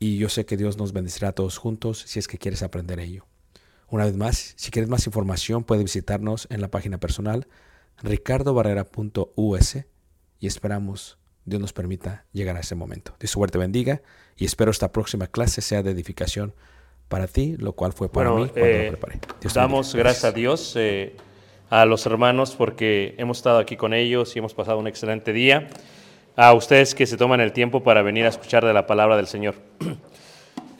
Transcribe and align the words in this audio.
y 0.00 0.16
yo 0.16 0.28
sé 0.30 0.46
que 0.46 0.56
Dios 0.56 0.78
nos 0.78 0.92
bendecirá 0.92 1.28
a 1.28 1.32
todos 1.32 1.58
juntos 1.58 2.02
si 2.06 2.18
es 2.18 2.26
que 2.26 2.38
quieres 2.38 2.62
aprender 2.62 2.98
ello. 2.98 3.26
Una 3.88 4.06
vez 4.06 4.16
más, 4.16 4.54
si 4.56 4.70
quieres 4.70 4.88
más 4.88 5.06
información, 5.06 5.62
puedes 5.62 5.84
visitarnos 5.84 6.48
en 6.50 6.62
la 6.62 6.68
página 6.68 6.98
personal 6.98 7.46
ricardobarrera.us 8.02 9.76
y 10.38 10.46
esperamos 10.46 11.18
Dios 11.44 11.60
nos 11.60 11.74
permita 11.74 12.24
llegar 12.32 12.56
a 12.56 12.60
ese 12.60 12.74
momento. 12.74 13.14
Dios 13.20 13.30
suerte 13.30 13.58
bendiga 13.58 14.00
y 14.36 14.46
espero 14.46 14.70
esta 14.70 14.90
próxima 14.90 15.26
clase 15.26 15.60
sea 15.60 15.82
de 15.82 15.90
edificación 15.90 16.54
para 17.08 17.26
ti, 17.26 17.56
lo 17.58 17.72
cual 17.74 17.92
fue 17.92 18.08
para 18.08 18.30
Bueno, 18.30 18.46
mí 18.46 18.50
cuando 18.52 18.68
eh, 18.68 18.84
lo 18.84 18.92
preparé. 18.92 19.20
Dios 19.40 19.52
damos 19.52 19.94
gracias 19.94 20.24
a 20.24 20.32
Dios, 20.32 20.74
eh, 20.76 21.14
a 21.68 21.84
los 21.84 22.06
hermanos, 22.06 22.54
porque 22.56 23.14
hemos 23.18 23.38
estado 23.38 23.58
aquí 23.58 23.76
con 23.76 23.92
ellos 23.92 24.34
y 24.34 24.38
hemos 24.38 24.54
pasado 24.54 24.78
un 24.78 24.86
excelente 24.86 25.34
día. 25.34 25.68
A 26.42 26.54
ustedes 26.54 26.94
que 26.94 27.06
se 27.06 27.18
toman 27.18 27.42
el 27.42 27.52
tiempo 27.52 27.82
para 27.82 28.00
venir 28.00 28.24
a 28.24 28.30
escuchar 28.30 28.64
de 28.64 28.72
la 28.72 28.86
palabra 28.86 29.14
del 29.14 29.26
Señor. 29.26 29.56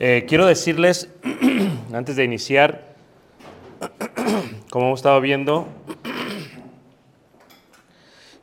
Eh, 0.03 0.25
quiero 0.27 0.47
decirles, 0.47 1.11
antes 1.93 2.15
de 2.15 2.23
iniciar, 2.23 2.95
como 4.71 4.87
hemos 4.87 4.99
estado 4.99 5.21
viendo, 5.21 5.67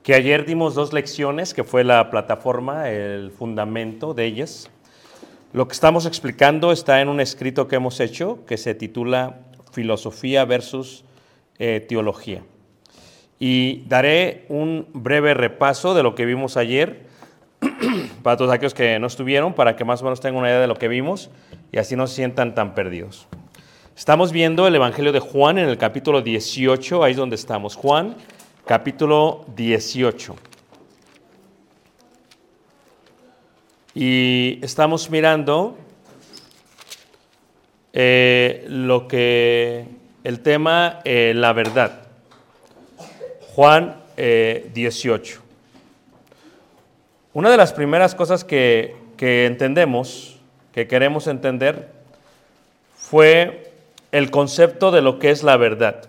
que 0.04 0.14
ayer 0.14 0.46
dimos 0.46 0.76
dos 0.76 0.92
lecciones, 0.92 1.54
que 1.54 1.64
fue 1.64 1.82
la 1.82 2.10
plataforma, 2.10 2.88
el 2.90 3.32
fundamento 3.32 4.14
de 4.14 4.24
ellas. 4.26 4.70
Lo 5.52 5.66
que 5.66 5.72
estamos 5.72 6.06
explicando 6.06 6.70
está 6.70 7.00
en 7.00 7.08
un 7.08 7.18
escrito 7.18 7.66
que 7.66 7.74
hemos 7.74 7.98
hecho 7.98 8.46
que 8.46 8.56
se 8.56 8.76
titula 8.76 9.40
Filosofía 9.72 10.44
versus 10.44 11.04
eh, 11.58 11.84
Teología. 11.88 12.44
Y 13.40 13.82
daré 13.88 14.46
un 14.48 14.86
breve 14.92 15.34
repaso 15.34 15.94
de 15.94 16.04
lo 16.04 16.14
que 16.14 16.24
vimos 16.24 16.56
ayer 16.56 17.07
para 18.28 18.36
todos 18.36 18.52
aquellos 18.52 18.74
que 18.74 18.98
no 18.98 19.06
estuvieron, 19.06 19.54
para 19.54 19.74
que 19.74 19.86
más 19.86 20.02
o 20.02 20.04
menos 20.04 20.20
tengan 20.20 20.40
una 20.40 20.50
idea 20.50 20.60
de 20.60 20.66
lo 20.66 20.74
que 20.74 20.86
vimos 20.86 21.30
y 21.72 21.78
así 21.78 21.96
no 21.96 22.06
se 22.06 22.16
sientan 22.16 22.54
tan 22.54 22.74
perdidos. 22.74 23.26
Estamos 23.96 24.32
viendo 24.32 24.66
el 24.66 24.74
Evangelio 24.74 25.12
de 25.12 25.18
Juan 25.18 25.56
en 25.56 25.66
el 25.66 25.78
capítulo 25.78 26.20
18, 26.20 27.02
ahí 27.02 27.12
es 27.12 27.16
donde 27.16 27.36
estamos. 27.36 27.74
Juan, 27.74 28.16
capítulo 28.66 29.46
18. 29.56 30.36
Y 33.94 34.58
estamos 34.60 35.08
mirando 35.08 35.78
eh, 37.94 38.66
lo 38.68 39.08
que 39.08 39.86
el 40.22 40.40
tema, 40.40 41.00
eh, 41.06 41.32
la 41.34 41.54
verdad. 41.54 42.02
Juan 43.54 44.02
eh, 44.18 44.70
18. 44.74 45.47
Una 47.34 47.50
de 47.50 47.56
las 47.56 47.72
primeras 47.72 48.14
cosas 48.14 48.44
que, 48.44 48.96
que 49.16 49.46
entendemos 49.46 50.38
que 50.72 50.86
queremos 50.86 51.26
entender 51.26 51.88
fue 52.96 53.72
el 54.12 54.30
concepto 54.30 54.90
de 54.90 55.02
lo 55.02 55.18
que 55.18 55.30
es 55.30 55.42
la 55.42 55.56
verdad. 55.56 56.08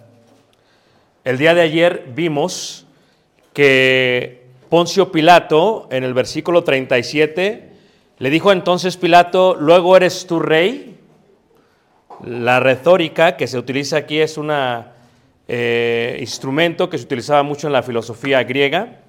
El 1.23 1.37
día 1.37 1.53
de 1.53 1.61
ayer 1.61 2.05
vimos 2.15 2.85
que 3.53 4.43
Poncio 4.69 5.11
Pilato, 5.11 5.87
en 5.91 6.03
el 6.03 6.13
versículo 6.13 6.63
37, 6.63 7.69
le 8.19 8.29
dijo 8.29 8.51
entonces 8.51 8.95
Pilato, 8.97 9.55
luego 9.55 9.97
eres 9.97 10.27
tu 10.27 10.39
rey. 10.39 10.97
La 12.23 12.59
retórica 12.59 13.37
que 13.37 13.47
se 13.47 13.57
utiliza 13.57 13.97
aquí 13.97 14.19
es 14.19 14.37
un 14.37 14.51
instrumento 16.19 16.89
que 16.89 16.97
se 16.97 17.05
utilizaba 17.05 17.43
mucho 17.43 17.67
en 17.67 17.73
la 17.73 17.83
filosofía 17.83 18.43
griega. 18.43 18.99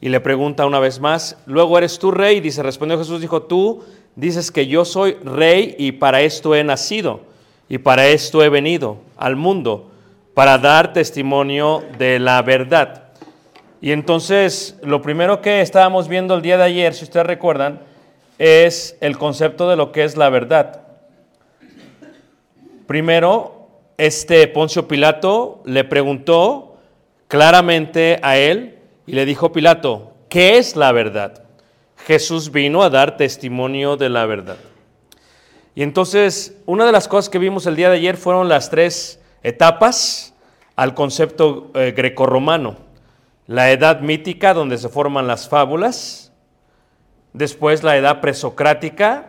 Y 0.00 0.08
le 0.08 0.20
pregunta 0.20 0.66
una 0.66 0.78
vez 0.78 0.98
más, 1.00 1.36
luego 1.46 1.76
eres 1.76 1.98
tú 1.98 2.10
rey. 2.10 2.40
Dice, 2.40 2.62
respondió 2.62 2.98
Jesús, 2.98 3.20
dijo, 3.20 3.42
tú 3.42 3.84
dices 4.16 4.50
que 4.50 4.66
yo 4.66 4.84
soy 4.84 5.14
rey 5.24 5.74
y 5.78 5.92
para 5.92 6.22
esto 6.22 6.54
he 6.54 6.64
nacido 6.64 7.20
y 7.68 7.78
para 7.78 8.06
esto 8.08 8.42
he 8.42 8.48
venido 8.48 8.98
al 9.16 9.36
mundo, 9.36 9.90
para 10.34 10.58
dar 10.58 10.92
testimonio 10.92 11.84
de 11.98 12.18
la 12.18 12.42
verdad. 12.42 13.04
Y 13.80 13.92
entonces, 13.92 14.76
lo 14.82 15.00
primero 15.00 15.40
que 15.40 15.60
estábamos 15.60 16.08
viendo 16.08 16.34
el 16.34 16.42
día 16.42 16.56
de 16.56 16.64
ayer, 16.64 16.94
si 16.94 17.04
ustedes 17.04 17.26
recuerdan, 17.26 17.80
es 18.38 18.96
el 19.00 19.16
concepto 19.18 19.68
de 19.68 19.76
lo 19.76 19.92
que 19.92 20.02
es 20.02 20.16
la 20.16 20.30
verdad. 20.30 20.82
Primero, 22.86 23.68
este 23.96 24.48
Poncio 24.48 24.88
Pilato 24.88 25.62
le 25.64 25.84
preguntó 25.84 26.78
claramente 27.28 28.18
a 28.22 28.36
él 28.36 28.79
y 29.06 29.12
le 29.12 29.24
dijo 29.24 29.52
Pilato, 29.52 30.14
¿qué 30.28 30.58
es 30.58 30.76
la 30.76 30.92
verdad? 30.92 31.44
Jesús 32.06 32.50
vino 32.50 32.82
a 32.82 32.90
dar 32.90 33.16
testimonio 33.16 33.96
de 33.96 34.08
la 34.08 34.26
verdad. 34.26 34.56
Y 35.74 35.82
entonces, 35.82 36.56
una 36.66 36.86
de 36.86 36.92
las 36.92 37.08
cosas 37.08 37.28
que 37.28 37.38
vimos 37.38 37.66
el 37.66 37.76
día 37.76 37.90
de 37.90 37.96
ayer 37.96 38.16
fueron 38.16 38.48
las 38.48 38.70
tres 38.70 39.20
etapas 39.42 40.34
al 40.76 40.94
concepto 40.94 41.70
eh, 41.74 41.92
grecorromano. 41.96 42.76
La 43.46 43.70
edad 43.70 44.00
mítica, 44.00 44.54
donde 44.54 44.78
se 44.78 44.88
forman 44.88 45.26
las 45.26 45.48
fábulas. 45.48 46.32
Después 47.32 47.82
la 47.82 47.96
edad 47.96 48.20
presocrática, 48.20 49.26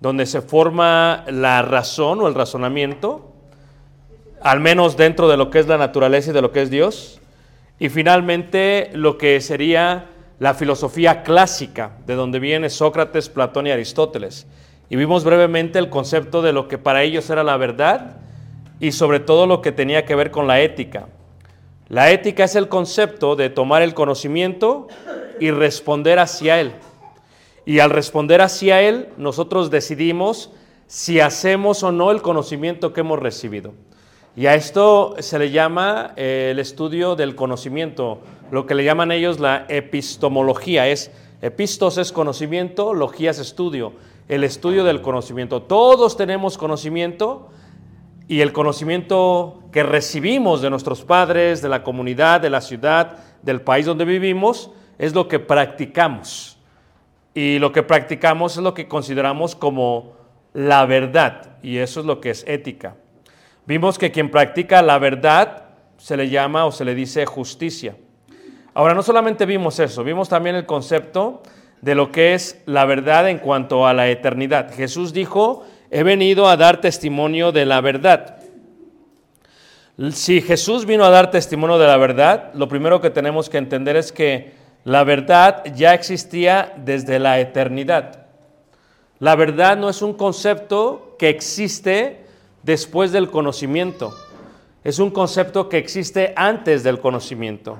donde 0.00 0.26
se 0.26 0.40
forma 0.40 1.24
la 1.28 1.62
razón 1.62 2.20
o 2.20 2.28
el 2.28 2.34
razonamiento, 2.34 3.32
al 4.42 4.60
menos 4.60 4.96
dentro 4.96 5.28
de 5.28 5.36
lo 5.36 5.50
que 5.50 5.58
es 5.58 5.66
la 5.66 5.78
naturaleza 5.78 6.30
y 6.30 6.34
de 6.34 6.42
lo 6.42 6.52
que 6.52 6.62
es 6.62 6.70
Dios. 6.70 7.20
Y 7.78 7.88
finalmente 7.88 8.90
lo 8.94 9.18
que 9.18 9.40
sería 9.40 10.06
la 10.38 10.54
filosofía 10.54 11.22
clásica, 11.22 11.98
de 12.06 12.14
donde 12.14 12.38
viene 12.38 12.70
Sócrates, 12.70 13.28
Platón 13.28 13.66
y 13.66 13.70
Aristóteles. 13.70 14.46
Y 14.88 14.96
vimos 14.96 15.24
brevemente 15.24 15.78
el 15.78 15.88
concepto 15.88 16.42
de 16.42 16.52
lo 16.52 16.68
que 16.68 16.78
para 16.78 17.02
ellos 17.02 17.28
era 17.30 17.42
la 17.42 17.56
verdad 17.56 18.18
y 18.78 18.92
sobre 18.92 19.20
todo 19.20 19.46
lo 19.46 19.62
que 19.62 19.72
tenía 19.72 20.04
que 20.04 20.14
ver 20.14 20.30
con 20.30 20.46
la 20.46 20.60
ética. 20.60 21.08
La 21.88 22.10
ética 22.10 22.44
es 22.44 22.56
el 22.56 22.68
concepto 22.68 23.36
de 23.36 23.50
tomar 23.50 23.82
el 23.82 23.94
conocimiento 23.94 24.88
y 25.40 25.50
responder 25.50 26.18
hacia 26.18 26.60
él. 26.60 26.72
Y 27.64 27.80
al 27.80 27.90
responder 27.90 28.40
hacia 28.40 28.80
él, 28.80 29.08
nosotros 29.16 29.70
decidimos 29.70 30.52
si 30.86 31.20
hacemos 31.20 31.82
o 31.82 31.92
no 31.92 32.10
el 32.10 32.22
conocimiento 32.22 32.92
que 32.92 33.00
hemos 33.00 33.18
recibido. 33.18 33.74
Y 34.36 34.46
a 34.48 34.54
esto 34.54 35.14
se 35.18 35.38
le 35.38 35.50
llama 35.50 36.12
eh, 36.14 36.48
el 36.50 36.58
estudio 36.58 37.16
del 37.16 37.34
conocimiento, 37.34 38.20
lo 38.50 38.66
que 38.66 38.74
le 38.74 38.84
llaman 38.84 39.10
ellos 39.10 39.40
la 39.40 39.64
epistemología. 39.70 40.86
Es 40.88 41.10
epistos 41.40 41.96
es 41.96 42.12
conocimiento, 42.12 42.92
logía 42.92 43.30
es 43.30 43.38
estudio, 43.38 43.94
el 44.28 44.44
estudio 44.44 44.84
del 44.84 45.00
conocimiento. 45.00 45.62
Todos 45.62 46.18
tenemos 46.18 46.58
conocimiento 46.58 47.48
y 48.28 48.42
el 48.42 48.52
conocimiento 48.52 49.62
que 49.72 49.82
recibimos 49.82 50.60
de 50.60 50.68
nuestros 50.68 51.02
padres, 51.02 51.62
de 51.62 51.70
la 51.70 51.82
comunidad, 51.82 52.42
de 52.42 52.50
la 52.50 52.60
ciudad, 52.60 53.16
del 53.40 53.62
país 53.62 53.86
donde 53.86 54.04
vivimos, 54.04 54.70
es 54.98 55.14
lo 55.14 55.28
que 55.28 55.38
practicamos. 55.38 56.58
Y 57.32 57.58
lo 57.58 57.72
que 57.72 57.82
practicamos 57.82 58.58
es 58.58 58.62
lo 58.62 58.74
que 58.74 58.86
consideramos 58.86 59.56
como 59.56 60.12
la 60.52 60.84
verdad, 60.84 61.56
y 61.62 61.78
eso 61.78 62.00
es 62.00 62.06
lo 62.06 62.20
que 62.20 62.30
es 62.30 62.44
ética. 62.46 62.96
Vimos 63.66 63.98
que 63.98 64.12
quien 64.12 64.30
practica 64.30 64.80
la 64.80 64.98
verdad 64.98 65.64
se 65.96 66.16
le 66.16 66.28
llama 66.28 66.66
o 66.66 66.72
se 66.72 66.84
le 66.84 66.94
dice 66.94 67.26
justicia. 67.26 67.96
Ahora, 68.74 68.94
no 68.94 69.02
solamente 69.02 69.46
vimos 69.46 69.80
eso, 69.80 70.04
vimos 70.04 70.28
también 70.28 70.54
el 70.54 70.66
concepto 70.66 71.42
de 71.80 71.94
lo 71.94 72.12
que 72.12 72.34
es 72.34 72.62
la 72.66 72.84
verdad 72.84 73.28
en 73.28 73.38
cuanto 73.38 73.86
a 73.86 73.94
la 73.94 74.08
eternidad. 74.08 74.72
Jesús 74.72 75.12
dijo, 75.12 75.64
he 75.90 76.02
venido 76.02 76.48
a 76.48 76.56
dar 76.56 76.80
testimonio 76.80 77.52
de 77.52 77.66
la 77.66 77.80
verdad. 77.80 78.36
Si 80.10 80.42
Jesús 80.42 80.84
vino 80.84 81.04
a 81.04 81.10
dar 81.10 81.30
testimonio 81.30 81.78
de 81.78 81.86
la 81.86 81.96
verdad, 81.96 82.52
lo 82.54 82.68
primero 82.68 83.00
que 83.00 83.10
tenemos 83.10 83.48
que 83.48 83.58
entender 83.58 83.96
es 83.96 84.12
que 84.12 84.52
la 84.84 85.04
verdad 85.04 85.64
ya 85.74 85.94
existía 85.94 86.74
desde 86.76 87.18
la 87.18 87.40
eternidad. 87.40 88.26
La 89.18 89.34
verdad 89.34 89.76
no 89.76 89.88
es 89.88 90.02
un 90.02 90.12
concepto 90.12 91.16
que 91.18 91.30
existe 91.30 92.25
después 92.66 93.12
del 93.12 93.30
conocimiento. 93.30 94.12
Es 94.82 94.98
un 94.98 95.10
concepto 95.10 95.68
que 95.68 95.78
existe 95.78 96.34
antes 96.36 96.82
del 96.82 96.98
conocimiento. 96.98 97.78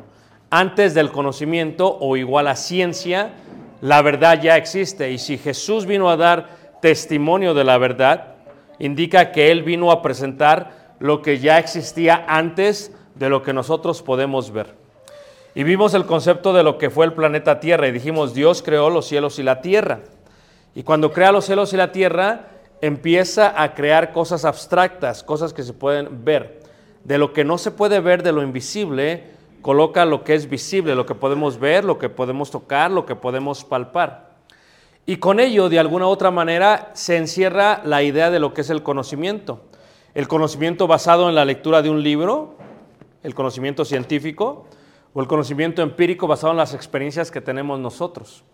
Antes 0.49 0.95
del 0.95 1.11
conocimiento 1.11 1.99
o 2.01 2.17
igual 2.17 2.47
a 2.47 2.55
ciencia, 2.55 3.33
la 3.81 4.01
verdad 4.01 4.41
ya 4.41 4.57
existe. 4.57 5.11
Y 5.11 5.19
si 5.19 5.39
Jesús 5.39 5.87
vino 5.87 6.09
a 6.09 6.17
dar 6.17 6.79
testimonio 6.81 7.53
de 7.53 7.65
la 7.65 7.79
verdad, 7.79 8.37
indica 8.79 9.33
que 9.33 9.51
Él 9.51 9.65
vino 9.65 9.91
a 9.91 10.03
presentar 10.03 10.95
lo 11.01 11.21
que 11.21 11.41
ya 11.41 11.59
existía 11.59 12.25
antes 12.29 12.93
de 13.17 13.29
lo 13.29 13.43
que 13.43 13.53
nosotros 13.53 14.03
podemos 14.03 14.53
ver. 14.53 14.75
Y 15.57 15.65
vimos 15.65 15.95
el 15.95 16.07
concepto 16.07 16.53
de 16.53 16.63
lo 16.63 16.79
que 16.79 16.91
fue 16.91 17.07
el 17.07 17.13
planeta 17.13 17.59
Tierra 17.59 17.89
y 17.89 17.93
dijimos, 17.93 18.35
Dios 18.35 18.63
creó 18.63 18.89
los 18.89 19.07
cielos 19.07 19.41
y 19.41 19.43
la 19.43 19.61
tierra. 19.63 20.01
Y 20.77 20.85
cuando 20.85 21.13
crea 21.13 21.33
los 21.33 21.47
cielos 21.47 21.73
y 21.73 21.77
la 21.77 21.91
tierra, 21.91 22.56
empieza 22.81 23.61
a 23.63 23.75
crear 23.75 24.13
cosas 24.13 24.45
abstractas, 24.45 25.23
cosas 25.23 25.53
que 25.53 25.63
se 25.63 25.73
pueden 25.73 26.25
ver. 26.25 26.61
De 27.05 27.19
lo 27.19 27.33
que 27.33 27.45
no 27.45 27.59
se 27.59 27.71
puede 27.71 28.01
ver, 28.01 28.23
de 28.23 28.33
lo 28.33 28.43
invisible, 28.43 29.25
coloca 29.63 30.05
lo 30.05 30.25
que 30.25 30.35
es 30.35 30.49
visible, 30.49 30.95
lo 30.95 31.07
que 31.07 31.15
podemos 31.15 31.59
ver, 31.59 31.85
lo 31.85 31.99
que 31.99 32.09
podemos 32.09 32.51
tocar, 32.51 32.91
lo 32.91 33.07
que 33.07 33.17
podemos 33.17 33.65
palpar. 33.65 34.37
Y 35.07 35.17
con 35.17 35.39
ello, 35.39 35.69
de 35.69 35.79
alguna 35.79 36.07
u 36.07 36.11
otra 36.11 36.31
manera, 36.31 36.91
se 36.95 37.17
encierra 37.17 37.81
la 37.85 38.03
idea 38.03 38.31
de 38.31 38.41
lo 38.41 38.53
que 38.53 38.63
es 38.63 38.71
el 38.71 38.83
conocimiento. 38.83 39.61
El 40.15 40.27
conocimiento 40.27 40.87
basado 40.87 41.29
en 41.29 41.35
la 41.35 41.45
lectura 41.45 41.81
de 41.81 41.91
un 41.91 42.03
libro, 42.03 42.57
el 43.23 43.35
conocimiento 43.35 43.85
científico, 43.85 44.67
o 45.15 45.21
el 45.21 45.29
conocimiento 45.29 45.81
empírico 45.83 46.27
basado 46.27 46.53
en 46.53 46.59
las 46.59 46.75
experiencias 46.75 47.31
que 47.31 47.41
tenemos 47.41 47.79
nosotros. 47.79 48.45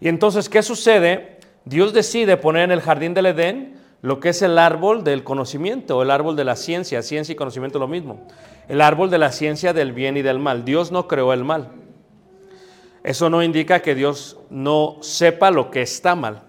Y 0.00 0.08
entonces, 0.08 0.48
¿qué 0.48 0.62
sucede? 0.62 1.38
Dios 1.64 1.92
decide 1.92 2.36
poner 2.36 2.64
en 2.64 2.72
el 2.72 2.80
jardín 2.80 3.14
del 3.14 3.26
Edén 3.26 3.80
lo 4.02 4.20
que 4.20 4.30
es 4.30 4.42
el 4.42 4.58
árbol 4.58 5.02
del 5.02 5.24
conocimiento, 5.24 6.02
el 6.02 6.10
árbol 6.10 6.36
de 6.36 6.44
la 6.44 6.56
ciencia, 6.56 7.02
ciencia 7.02 7.32
y 7.32 7.36
conocimiento 7.36 7.78
lo 7.78 7.88
mismo, 7.88 8.26
el 8.68 8.82
árbol 8.82 9.10
de 9.10 9.18
la 9.18 9.32
ciencia 9.32 9.72
del 9.72 9.92
bien 9.92 10.16
y 10.16 10.22
del 10.22 10.38
mal. 10.38 10.64
Dios 10.64 10.92
no 10.92 11.08
creó 11.08 11.32
el 11.32 11.44
mal. 11.44 11.70
Eso 13.02 13.28
no 13.28 13.42
indica 13.42 13.80
que 13.80 13.94
Dios 13.94 14.38
no 14.50 14.96
sepa 15.00 15.50
lo 15.50 15.70
que 15.70 15.82
está 15.82 16.14
mal. 16.14 16.42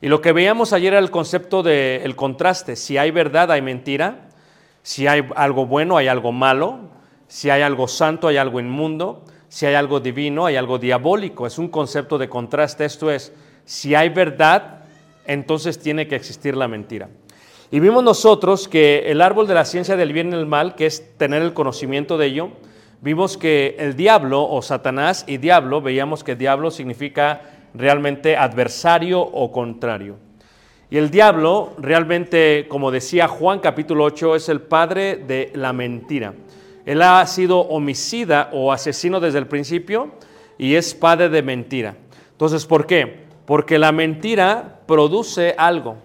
Y 0.00 0.08
lo 0.08 0.20
que 0.20 0.32
veíamos 0.32 0.72
ayer 0.72 0.92
era 0.92 1.00
el 1.00 1.10
concepto 1.10 1.64
del 1.64 2.14
contraste. 2.14 2.76
Si 2.76 2.96
hay 2.96 3.10
verdad, 3.10 3.50
hay 3.50 3.62
mentira. 3.62 4.28
Si 4.82 5.08
hay 5.08 5.28
algo 5.34 5.66
bueno, 5.66 5.96
hay 5.96 6.06
algo 6.06 6.30
malo. 6.30 6.78
Si 7.26 7.50
hay 7.50 7.62
algo 7.62 7.88
santo, 7.88 8.28
hay 8.28 8.36
algo 8.36 8.60
inmundo. 8.60 9.24
Si 9.48 9.66
hay 9.66 9.74
algo 9.74 9.98
divino, 9.98 10.46
hay 10.46 10.54
algo 10.54 10.78
diabólico. 10.78 11.48
Es 11.48 11.58
un 11.58 11.68
concepto 11.68 12.16
de 12.16 12.28
contraste. 12.28 12.84
Esto 12.84 13.10
es, 13.10 13.32
si 13.68 13.94
hay 13.94 14.08
verdad, 14.08 14.78
entonces 15.26 15.78
tiene 15.78 16.08
que 16.08 16.16
existir 16.16 16.56
la 16.56 16.68
mentira. 16.68 17.10
Y 17.70 17.80
vimos 17.80 18.02
nosotros 18.02 18.66
que 18.66 19.10
el 19.10 19.20
árbol 19.20 19.46
de 19.46 19.52
la 19.52 19.66
ciencia 19.66 19.94
del 19.94 20.14
bien 20.14 20.28
y 20.28 20.30
del 20.30 20.46
mal, 20.46 20.74
que 20.74 20.86
es 20.86 21.18
tener 21.18 21.42
el 21.42 21.52
conocimiento 21.52 22.16
de 22.16 22.26
ello, 22.28 22.48
vimos 23.02 23.36
que 23.36 23.76
el 23.78 23.94
diablo 23.94 24.42
o 24.48 24.62
Satanás 24.62 25.26
y 25.28 25.36
diablo, 25.36 25.82
veíamos 25.82 26.24
que 26.24 26.34
diablo 26.34 26.70
significa 26.70 27.42
realmente 27.74 28.38
adversario 28.38 29.20
o 29.20 29.52
contrario. 29.52 30.16
Y 30.88 30.96
el 30.96 31.10
diablo 31.10 31.74
realmente, 31.76 32.64
como 32.70 32.90
decía 32.90 33.28
Juan 33.28 33.58
capítulo 33.58 34.04
8, 34.04 34.36
es 34.36 34.48
el 34.48 34.62
padre 34.62 35.16
de 35.16 35.52
la 35.54 35.74
mentira. 35.74 36.32
Él 36.86 37.02
ha 37.02 37.26
sido 37.26 37.60
homicida 37.60 38.48
o 38.50 38.72
asesino 38.72 39.20
desde 39.20 39.40
el 39.40 39.46
principio 39.46 40.12
y 40.56 40.74
es 40.76 40.94
padre 40.94 41.28
de 41.28 41.42
mentira. 41.42 41.96
Entonces, 42.32 42.64
¿por 42.64 42.86
qué? 42.86 43.27
Porque 43.48 43.78
la 43.78 43.92
mentira 43.92 44.80
produce 44.84 45.54
algo. 45.56 45.96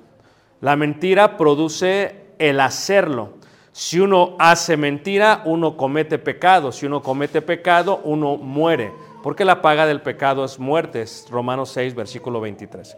La 0.61 0.77
mentira 0.77 1.35
produce 1.35 2.27
el 2.39 2.61
hacerlo. 2.61 3.33
Si 3.73 3.99
uno 3.99 4.37
hace 4.39 4.77
mentira, 4.77 5.41
uno 5.43 5.75
comete 5.75 6.19
pecado. 6.19 6.71
Si 6.71 6.85
uno 6.85 7.01
comete 7.01 7.41
pecado, 7.41 7.99
uno 8.05 8.37
muere. 8.37 8.93
Porque 9.21 9.43
la 9.43 9.61
paga 9.61 9.85
del 9.85 9.99
pecado 9.99 10.45
es 10.45 10.57
muerte. 10.57 11.01
Es 11.01 11.27
Romanos 11.29 11.69
6, 11.71 11.95
versículo 11.95 12.39
23. 12.39 12.95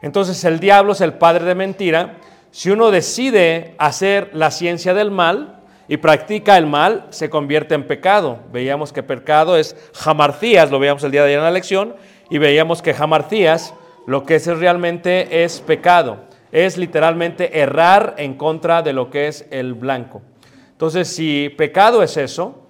Entonces 0.00 0.42
el 0.44 0.58
diablo 0.58 0.92
es 0.92 1.02
el 1.02 1.12
padre 1.12 1.44
de 1.44 1.54
mentira. 1.54 2.16
Si 2.50 2.70
uno 2.70 2.90
decide 2.90 3.74
hacer 3.76 4.30
la 4.32 4.50
ciencia 4.50 4.94
del 4.94 5.10
mal 5.10 5.60
y 5.86 5.98
practica 5.98 6.56
el 6.56 6.66
mal, 6.66 7.08
se 7.10 7.28
convierte 7.28 7.74
en 7.74 7.86
pecado. 7.86 8.38
Veíamos 8.52 8.90
que 8.90 9.02
pecado 9.02 9.58
es 9.58 9.76
jamarcías, 9.92 10.70
lo 10.70 10.78
veíamos 10.78 11.04
el 11.04 11.10
día 11.10 11.20
de 11.20 11.26
ayer 11.26 11.40
en 11.40 11.44
la 11.44 11.50
lección, 11.50 11.94
y 12.30 12.38
veíamos 12.38 12.80
que 12.80 12.94
jamarcías 12.94 13.74
lo 14.06 14.24
que 14.24 14.36
es 14.36 14.46
realmente 14.46 15.44
es 15.44 15.60
pecado. 15.60 16.24
Es 16.50 16.76
literalmente 16.76 17.60
errar 17.60 18.14
en 18.18 18.34
contra 18.34 18.82
de 18.82 18.92
lo 18.92 19.10
que 19.10 19.28
es 19.28 19.46
el 19.50 19.74
blanco. 19.74 20.22
Entonces, 20.72 21.08
si 21.08 21.48
pecado 21.56 22.02
es 22.02 22.16
eso, 22.16 22.66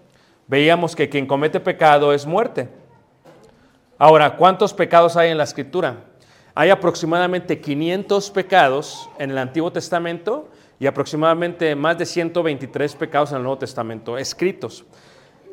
veíamos 0.47 0.95
que 0.95 1.09
quien 1.09 1.27
comete 1.27 1.61
pecado 1.61 2.13
es 2.13 2.27
muerte. 2.27 2.69
Ahora, 3.99 4.37
¿cuántos 4.37 4.75
pecados 4.75 5.17
hay 5.17 5.31
en 5.31 5.39
la 5.39 5.45
escritura? 5.45 6.05
Hay 6.55 6.71
aproximadamente 6.71 7.61
500 7.61 8.31
pecados 8.31 9.09
en 9.19 9.31
el 9.31 9.39
Antiguo 9.39 9.73
Testamento 9.73 10.51
y 10.79 10.87
aproximadamente 10.87 11.75
más 11.75 11.97
de 11.97 12.05
123 12.05 12.95
pecados 12.97 13.31
en 13.31 13.39
el 13.39 13.43
Nuevo 13.45 13.59
Testamento 13.59 14.19
escritos. 14.19 14.85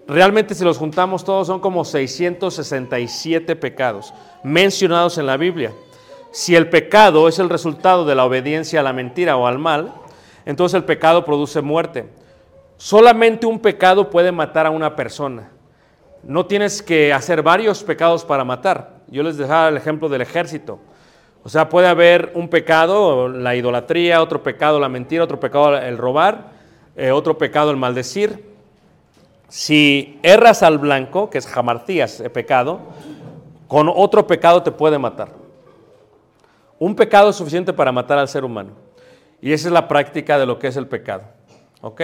Realmente 0.09 0.55
si 0.55 0.63
los 0.63 0.79
juntamos 0.79 1.23
todos 1.23 1.45
son 1.45 1.59
como 1.59 1.85
667 1.85 3.55
pecados 3.55 4.11
mencionados 4.41 5.19
en 5.19 5.27
la 5.27 5.37
Biblia. 5.37 5.71
Si 6.31 6.55
el 6.55 6.67
pecado 6.67 7.27
es 7.27 7.37
el 7.37 7.47
resultado 7.47 8.05
de 8.05 8.15
la 8.15 8.25
obediencia 8.25 8.79
a 8.79 8.83
la 8.83 8.91
mentira 8.91 9.37
o 9.37 9.45
al 9.45 9.59
mal, 9.59 9.93
entonces 10.47 10.75
el 10.75 10.83
pecado 10.83 11.23
produce 11.23 11.61
muerte. 11.61 12.09
Solamente 12.77 13.45
un 13.45 13.59
pecado 13.59 14.09
puede 14.09 14.31
matar 14.31 14.65
a 14.65 14.71
una 14.71 14.95
persona. 14.95 15.51
No 16.23 16.47
tienes 16.47 16.81
que 16.81 17.13
hacer 17.13 17.43
varios 17.43 17.83
pecados 17.83 18.25
para 18.25 18.43
matar. 18.43 19.01
Yo 19.09 19.21
les 19.21 19.37
dejaba 19.37 19.69
el 19.69 19.77
ejemplo 19.77 20.09
del 20.09 20.21
ejército. 20.21 20.79
O 21.43 21.49
sea, 21.49 21.69
puede 21.69 21.87
haber 21.87 22.31
un 22.33 22.49
pecado, 22.49 23.27
la 23.27 23.55
idolatría, 23.55 24.23
otro 24.23 24.41
pecado, 24.41 24.79
la 24.79 24.89
mentira, 24.89 25.23
otro 25.23 25.39
pecado, 25.39 25.77
el 25.77 25.99
robar, 25.99 26.49
eh, 26.95 27.11
otro 27.11 27.37
pecado, 27.37 27.69
el 27.69 27.77
maldecir. 27.77 28.49
Si 29.49 30.19
erras 30.23 30.63
al 30.63 30.77
blanco, 30.77 31.29
que 31.29 31.39
es 31.39 31.47
jamartías, 31.47 32.23
pecado, 32.33 32.79
con 33.67 33.91
otro 33.93 34.25
pecado 34.25 34.63
te 34.63 34.71
puede 34.71 34.97
matar. 34.97 35.33
Un 36.77 36.95
pecado 36.95 37.29
es 37.29 37.35
suficiente 37.35 37.73
para 37.73 37.91
matar 37.91 38.17
al 38.17 38.27
ser 38.27 38.45
humano. 38.45 38.71
Y 39.41 39.51
esa 39.51 39.67
es 39.67 39.73
la 39.73 39.87
práctica 39.87 40.39
de 40.39 40.45
lo 40.45 40.59
que 40.59 40.67
es 40.67 40.77
el 40.77 40.87
pecado. 40.87 41.23
¿Ok? 41.81 42.01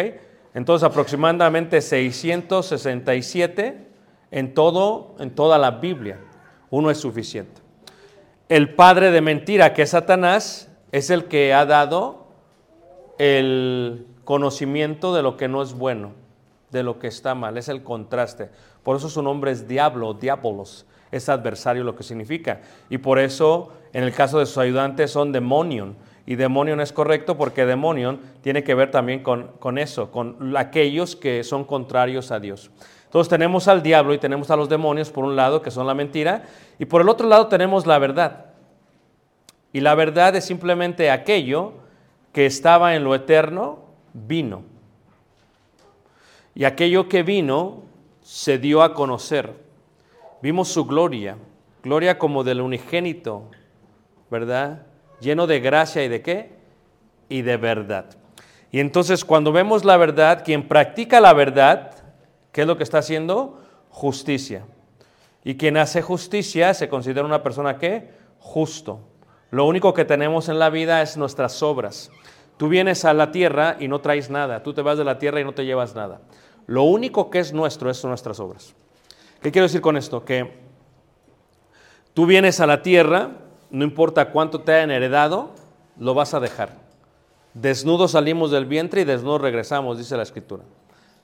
Entonces, 0.53 0.85
aproximadamente 0.85 1.81
667 1.81 3.87
en, 4.31 4.53
todo, 4.53 5.15
en 5.19 5.31
toda 5.31 5.57
la 5.57 5.71
Biblia. 5.71 6.19
Uno 6.69 6.91
es 6.91 6.97
suficiente. 6.97 7.61
El 8.49 8.75
padre 8.75 9.11
de 9.11 9.21
mentira, 9.21 9.73
que 9.73 9.83
es 9.83 9.91
Satanás, 9.91 10.69
es 10.91 11.09
el 11.09 11.25
que 11.25 11.53
ha 11.53 11.65
dado 11.65 12.27
el 13.17 14.07
conocimiento 14.23 15.13
de 15.13 15.23
lo 15.23 15.37
que 15.37 15.47
no 15.47 15.61
es 15.61 15.73
bueno, 15.73 16.11
de 16.75 16.83
lo 16.83 16.99
que 16.99 17.07
está 17.07 17.33
mal, 17.33 17.57
es 17.57 17.69
el 17.69 17.83
contraste. 17.83 18.49
Por 18.83 18.97
eso 18.97 19.09
su 19.09 19.23
nombre 19.23 19.51
es 19.51 19.67
diablo, 19.67 20.13
diabolos, 20.13 20.85
es 21.11 21.29
adversario 21.29 21.83
lo 21.83 21.95
que 21.95 22.03
significa. 22.03 22.61
Y 22.89 22.99
por 22.99 23.17
eso, 23.17 23.71
en 23.93 24.03
el 24.03 24.13
caso 24.13 24.37
de 24.37 24.45
sus 24.45 24.59
ayudantes, 24.59 25.09
son 25.09 25.31
demonion. 25.31 25.95
Y 26.27 26.35
demonion 26.35 26.81
es 26.81 26.91
correcto 26.91 27.37
porque 27.37 27.65
demonion 27.65 28.19
tiene 28.41 28.63
que 28.63 28.75
ver 28.75 28.91
también 28.91 29.23
con, 29.23 29.51
con 29.59 29.77
eso, 29.77 30.11
con 30.11 30.55
aquellos 30.57 31.15
que 31.15 31.43
son 31.43 31.63
contrarios 31.63 32.31
a 32.31 32.39
Dios. 32.39 32.71
Entonces 33.05 33.29
tenemos 33.29 33.67
al 33.67 33.81
diablo 33.81 34.13
y 34.13 34.17
tenemos 34.17 34.51
a 34.51 34.55
los 34.55 34.67
demonios 34.67 35.09
por 35.09 35.23
un 35.23 35.35
lado, 35.35 35.61
que 35.61 35.71
son 35.71 35.87
la 35.87 35.93
mentira, 35.93 36.43
y 36.77 36.85
por 36.85 37.01
el 37.01 37.09
otro 37.09 37.27
lado 37.29 37.47
tenemos 37.47 37.85
la 37.87 37.97
verdad. 37.97 38.47
Y 39.71 39.81
la 39.81 39.95
verdad 39.95 40.35
es 40.35 40.45
simplemente 40.45 41.11
aquello 41.11 41.73
que 42.33 42.45
estaba 42.45 42.95
en 42.95 43.03
lo 43.03 43.15
eterno, 43.15 43.79
vino. 44.13 44.74
Y 46.55 46.63
aquello 46.63 47.09
que 47.09 47.21
vino 47.21 47.83
se 48.21 48.57
dio 48.57 48.81
a 48.81 48.93
conocer. 48.93 49.53
Vimos 50.41 50.69
su 50.69 50.85
gloria, 50.85 51.37
gloria 51.83 52.17
como 52.17 52.43
del 52.43 52.61
unigénito, 52.61 53.51
¿verdad? 54.31 54.87
Lleno 55.19 55.47
de 55.47 55.59
gracia 55.59 56.03
y 56.03 56.07
de 56.07 56.21
qué? 56.21 56.55
Y 57.29 57.41
de 57.41 57.57
verdad. 57.57 58.05
Y 58.71 58.79
entonces 58.79 59.25
cuando 59.25 59.51
vemos 59.51 59.85
la 59.85 59.97
verdad, 59.97 60.43
quien 60.43 60.67
practica 60.67 61.19
la 61.19 61.33
verdad, 61.33 61.91
¿qué 62.51 62.61
es 62.61 62.67
lo 62.67 62.77
que 62.77 62.83
está 62.83 62.99
haciendo? 62.99 63.61
Justicia. 63.89 64.65
Y 65.43 65.55
quien 65.57 65.77
hace 65.77 66.01
justicia 66.01 66.73
se 66.73 66.89
considera 66.89 67.25
una 67.25 67.43
persona 67.43 67.77
que 67.77 68.09
justo. 68.39 69.01
Lo 69.51 69.65
único 69.65 69.93
que 69.93 70.05
tenemos 70.05 70.49
en 70.49 70.59
la 70.59 70.69
vida 70.69 71.01
es 71.01 71.17
nuestras 71.17 71.61
obras. 71.61 72.11
Tú 72.57 72.69
vienes 72.69 73.05
a 73.05 73.13
la 73.13 73.31
tierra 73.31 73.77
y 73.79 73.87
no 73.87 73.99
traes 73.99 74.29
nada. 74.29 74.63
Tú 74.63 74.73
te 74.73 74.81
vas 74.81 74.97
de 74.97 75.03
la 75.03 75.19
tierra 75.19 75.41
y 75.41 75.43
no 75.43 75.53
te 75.53 75.65
llevas 75.65 75.93
nada. 75.95 76.21
Lo 76.67 76.83
único 76.83 77.29
que 77.29 77.39
es 77.39 77.53
nuestro 77.53 77.89
es 77.89 78.03
nuestras 78.03 78.39
obras. 78.39 78.73
¿Qué 79.41 79.51
quiero 79.51 79.65
decir 79.65 79.81
con 79.81 79.97
esto? 79.97 80.25
Que 80.25 80.53
tú 82.13 82.25
vienes 82.25 82.59
a 82.59 82.65
la 82.65 82.81
tierra, 82.81 83.31
no 83.69 83.83
importa 83.83 84.31
cuánto 84.31 84.61
te 84.61 84.73
hayan 84.73 84.91
heredado, 84.91 85.51
lo 85.99 86.13
vas 86.13 86.33
a 86.33 86.39
dejar. 86.39 86.77
Desnudos 87.53 88.11
salimos 88.11 88.51
del 88.51 88.65
vientre 88.65 89.01
y 89.01 89.05
desnudos 89.05 89.41
regresamos, 89.41 89.97
dice 89.97 90.17
la 90.17 90.23
escritura. 90.23 90.63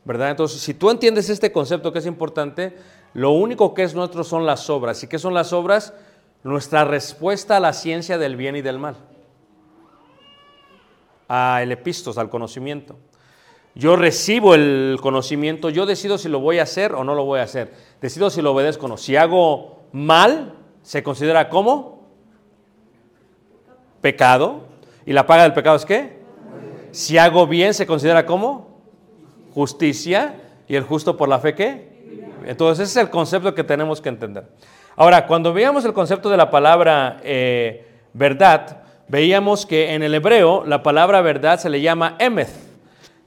¿Verdad? 0.03 0.31
Entonces, 0.31 0.62
si 0.62 0.74
tú 0.74 0.89
entiendes 0.89 1.29
este 1.29 1.51
concepto 1.51 1.91
que 1.91 2.00
es 2.00 2.05
importante, 2.05 2.75
lo 3.13 3.31
único 3.31 3.74
que 3.74 3.83
es 3.83 3.93
nuestro 3.93 4.24
son 4.24 4.45
las 4.45 4.69
obras. 4.69 5.03
¿Y 5.03 5.07
qué 5.07 5.19
son 5.19 5.33
las 5.33 5.53
obras? 5.53 5.93
Nuestra 6.43 6.86
respuesta 6.86 7.57
a 7.57 7.60
la 7.60 7.74
ciencia 7.74 8.17
del 8.17 8.36
bien 8.36 8.55
y 8.55 8.62
del 8.62 8.79
mal. 8.79 8.95
A 11.27 11.62
el 11.62 11.71
epistos, 11.71 12.17
al 12.17 12.29
conocimiento. 12.29 12.98
Yo 13.73 13.95
recibo 13.95 14.53
el 14.53 14.97
conocimiento, 15.01 15.69
yo 15.69 15.85
decido 15.85 16.17
si 16.17 16.27
lo 16.27 16.39
voy 16.39 16.59
a 16.59 16.63
hacer 16.63 16.93
o 16.93 17.03
no 17.03 17.15
lo 17.15 17.23
voy 17.23 17.39
a 17.39 17.43
hacer. 17.43 17.73
Decido 18.01 18.29
si 18.29 18.41
lo 18.41 18.51
obedezco 18.51 18.85
o 18.85 18.89
no. 18.89 18.97
Si 18.97 19.15
hago 19.15 19.83
mal, 19.93 20.55
se 20.81 21.03
considera 21.03 21.49
como 21.49 22.09
pecado. 24.01 24.63
¿Y 25.05 25.13
la 25.13 25.25
paga 25.25 25.43
del 25.43 25.53
pecado 25.53 25.77
es 25.77 25.85
qué? 25.85 26.19
Si 26.91 27.17
hago 27.17 27.47
bien, 27.47 27.73
se 27.73 27.87
considera 27.87 28.25
como 28.25 28.81
justicia. 29.53 30.35
¿Y 30.67 30.75
el 30.75 30.83
justo 30.83 31.15
por 31.15 31.29
la 31.29 31.39
fe 31.39 31.55
qué? 31.55 31.91
Entonces 32.45 32.89
ese 32.89 32.99
es 32.99 33.05
el 33.05 33.11
concepto 33.11 33.53
que 33.53 33.63
tenemos 33.63 34.01
que 34.01 34.09
entender. 34.09 34.45
Ahora, 34.95 35.27
cuando 35.27 35.53
veíamos 35.53 35.85
el 35.85 35.93
concepto 35.93 36.29
de 36.29 36.37
la 36.37 36.49
palabra 36.49 37.19
eh, 37.23 37.87
verdad, 38.13 38.83
veíamos 39.07 39.65
que 39.65 39.93
en 39.93 40.03
el 40.03 40.13
hebreo 40.13 40.65
la 40.65 40.83
palabra 40.83 41.21
verdad 41.21 41.59
se 41.59 41.69
le 41.69 41.81
llama 41.81 42.15
emeth. 42.19 42.70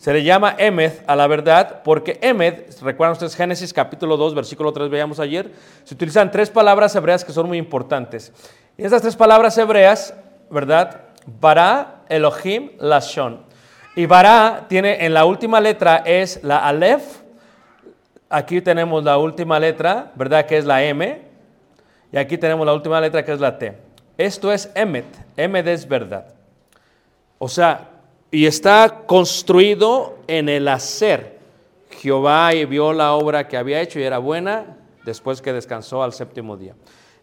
Se 0.04 0.12
le 0.12 0.22
llama 0.22 0.54
emeth 0.58 1.02
a 1.06 1.16
la 1.16 1.26
verdad 1.26 1.80
porque 1.82 2.18
emeth, 2.20 2.78
recuerdan 2.82 3.12
ustedes 3.12 3.34
Génesis 3.34 3.72
capítulo 3.72 4.18
2, 4.18 4.34
versículo 4.34 4.70
3, 4.70 4.90
veíamos 4.90 5.18
ayer, 5.18 5.50
se 5.82 5.94
utilizan 5.94 6.30
tres 6.30 6.50
palabras 6.50 6.94
hebreas 6.94 7.24
que 7.24 7.32
son 7.32 7.46
muy 7.48 7.56
importantes. 7.56 8.30
Y 8.76 8.84
esas 8.84 9.00
tres 9.00 9.16
palabras 9.16 9.56
hebreas, 9.56 10.12
¿verdad? 10.50 11.04
Bara, 11.40 12.02
Elohim, 12.10 12.72
Lashon. 12.80 13.46
Y 13.96 14.04
Bara 14.04 14.66
tiene 14.68 15.06
en 15.06 15.14
la 15.14 15.24
última 15.24 15.58
letra 15.58 16.02
es 16.04 16.44
la 16.44 16.58
Aleph. 16.68 17.22
Aquí 18.28 18.60
tenemos 18.60 19.02
la 19.02 19.16
última 19.16 19.58
letra, 19.58 20.12
¿verdad? 20.16 20.44
Que 20.44 20.58
es 20.58 20.66
la 20.66 20.84
M. 20.84 21.22
Y 22.12 22.18
aquí 22.18 22.36
tenemos 22.36 22.66
la 22.66 22.74
última 22.74 23.00
letra 23.00 23.24
que 23.24 23.32
es 23.32 23.40
la 23.40 23.56
T. 23.56 23.74
Esto 24.18 24.52
es 24.52 24.70
Emet. 24.74 25.06
Emet 25.34 25.66
es 25.66 25.88
verdad. 25.88 26.26
O 27.38 27.48
sea, 27.48 27.93
y 28.34 28.46
está 28.46 29.02
construido 29.06 30.18
en 30.26 30.48
el 30.48 30.66
hacer. 30.66 31.38
Jehová 32.00 32.50
vio 32.68 32.92
la 32.92 33.12
obra 33.12 33.46
que 33.46 33.56
había 33.56 33.80
hecho 33.80 34.00
y 34.00 34.02
era 34.02 34.18
buena 34.18 34.76
después 35.04 35.40
que 35.40 35.52
descansó 35.52 36.02
al 36.02 36.12
séptimo 36.12 36.56
día. 36.56 36.74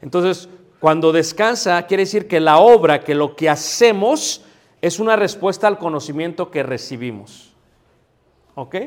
Entonces, 0.01 0.47
cuando 0.79 1.11
descansa, 1.11 1.85
quiere 1.85 2.03
decir 2.03 2.29
que 2.29 2.39
la 2.39 2.59
obra, 2.59 3.01
que 3.01 3.13
lo 3.13 3.35
que 3.35 3.49
hacemos, 3.49 4.45
es 4.81 4.99
una 4.99 5.17
respuesta 5.17 5.67
al 5.67 5.77
conocimiento 5.77 6.49
que 6.49 6.63
recibimos. 6.63 7.51
¿Ok? 8.55 8.77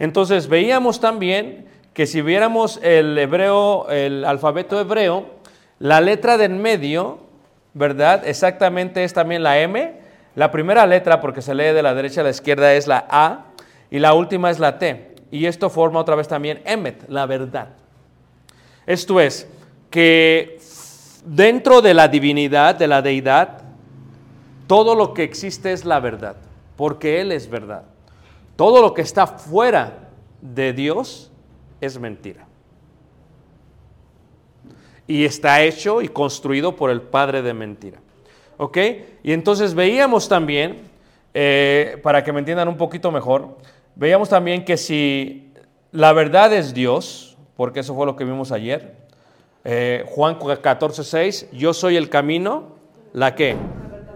Entonces, 0.00 0.48
veíamos 0.48 0.98
también 0.98 1.68
que 1.94 2.08
si 2.08 2.20
viéramos 2.20 2.80
el 2.82 3.16
hebreo, 3.16 3.88
el 3.90 4.24
alfabeto 4.24 4.80
hebreo, 4.80 5.26
la 5.78 6.00
letra 6.00 6.36
de 6.36 6.46
en 6.46 6.60
medio, 6.60 7.20
¿verdad? 7.74 8.26
Exactamente 8.26 9.04
es 9.04 9.12
también 9.12 9.44
la 9.44 9.60
M. 9.60 9.99
La 10.34 10.50
primera 10.50 10.86
letra, 10.86 11.20
porque 11.20 11.42
se 11.42 11.54
lee 11.54 11.72
de 11.72 11.82
la 11.82 11.94
derecha 11.94 12.20
a 12.20 12.24
la 12.24 12.30
izquierda, 12.30 12.74
es 12.74 12.86
la 12.86 13.06
A 13.08 13.46
y 13.90 13.98
la 13.98 14.14
última 14.14 14.50
es 14.50 14.58
la 14.58 14.78
T. 14.78 15.14
Y 15.30 15.46
esto 15.46 15.70
forma 15.70 16.00
otra 16.00 16.16
vez 16.16 16.28
también 16.28 16.62
Emet, 16.64 17.08
la 17.08 17.26
verdad. 17.26 17.68
Esto 18.86 19.20
es, 19.20 19.48
que 19.90 20.58
dentro 21.24 21.82
de 21.82 21.94
la 21.94 22.08
divinidad, 22.08 22.76
de 22.76 22.86
la 22.86 23.02
deidad, 23.02 23.62
todo 24.66 24.94
lo 24.94 25.12
que 25.14 25.24
existe 25.24 25.72
es 25.72 25.84
la 25.84 26.00
verdad, 26.00 26.36
porque 26.76 27.20
Él 27.20 27.32
es 27.32 27.50
verdad. 27.50 27.82
Todo 28.56 28.80
lo 28.80 28.94
que 28.94 29.02
está 29.02 29.26
fuera 29.26 30.10
de 30.40 30.72
Dios 30.72 31.30
es 31.80 31.98
mentira. 31.98 32.46
Y 35.06 35.24
está 35.24 35.62
hecho 35.62 36.02
y 36.02 36.08
construido 36.08 36.76
por 36.76 36.90
el 36.90 37.02
padre 37.02 37.42
de 37.42 37.52
mentira. 37.52 37.98
¿Ok? 38.62 38.76
Y 39.22 39.32
entonces 39.32 39.72
veíamos 39.72 40.28
también, 40.28 40.82
eh, 41.32 41.98
para 42.02 42.22
que 42.22 42.30
me 42.30 42.40
entiendan 42.40 42.68
un 42.68 42.76
poquito 42.76 43.10
mejor, 43.10 43.56
veíamos 43.94 44.28
también 44.28 44.66
que 44.66 44.76
si 44.76 45.54
la 45.92 46.12
verdad 46.12 46.52
es 46.52 46.74
Dios, 46.74 47.38
porque 47.56 47.80
eso 47.80 47.94
fue 47.94 48.04
lo 48.04 48.16
que 48.16 48.24
vimos 48.24 48.52
ayer, 48.52 48.96
eh, 49.64 50.04
Juan 50.08 50.36
14, 50.38 51.04
6, 51.04 51.48
yo 51.52 51.72
soy 51.72 51.96
el 51.96 52.10
camino, 52.10 52.74
¿la 53.14 53.34
qué? 53.34 53.56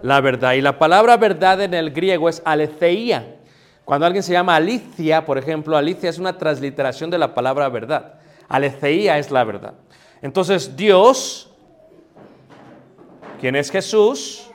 La 0.03 0.21
verdad. 0.21 0.53
Y 0.53 0.61
la 0.61 0.77
palabra 0.77 1.17
verdad 1.17 1.59
en 1.61 1.73
el 1.73 1.89
griego 1.89 2.29
es 2.29 2.43
aletheia. 2.45 3.37
Cuando 3.83 4.05
alguien 4.05 4.21
se 4.21 4.33
llama 4.33 4.55
Alicia, 4.55 5.25
por 5.25 5.39
ejemplo, 5.39 5.75
Alicia 5.75 6.07
es 6.07 6.19
una 6.19 6.37
transliteración 6.37 7.09
de 7.09 7.17
la 7.17 7.33
palabra 7.33 7.67
verdad. 7.69 8.19
Aletheia 8.47 9.17
es 9.17 9.31
la 9.31 9.43
verdad. 9.43 9.73
Entonces 10.21 10.75
Dios, 10.75 11.49
quien 13.35 13.55
es 13.55 13.71
Jesús, 13.71 14.49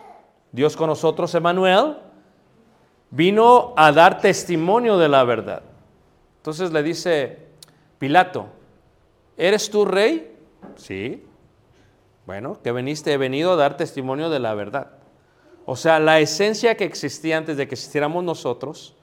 Dios 0.53 0.77
con 0.77 0.89
nosotros, 0.89 1.35
Emanuel, 1.35 1.97
vino 3.11 3.75
a 3.77 3.93
dar 3.93 4.21
testimonio 4.21 4.99
de 4.99 5.09
la 5.09 5.25
verdad. 5.25 5.63
Entonces 6.39 6.73
le 6.73 6.83
dice 6.83 7.39
Pilato, 7.99 8.47
¿eres 9.37 9.71
tú 9.71 9.85
rey? 9.85 10.37
Sí. 10.77 11.25
Bueno, 12.27 12.61
que 12.63 12.73
veniste, 12.73 13.13
he 13.13 13.17
venido 13.17 13.53
a 13.53 13.57
dar 13.57 13.77
testimonio 13.77 14.31
de 14.31 14.39
la 14.39 14.55
verdad. 14.55 14.93
O 15.67 15.77
sea, 15.77 16.01
la 16.01 16.21
esencia 16.21 16.77
que 16.77 16.85
existía 16.85 17.37
antes 17.37 17.57
de 17.57 17.69
que 17.69 17.75
existiéramos 17.75 18.25
nosotros, 18.25 18.95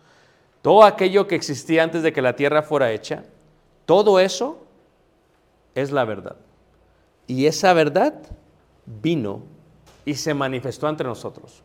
todo 0.62 0.84
aquello 0.84 1.28
que 1.28 1.36
existía 1.36 1.84
antes 1.84 2.04
de 2.04 2.12
que 2.12 2.22
la 2.22 2.36
tierra 2.36 2.64
fuera 2.64 2.92
hecha, 2.92 3.24
todo 3.86 4.20
eso 4.20 4.66
es 5.76 5.92
la 5.92 6.04
verdad. 6.06 6.36
Y 7.28 7.46
esa 7.46 7.74
verdad 7.74 8.16
vino 8.86 9.44
y 10.08 10.16
se 10.16 10.34
manifestó 10.34 10.88
entre 10.88 11.06
nosotros. 11.06 11.64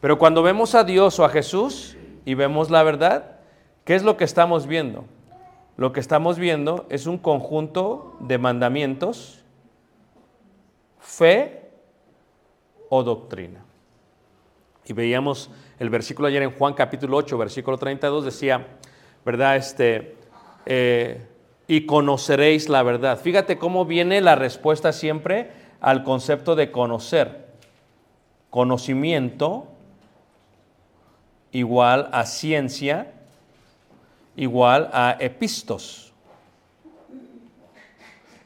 Pero 0.00 0.16
cuando 0.16 0.44
vemos 0.44 0.76
a 0.76 0.84
Dios 0.84 1.18
o 1.18 1.24
a 1.24 1.28
Jesús 1.28 1.96
y 2.24 2.34
vemos 2.34 2.70
la 2.70 2.84
verdad, 2.84 3.40
¿qué 3.84 3.96
es 3.96 4.04
lo 4.04 4.16
que 4.16 4.22
estamos 4.22 4.68
viendo? 4.68 5.06
Lo 5.76 5.92
que 5.92 5.98
estamos 5.98 6.38
viendo 6.38 6.86
es 6.88 7.08
un 7.08 7.18
conjunto 7.18 8.16
de 8.20 8.38
mandamientos, 8.38 9.42
fe 11.00 11.68
o 12.90 13.02
doctrina. 13.02 13.64
Y 14.86 14.92
veíamos 14.92 15.50
el 15.80 15.90
versículo 15.90 16.28
ayer 16.28 16.44
en 16.44 16.52
Juan 16.52 16.74
capítulo 16.74 17.16
8, 17.16 17.36
versículo 17.36 17.76
32, 17.76 18.24
decía, 18.24 18.68
¿verdad? 19.24 19.56
Este, 19.56 20.14
eh, 20.64 21.26
y 21.66 21.86
conoceréis 21.86 22.68
la 22.68 22.84
verdad. 22.84 23.18
Fíjate 23.18 23.58
cómo 23.58 23.84
viene 23.84 24.20
la 24.20 24.36
respuesta 24.36 24.92
siempre 24.92 25.50
al 25.80 26.04
concepto 26.04 26.54
de 26.54 26.70
conocer. 26.70 27.43
Conocimiento 28.54 29.66
igual 31.50 32.08
a 32.12 32.24
ciencia, 32.24 33.10
igual 34.36 34.90
a 34.92 35.16
epistos. 35.18 36.12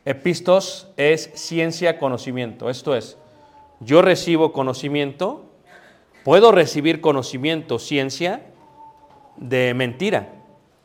Epistos 0.06 0.88
es 0.96 1.30
ciencia, 1.34 1.98
conocimiento. 1.98 2.70
Esto 2.70 2.96
es, 2.96 3.18
yo 3.80 4.00
recibo 4.00 4.54
conocimiento, 4.54 5.44
puedo 6.24 6.52
recibir 6.52 7.02
conocimiento, 7.02 7.78
ciencia, 7.78 8.46
de 9.36 9.74
mentira. 9.74 10.30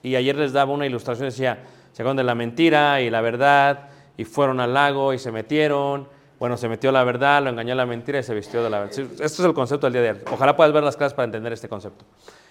Y 0.01 0.17
ayer 0.17 0.35
les 0.35 0.51
daba 0.51 0.73
una 0.73 0.85
ilustración, 0.85 1.29
decía, 1.29 1.63
se 1.93 2.01
acuerdan 2.01 2.17
de 2.17 2.23
la 2.23 2.35
mentira 2.35 2.99
y 2.99 3.09
la 3.09 3.21
verdad, 3.21 3.87
y 4.17 4.25
fueron 4.25 4.59
al 4.59 4.73
lago 4.73 5.13
y 5.13 5.17
se 5.17 5.31
metieron. 5.31 6.09
Bueno, 6.43 6.57
se 6.57 6.67
metió 6.67 6.91
la 6.91 7.05
verdad, 7.05 7.41
lo 7.41 7.51
engañó 7.51 7.73
la 7.73 7.85
mentira 7.85 8.19
y 8.19 8.23
se 8.23 8.33
vistió 8.33 8.61
de 8.61 8.69
la 8.69 8.81
verdad. 8.81 8.99
Esto 8.99 9.23
es 9.23 9.39
el 9.39 9.53
concepto 9.53 9.87
del 9.87 9.93
día 9.93 10.01
de 10.01 10.11
hoy. 10.11 10.17
Ojalá 10.29 10.57
puedas 10.57 10.73
ver 10.73 10.83
las 10.83 10.97
clases 10.97 11.13
para 11.13 11.23
entender 11.23 11.53
este 11.53 11.69
concepto. 11.69 12.03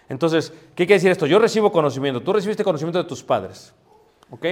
Entonces, 0.09 0.50
¿qué 0.74 0.87
quiere 0.87 0.94
decir 0.94 1.11
esto? 1.11 1.26
Yo 1.26 1.38
recibo 1.38 1.70
conocimiento. 1.70 2.22
Tú 2.22 2.33
recibiste 2.33 2.64
conocimiento 2.64 3.02
de 3.02 3.05
tus 3.07 3.22
padres. 3.22 3.74
¿Ok? 4.31 4.46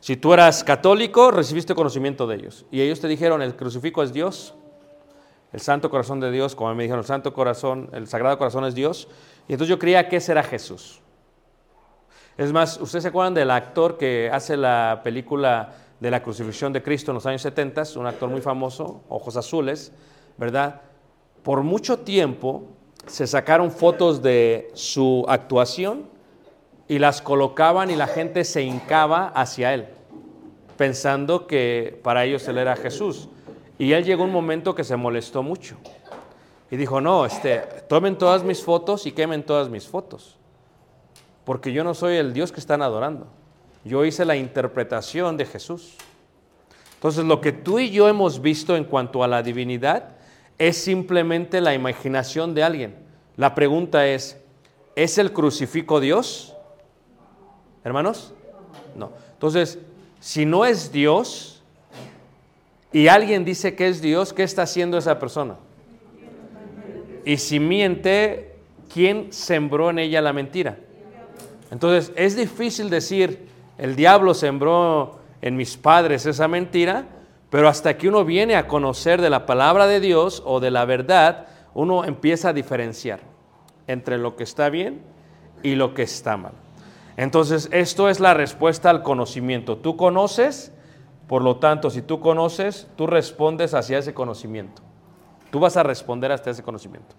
Si 0.00 0.16
tú 0.16 0.34
eras 0.34 0.64
católico, 0.64 1.30
recibiste 1.30 1.76
conocimiento 1.76 2.26
de 2.26 2.34
ellos. 2.34 2.66
Y 2.72 2.80
ellos 2.80 2.98
te 2.98 3.06
dijeron, 3.06 3.40
el 3.40 3.54
crucifijo 3.54 4.02
es 4.02 4.12
Dios, 4.12 4.52
el 5.52 5.60
Santo 5.60 5.88
Corazón 5.88 6.18
de 6.18 6.32
Dios, 6.32 6.56
como 6.56 6.74
me 6.74 6.82
dijeron, 6.82 6.98
el 6.98 7.06
Santo 7.06 7.32
Corazón, 7.32 7.88
el 7.92 8.08
Sagrado 8.08 8.36
Corazón 8.36 8.64
es 8.64 8.74
Dios. 8.74 9.06
Y 9.46 9.52
entonces 9.52 9.68
yo 9.68 9.78
creía 9.78 10.08
que 10.08 10.16
ese 10.16 10.32
era 10.32 10.42
Jesús. 10.42 11.00
Es 12.36 12.52
más, 12.52 12.80
¿ustedes 12.80 13.04
se 13.04 13.10
acuerdan 13.10 13.34
del 13.34 13.52
actor 13.52 13.96
que 13.96 14.28
hace 14.32 14.56
la 14.56 15.02
película 15.04 15.72
de 16.02 16.10
la 16.10 16.20
crucifixión 16.20 16.72
de 16.72 16.82
Cristo 16.82 17.12
en 17.12 17.14
los 17.14 17.26
años 17.26 17.42
70? 17.42 17.84
Un 17.94 18.06
actor 18.06 18.28
muy 18.28 18.40
famoso, 18.40 19.02
ojos 19.08 19.36
azules, 19.36 19.92
¿verdad? 20.36 20.80
Por 21.44 21.62
mucho 21.62 22.00
tiempo 22.00 22.64
se 23.06 23.28
sacaron 23.28 23.70
fotos 23.70 24.20
de 24.20 24.72
su 24.74 25.24
actuación 25.28 26.08
y 26.88 26.98
las 26.98 27.22
colocaban 27.22 27.88
y 27.88 27.94
la 27.94 28.08
gente 28.08 28.42
se 28.42 28.62
hincaba 28.62 29.28
hacia 29.28 29.74
él, 29.74 29.86
pensando 30.76 31.46
que 31.46 32.00
para 32.02 32.24
ellos 32.24 32.48
él 32.48 32.58
era 32.58 32.74
Jesús. 32.74 33.28
Y 33.78 33.92
él 33.92 34.04
llegó 34.04 34.24
un 34.24 34.32
momento 34.32 34.74
que 34.74 34.82
se 34.82 34.96
molestó 34.96 35.44
mucho 35.44 35.76
y 36.68 36.76
dijo, 36.76 37.00
no, 37.00 37.26
este, 37.26 37.60
tomen 37.88 38.18
todas 38.18 38.42
mis 38.42 38.60
fotos 38.60 39.06
y 39.06 39.12
quemen 39.12 39.44
todas 39.44 39.68
mis 39.68 39.86
fotos, 39.86 40.36
porque 41.44 41.72
yo 41.72 41.84
no 41.84 41.94
soy 41.94 42.16
el 42.16 42.32
Dios 42.32 42.50
que 42.50 42.58
están 42.58 42.82
adorando. 42.82 43.28
Yo 43.84 44.04
hice 44.04 44.24
la 44.24 44.36
interpretación 44.36 45.36
de 45.36 45.46
Jesús. 45.46 45.96
Entonces, 46.94 47.24
lo 47.24 47.40
que 47.40 47.52
tú 47.52 47.78
y 47.78 47.90
yo 47.90 48.08
hemos 48.08 48.40
visto 48.40 48.76
en 48.76 48.84
cuanto 48.84 49.24
a 49.24 49.28
la 49.28 49.42
divinidad 49.42 50.10
es 50.58 50.76
simplemente 50.76 51.60
la 51.60 51.74
imaginación 51.74 52.54
de 52.54 52.62
alguien. 52.62 52.94
La 53.36 53.54
pregunta 53.54 54.06
es, 54.06 54.40
¿es 54.94 55.18
el 55.18 55.32
crucifijo 55.32 55.98
Dios? 55.98 56.54
Hermanos? 57.82 58.32
No. 58.94 59.10
Entonces, 59.32 59.78
si 60.20 60.44
no 60.44 60.64
es 60.64 60.92
Dios 60.92 61.62
y 62.92 63.08
alguien 63.08 63.44
dice 63.44 63.74
que 63.74 63.88
es 63.88 64.00
Dios, 64.00 64.32
¿qué 64.32 64.44
está 64.44 64.62
haciendo 64.62 64.96
esa 64.98 65.18
persona? 65.18 65.56
Y 67.24 67.38
si 67.38 67.58
miente, 67.58 68.54
¿quién 68.92 69.32
sembró 69.32 69.90
en 69.90 69.98
ella 69.98 70.20
la 70.20 70.32
mentira? 70.32 70.78
Entonces, 71.72 72.12
es 72.14 72.36
difícil 72.36 72.90
decir, 72.90 73.48
el 73.78 73.96
diablo 73.96 74.34
sembró 74.34 75.20
en 75.40 75.56
mis 75.56 75.76
padres 75.76 76.26
esa 76.26 76.48
mentira, 76.48 77.06
pero 77.50 77.68
hasta 77.68 77.98
que 77.98 78.08
uno 78.08 78.24
viene 78.24 78.56
a 78.56 78.66
conocer 78.66 79.20
de 79.20 79.30
la 79.30 79.44
palabra 79.44 79.86
de 79.86 80.00
Dios 80.00 80.42
o 80.46 80.60
de 80.60 80.70
la 80.70 80.84
verdad, 80.84 81.48
uno 81.74 82.04
empieza 82.04 82.50
a 82.50 82.52
diferenciar 82.52 83.20
entre 83.86 84.18
lo 84.18 84.36
que 84.36 84.44
está 84.44 84.70
bien 84.70 85.02
y 85.62 85.74
lo 85.74 85.94
que 85.94 86.02
está 86.02 86.36
mal. 86.36 86.52
Entonces, 87.16 87.68
esto 87.72 88.08
es 88.08 88.20
la 88.20 88.34
respuesta 88.34 88.88
al 88.88 89.02
conocimiento. 89.02 89.76
Tú 89.76 89.96
conoces, 89.96 90.72
por 91.28 91.42
lo 91.42 91.56
tanto, 91.56 91.90
si 91.90 92.02
tú 92.02 92.20
conoces, 92.20 92.88
tú 92.96 93.06
respondes 93.06 93.74
hacia 93.74 93.98
ese 93.98 94.14
conocimiento. 94.14 94.82
Tú 95.50 95.60
vas 95.60 95.76
a 95.76 95.82
responder 95.82 96.32
hasta 96.32 96.50
ese 96.50 96.62
conocimiento. 96.62 97.14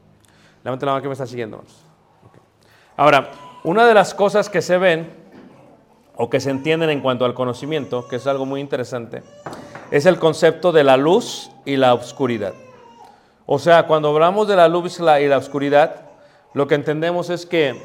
Levante 0.63 0.85
la 0.85 0.93
mano 0.93 1.01
que 1.03 1.09
me 1.09 1.13
está 1.13 1.27
siguiendo. 1.27 1.57
Okay. 1.57 2.41
Ahora, 2.97 3.29
una 3.63 3.85
de 3.85 3.93
las 3.93 4.15
cosas 4.15 4.49
que 4.49 4.61
se 4.61 4.77
ven 4.77 5.22
o 6.15 6.29
que 6.29 6.39
se 6.39 6.49
entienden 6.49 6.89
en 6.89 7.01
cuanto 7.01 7.25
al 7.25 7.33
conocimiento, 7.33 8.07
que 8.07 8.17
es 8.17 8.27
algo 8.27 8.45
muy 8.45 8.61
interesante, 8.61 9.23
es 9.91 10.05
el 10.05 10.19
concepto 10.19 10.71
de 10.71 10.83
la 10.83 10.97
luz 10.97 11.51
y 11.65 11.75
la 11.75 11.93
oscuridad. 11.93 12.53
O 13.45 13.59
sea, 13.59 13.87
cuando 13.87 14.09
hablamos 14.09 14.47
de 14.47 14.55
la 14.55 14.67
luz 14.67 14.99
y 14.99 15.27
la, 15.27 15.37
oscuridad, 15.37 16.09
lo 16.53 16.67
que 16.67 16.75
entendemos 16.75 17.29
es 17.29 17.45
que 17.45 17.79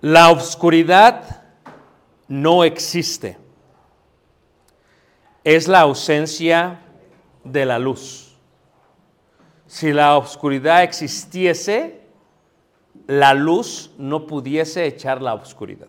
la 0.00 0.30
oscuridad 0.30 1.42
no 2.28 2.64
existe. 2.64 3.38
Es 5.42 5.68
la 5.68 5.80
ausencia 5.80 6.80
de 7.44 7.64
la 7.64 7.78
luz. 7.78 8.36
Si 9.66 9.92
la 9.92 10.16
oscuridad 10.18 10.82
existiese, 10.82 12.00
la 13.06 13.32
luz 13.34 13.90
no 13.96 14.26
pudiese 14.26 14.84
echar 14.84 15.22
la 15.22 15.34
oscuridad. 15.34 15.88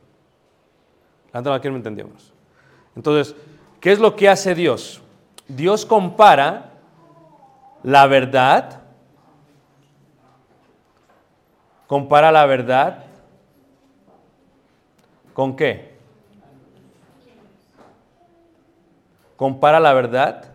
Antes 1.33 1.53
aquí 1.53 1.69
no 1.69 1.75
entendíamos. 1.75 2.33
Entonces, 2.95 3.35
¿qué 3.79 3.91
es 3.91 3.99
lo 3.99 4.15
que 4.15 4.29
hace 4.29 4.55
Dios? 4.55 5.01
Dios 5.47 5.85
compara 5.85 6.71
la 7.83 8.07
verdad, 8.07 8.81
compara 11.87 12.31
la 12.31 12.45
verdad 12.45 13.05
¿Con 15.33 15.55
qué? 15.55 15.91
Compara 19.37 19.79
la 19.79 19.93
verdad 19.93 20.51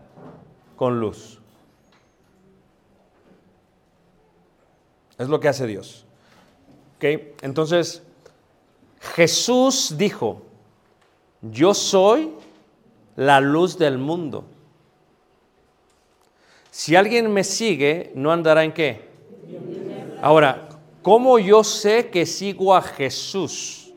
con 0.75 0.99
luz. 0.99 1.39
Es 5.17 5.27
lo 5.27 5.39
que 5.39 5.47
hace 5.47 5.65
Dios. 5.65 6.05
¿Okay? 6.97 7.35
Entonces, 7.41 8.03
Jesús 9.15 9.95
dijo, 9.97 10.43
yo 11.41 11.73
soy 11.73 12.31
la 13.15 13.39
luz 13.39 13.77
del 13.77 13.97
mundo. 13.97 14.45
Si 16.71 16.95
alguien 16.95 17.31
me 17.33 17.43
sigue, 17.43 18.11
no 18.15 18.31
andará 18.31 18.63
en 18.63 18.71
qué. 18.71 19.07
Ahora, 20.21 20.69
¿cómo 21.01 21.39
yo 21.39 21.63
sé 21.63 22.09
que 22.09 22.25
sigo 22.25 22.75
a 22.75 22.81
Jesús? 22.81 23.93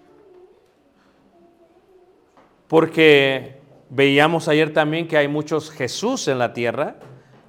Porque 2.69 3.61
veíamos 3.91 4.49
ayer 4.49 4.73
también 4.73 5.09
que 5.09 5.17
hay 5.17 5.29
muchos 5.29 5.71
Jesús 5.71 6.29
en 6.29 6.39
la 6.39 6.53
tierra, 6.53 6.97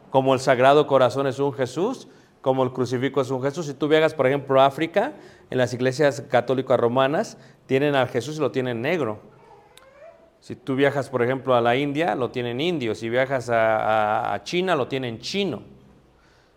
como 0.10 0.34
el 0.34 0.40
Sagrado 0.40 0.88
Corazón 0.88 1.28
es 1.28 1.40
un 1.40 1.54
Jesús, 1.54 2.08
como 2.42 2.64
el 2.64 2.74
crucifijo 2.74 3.22
es 3.22 3.30
un 3.30 3.42
Jesús. 3.42 3.68
Si 3.68 3.74
tú 3.74 3.88
viajas, 3.88 4.14
por 4.14 4.28
ejemplo, 4.28 4.60
a 4.60 4.66
África, 4.66 5.14
en 5.50 5.58
las 5.58 5.74
iglesias 5.74 6.22
católicas 6.30 6.80
romanas, 6.80 7.38
tienen 7.68 7.96
al 7.96 8.10
Jesús 8.10 8.38
y 8.38 8.40
lo 8.40 8.52
tienen 8.52 8.82
negro. 8.82 9.31
Si 10.42 10.56
tú 10.56 10.76
viajas, 10.76 11.10
por 11.10 11.22
ejemplo, 11.22 11.54
a 11.56 11.62
la 11.62 11.76
India, 11.76 12.16
lo 12.16 12.32
tienen 12.32 12.60
indio. 12.60 12.96
Si 12.96 13.10
viajas 13.10 13.50
a, 13.50 14.34
a- 14.34 14.44
China, 14.44 14.76
lo 14.76 14.88
tienen 14.88 15.20
chino. 15.20 15.62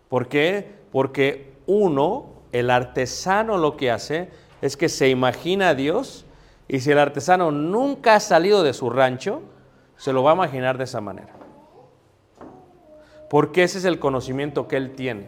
¿Por 0.09 0.27
qué? 0.27 0.73
Porque 0.91 1.53
uno, 1.67 2.41
el 2.51 2.71
artesano 2.71 3.57
lo 3.59 3.77
que 3.77 3.91
hace 3.91 4.29
es 4.61 4.75
que 4.75 4.89
se 4.89 5.09
imagina 5.09 5.69
a 5.69 5.75
Dios 5.75 6.25
y 6.67 6.79
si 6.79 6.91
el 6.91 6.97
artesano 6.97 7.51
nunca 7.51 8.15
ha 8.15 8.19
salido 8.19 8.63
de 8.63 8.73
su 8.73 8.89
rancho, 8.89 9.43
se 9.97 10.11
lo 10.13 10.23
va 10.23 10.31
a 10.31 10.35
imaginar 10.35 10.79
de 10.79 10.85
esa 10.85 10.99
manera. 10.99 11.33
Porque 13.29 13.63
ese 13.63 13.77
es 13.77 13.85
el 13.85 13.99
conocimiento 13.99 14.67
que 14.67 14.77
él 14.77 14.95
tiene. 14.95 15.27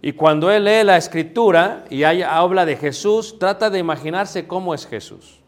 Y 0.00 0.12
cuando 0.12 0.50
él 0.50 0.64
lee 0.64 0.84
la 0.84 0.96
escritura 0.96 1.84
y 1.90 2.04
habla 2.04 2.66
de 2.66 2.76
Jesús, 2.76 3.38
trata 3.38 3.68
de 3.70 3.78
imaginarse 3.80 4.46
cómo 4.46 4.74
es 4.74 4.86
Jesús. 4.86 5.40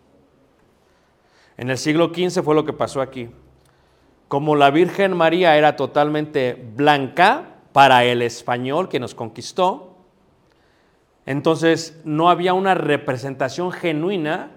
En 1.57 1.71
el 1.71 1.79
siglo 1.79 2.13
XV 2.15 2.43
fue 2.43 2.55
lo 2.55 2.65
que 2.65 2.73
pasó 2.73 3.01
aquí. 3.01 3.31
Como 4.29 4.57
la 4.57 4.71
Virgen 4.71 5.17
María 5.17 5.57
era 5.57 5.77
totalmente 5.77 6.55
blanca 6.75 7.57
para 7.73 8.05
el 8.05 8.23
español 8.23 8.89
que 8.89 9.01
nos 9.01 9.15
conquistó, 9.15 9.97
entonces 11.25 12.01
no 12.05 12.31
había 12.31 12.55
una 12.55 12.75
representación 12.75 13.73
genuina 13.73 14.51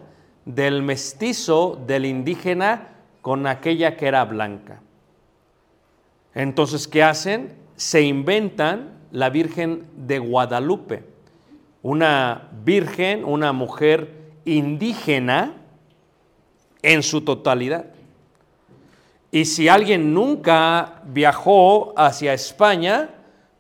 del 0.45 0.81
mestizo, 0.81 1.81
del 1.87 2.05
indígena, 2.05 2.89
con 3.21 3.47
aquella 3.47 3.97
que 3.97 4.07
era 4.07 4.23
blanca. 4.25 4.81
Entonces, 6.33 6.87
¿qué 6.87 7.03
hacen? 7.03 7.53
Se 7.75 8.01
inventan 8.01 8.99
la 9.11 9.29
Virgen 9.29 9.87
de 9.95 10.19
Guadalupe, 10.19 11.03
una 11.81 12.49
virgen, 12.63 13.25
una 13.25 13.51
mujer 13.51 14.31
indígena 14.45 15.53
en 16.81 17.03
su 17.03 17.21
totalidad. 17.21 17.85
Y 19.31 19.45
si 19.45 19.67
alguien 19.67 20.13
nunca 20.13 21.01
viajó 21.05 21.93
hacia 21.95 22.33
España, 22.33 23.09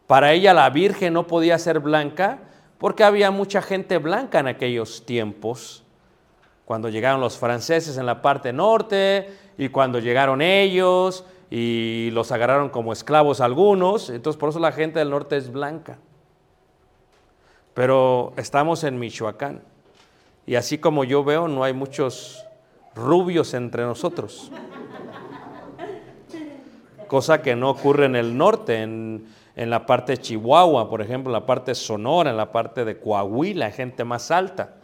para 0.07 0.33
ella 0.33 0.53
la 0.53 0.69
Virgen 0.69 1.13
no 1.13 1.27
podía 1.27 1.59
ser 1.59 1.79
blanca 1.79 2.39
porque 2.79 3.03
había 3.03 3.29
mucha 3.29 3.61
gente 3.61 3.97
blanca 3.99 4.39
en 4.39 4.47
aquellos 4.47 5.05
tiempos. 5.05 5.83
Cuando 6.65 6.89
llegaron 6.89 7.21
los 7.21 7.37
franceses 7.37 7.97
en 7.97 8.05
la 8.05 8.21
parte 8.21 8.51
norte 8.53 9.29
y 9.57 9.69
cuando 9.69 9.99
llegaron 9.99 10.41
ellos 10.41 11.25
y 11.51 12.09
los 12.13 12.31
agarraron 12.31 12.69
como 12.69 12.93
esclavos 12.93 13.41
algunos, 13.41 14.09
entonces 14.09 14.39
por 14.39 14.49
eso 14.49 14.59
la 14.59 14.71
gente 14.71 14.99
del 14.99 15.09
norte 15.09 15.37
es 15.37 15.51
blanca. 15.51 15.99
Pero 17.75 18.33
estamos 18.37 18.83
en 18.83 18.97
Michoacán 18.97 19.61
y 20.47 20.55
así 20.55 20.79
como 20.79 21.03
yo 21.03 21.23
veo 21.23 21.47
no 21.47 21.63
hay 21.63 21.73
muchos 21.73 22.45
rubios 22.95 23.53
entre 23.53 23.83
nosotros 23.83 24.51
cosa 27.09 27.41
que 27.41 27.57
no 27.57 27.71
ocurre 27.71 28.05
en 28.05 28.15
el 28.15 28.37
norte, 28.37 28.81
en, 28.81 29.25
en 29.57 29.69
la 29.69 29.85
parte 29.85 30.13
de 30.13 30.19
Chihuahua, 30.19 30.89
por 30.89 31.01
ejemplo, 31.01 31.31
en 31.31 31.33
la 31.33 31.45
parte 31.45 31.75
Sonora, 31.75 32.29
en 32.29 32.37
la 32.37 32.53
parte 32.53 32.85
de 32.85 32.97
Coahuila, 32.97 33.71
gente 33.71 34.05
más 34.05 34.31
alta. 34.31 34.75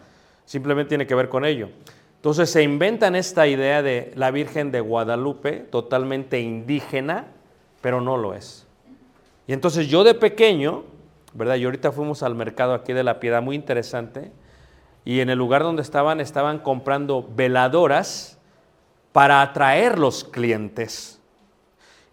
Simplemente 0.43 0.89
tiene 0.89 1.07
que 1.07 1.15
ver 1.15 1.29
con 1.29 1.45
ello. 1.45 1.69
Entonces 2.17 2.49
se 2.49 2.63
inventan 2.63 3.15
esta 3.15 3.47
idea 3.47 3.81
de 3.81 4.11
la 4.15 4.31
Virgen 4.31 4.71
de 4.71 4.81
Guadalupe, 4.81 5.59
totalmente 5.59 6.41
indígena, 6.41 7.27
pero 7.79 8.01
no 8.01 8.17
lo 8.17 8.33
es. 8.33 8.67
Y 9.47 9.53
entonces 9.53 9.87
yo 9.87 10.03
de 10.03 10.15
pequeño, 10.15 10.83
¿verdad? 11.33 11.55
Y 11.55 11.65
ahorita 11.65 11.91
fuimos 11.91 12.23
al 12.23 12.35
mercado 12.35 12.73
aquí 12.73 12.91
de 12.93 13.03
la 13.03 13.19
Piedad, 13.19 13.43
muy 13.43 13.55
interesante, 13.55 14.31
y 15.05 15.19
en 15.19 15.29
el 15.29 15.37
lugar 15.37 15.61
donde 15.61 15.83
estaban, 15.83 16.19
estaban 16.19 16.59
comprando 16.59 17.29
veladoras 17.35 18.39
para 19.11 19.43
atraer 19.43 19.99
los 19.99 20.23
clientes. 20.23 21.21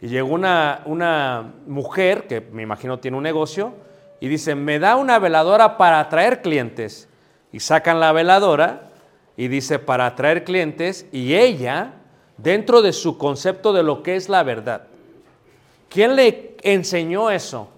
Y 0.02 0.09
llegó 0.09 0.35
una, 0.35 0.83
una 0.85 1.55
mujer, 1.66 2.26
que 2.26 2.40
me 2.40 2.62
imagino 2.62 2.98
tiene 2.98 3.16
un 3.16 3.22
negocio, 3.22 3.72
y 4.20 4.28
dice, 4.28 4.55
me 4.55 4.78
da 4.78 4.96
una 4.96 5.18
veladora 5.18 5.78
para 5.78 6.00
atraer 6.00 6.42
clientes. 6.42 7.09
Y 7.50 7.61
sacan 7.61 7.98
la 7.98 8.12
veladora 8.12 8.90
y 9.37 9.48
dice, 9.48 9.78
para 9.78 10.07
atraer 10.07 10.44
clientes, 10.44 11.07
y 11.12 11.35
ella, 11.35 11.94
dentro 12.37 12.83
de 12.83 12.92
su 12.92 13.16
concepto 13.16 13.72
de 13.72 13.83
lo 13.83 14.02
que 14.02 14.16
es 14.16 14.28
la 14.28 14.42
verdad, 14.42 14.83
¿quién 15.88 16.14
le 16.14 16.57
enseñó 16.62 17.31
eso? 17.31 17.68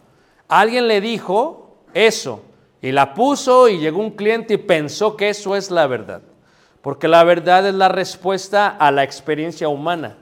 Alguien 0.49 0.89
le 0.89 1.01
dijo 1.01 1.77
eso, 1.95 2.43
y 2.87 2.93
la 2.93 3.15
puso 3.15 3.69
y 3.69 3.79
llegó 3.79 4.01
un 4.01 4.11
cliente 4.11 4.55
y 4.55 4.59
pensó 4.59 5.17
que 5.17 5.31
eso 5.31 5.57
es 5.57 5.71
la 5.71 5.87
verdad. 5.87 6.23
Porque 6.83 7.09
la 7.09 7.25
verdad 7.25 7.67
es 7.67 7.75
la 7.75 7.89
respuesta 7.89 8.69
a 8.69 8.91
la 8.91 9.03
experiencia 9.03 9.69
humana 9.69 10.19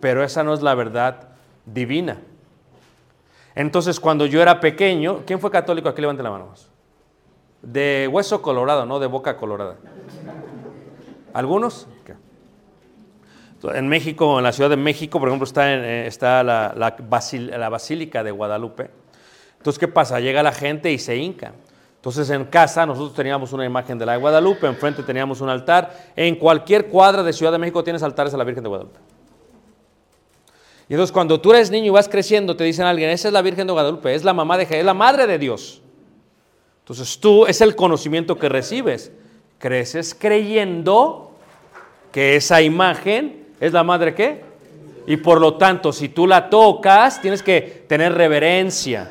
pero 0.00 0.22
esa 0.22 0.42
no 0.44 0.54
es 0.54 0.62
la 0.62 0.74
verdad 0.74 1.28
divina. 1.64 2.18
Entonces, 3.54 3.98
cuando 3.98 4.26
yo 4.26 4.42
era 4.42 4.60
pequeño, 4.60 5.22
¿quién 5.26 5.40
fue 5.40 5.50
católico? 5.50 5.88
Aquí 5.88 6.00
levante 6.00 6.22
la 6.22 6.30
mano. 6.30 6.52
De 7.62 8.08
hueso 8.10 8.42
colorado, 8.42 8.84
no 8.84 8.98
de 8.98 9.06
boca 9.06 9.36
colorada. 9.36 9.76
¿Algunos? 11.32 11.88
En 13.74 13.88
México, 13.88 14.38
en 14.38 14.44
la 14.44 14.52
Ciudad 14.52 14.70
de 14.70 14.76
México, 14.76 15.18
por 15.18 15.28
ejemplo, 15.28 15.44
está, 15.44 15.72
eh, 15.72 16.08
la, 16.20 16.74
la 16.76 17.68
Basílica 17.68 18.22
de 18.22 18.30
Guadalupe. 18.30 18.90
Entonces, 19.56 19.78
¿qué 19.80 19.88
pasa? 19.88 20.20
Llega 20.20 20.42
la 20.42 20.52
gente 20.52 20.92
y 20.92 20.98
se 20.98 21.16
hinca. 21.16 21.52
Entonces, 22.06 22.30
en 22.30 22.44
casa 22.44 22.86
nosotros 22.86 23.14
teníamos 23.14 23.52
una 23.52 23.64
imagen 23.64 23.98
de 23.98 24.06
la 24.06 24.12
de 24.12 24.18
Guadalupe, 24.18 24.68
enfrente 24.68 25.02
teníamos 25.02 25.40
un 25.40 25.48
altar. 25.48 26.12
En 26.14 26.36
cualquier 26.36 26.86
cuadra 26.86 27.24
de 27.24 27.32
Ciudad 27.32 27.50
de 27.50 27.58
México 27.58 27.82
tienes 27.82 28.00
altares 28.00 28.32
a 28.32 28.36
la 28.36 28.44
Virgen 28.44 28.62
de 28.62 28.68
Guadalupe. 28.68 29.00
Y 30.88 30.92
entonces 30.92 31.10
cuando 31.10 31.40
tú 31.40 31.52
eres 31.52 31.68
niño 31.68 31.86
y 31.86 31.90
vas 31.90 32.08
creciendo, 32.08 32.56
te 32.56 32.62
dicen 32.62 32.86
a 32.86 32.90
alguien, 32.90 33.10
esa 33.10 33.26
es 33.26 33.34
la 33.34 33.42
Virgen 33.42 33.66
de 33.66 33.72
Guadalupe, 33.72 34.14
es 34.14 34.22
la 34.22 34.32
mamá 34.32 34.56
de 34.56 34.68
es 34.70 34.84
la 34.84 34.94
madre 34.94 35.26
de 35.26 35.36
Dios. 35.36 35.82
Entonces 36.84 37.18
tú 37.18 37.44
es 37.44 37.60
el 37.60 37.74
conocimiento 37.74 38.38
que 38.38 38.48
recibes. 38.48 39.10
Creces 39.58 40.14
creyendo 40.14 41.32
que 42.12 42.36
esa 42.36 42.62
imagen 42.62 43.48
es 43.58 43.72
la 43.72 43.82
madre 43.82 44.14
qué? 44.14 44.44
Y 45.08 45.16
por 45.16 45.40
lo 45.40 45.54
tanto, 45.54 45.92
si 45.92 46.08
tú 46.08 46.28
la 46.28 46.50
tocas, 46.50 47.20
tienes 47.20 47.42
que 47.42 47.84
tener 47.88 48.12
reverencia. 48.14 49.10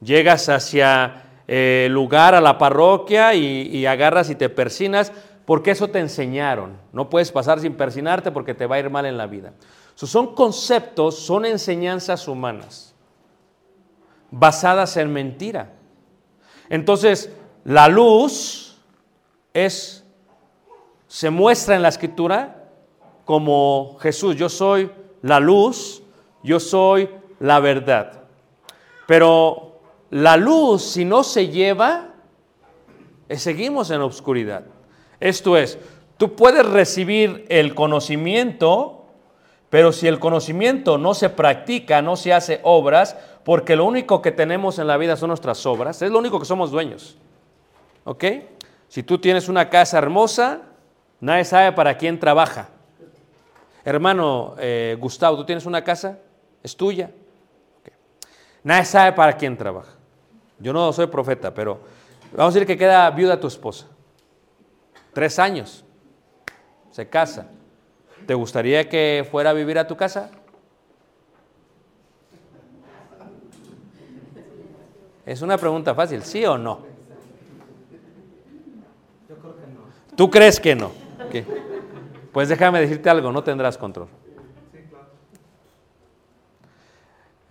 Llegas 0.00 0.48
hacia 0.48 1.24
eh, 1.52 1.88
lugar, 1.90 2.36
a 2.36 2.40
la 2.40 2.58
parroquia 2.58 3.34
y, 3.34 3.66
y 3.76 3.84
agarras 3.86 4.30
y 4.30 4.36
te 4.36 4.48
persinas, 4.48 5.12
porque 5.44 5.72
eso 5.72 5.88
te 5.88 5.98
enseñaron. 5.98 6.76
No 6.92 7.10
puedes 7.10 7.32
pasar 7.32 7.58
sin 7.58 7.74
persinarte 7.74 8.30
porque 8.30 8.54
te 8.54 8.66
va 8.66 8.76
a 8.76 8.78
ir 8.78 8.88
mal 8.88 9.04
en 9.04 9.16
la 9.16 9.26
vida. 9.26 9.52
So, 9.96 10.06
son 10.06 10.36
conceptos, 10.36 11.18
son 11.18 11.44
enseñanzas 11.44 12.28
humanas 12.28 12.94
basadas 14.30 14.96
en 14.96 15.12
mentira. 15.12 15.72
Entonces, 16.68 17.32
la 17.64 17.88
luz 17.88 18.78
es, 19.52 20.04
se 21.08 21.30
muestra 21.30 21.74
en 21.74 21.82
la 21.82 21.88
escritura 21.88 22.68
como 23.24 23.98
Jesús. 24.00 24.36
Yo 24.36 24.48
soy 24.48 24.88
la 25.22 25.40
luz, 25.40 26.00
yo 26.44 26.60
soy 26.60 27.10
la 27.40 27.58
verdad. 27.58 28.22
Pero 29.08 29.69
la 30.10 30.36
luz, 30.36 30.82
si 30.82 31.04
no 31.04 31.22
se 31.22 31.48
lleva, 31.48 32.14
eh, 33.28 33.38
seguimos 33.38 33.90
en 33.90 34.00
obscuridad. 34.00 34.64
Esto 35.20 35.56
es, 35.56 35.78
tú 36.16 36.34
puedes 36.34 36.66
recibir 36.66 37.46
el 37.48 37.74
conocimiento, 37.74 39.04
pero 39.68 39.92
si 39.92 40.08
el 40.08 40.18
conocimiento 40.18 40.98
no 40.98 41.14
se 41.14 41.30
practica, 41.30 42.02
no 42.02 42.16
se 42.16 42.32
hace 42.32 42.58
obras, 42.64 43.16
porque 43.44 43.76
lo 43.76 43.84
único 43.84 44.20
que 44.20 44.32
tenemos 44.32 44.80
en 44.80 44.88
la 44.88 44.96
vida 44.96 45.16
son 45.16 45.28
nuestras 45.28 45.64
obras, 45.64 46.02
es 46.02 46.10
lo 46.10 46.18
único 46.18 46.40
que 46.40 46.44
somos 46.44 46.72
dueños. 46.72 47.16
¿Ok? 48.04 48.24
Si 48.88 49.04
tú 49.04 49.18
tienes 49.18 49.48
una 49.48 49.70
casa 49.70 49.98
hermosa, 49.98 50.62
nadie 51.20 51.44
sabe 51.44 51.70
para 51.70 51.96
quién 51.96 52.18
trabaja. 52.18 52.70
Hermano 53.84 54.56
eh, 54.58 54.96
Gustavo, 54.98 55.36
¿tú 55.36 55.44
tienes 55.44 55.66
una 55.66 55.84
casa? 55.84 56.18
¿Es 56.64 56.76
tuya? 56.76 57.12
Nadie 58.64 58.84
sabe 58.84 59.12
para 59.12 59.36
quién 59.36 59.56
trabaja. 59.56 59.99
Yo 60.60 60.72
no 60.72 60.92
soy 60.92 61.06
profeta, 61.06 61.52
pero 61.52 61.80
vamos 62.32 62.54
a 62.54 62.58
decir 62.58 62.66
que 62.66 62.76
queda 62.76 63.10
viuda 63.10 63.40
tu 63.40 63.46
esposa. 63.46 63.86
Tres 65.12 65.38
años. 65.38 65.84
Se 66.90 67.08
casa. 67.08 67.48
¿Te 68.26 68.34
gustaría 68.34 68.88
que 68.88 69.26
fuera 69.30 69.50
a 69.50 69.52
vivir 69.52 69.78
a 69.78 69.86
tu 69.86 69.96
casa? 69.96 70.30
Es 75.24 75.42
una 75.42 75.56
pregunta 75.56 75.94
fácil, 75.94 76.22
¿sí 76.22 76.44
o 76.44 76.58
no? 76.58 76.80
¿Tú 80.16 80.30
crees 80.30 80.60
que 80.60 80.74
no? 80.74 80.92
Pues 82.32 82.48
déjame 82.48 82.80
decirte 82.80 83.08
algo, 83.08 83.32
no 83.32 83.42
tendrás 83.42 83.78
control. 83.78 84.08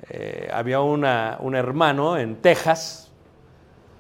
Eh, 0.09 0.49
había 0.51 0.79
una- 0.81 1.37
un 1.39 1.55
hermano 1.55 2.17
en 2.17 2.35
Texas, 2.37 3.11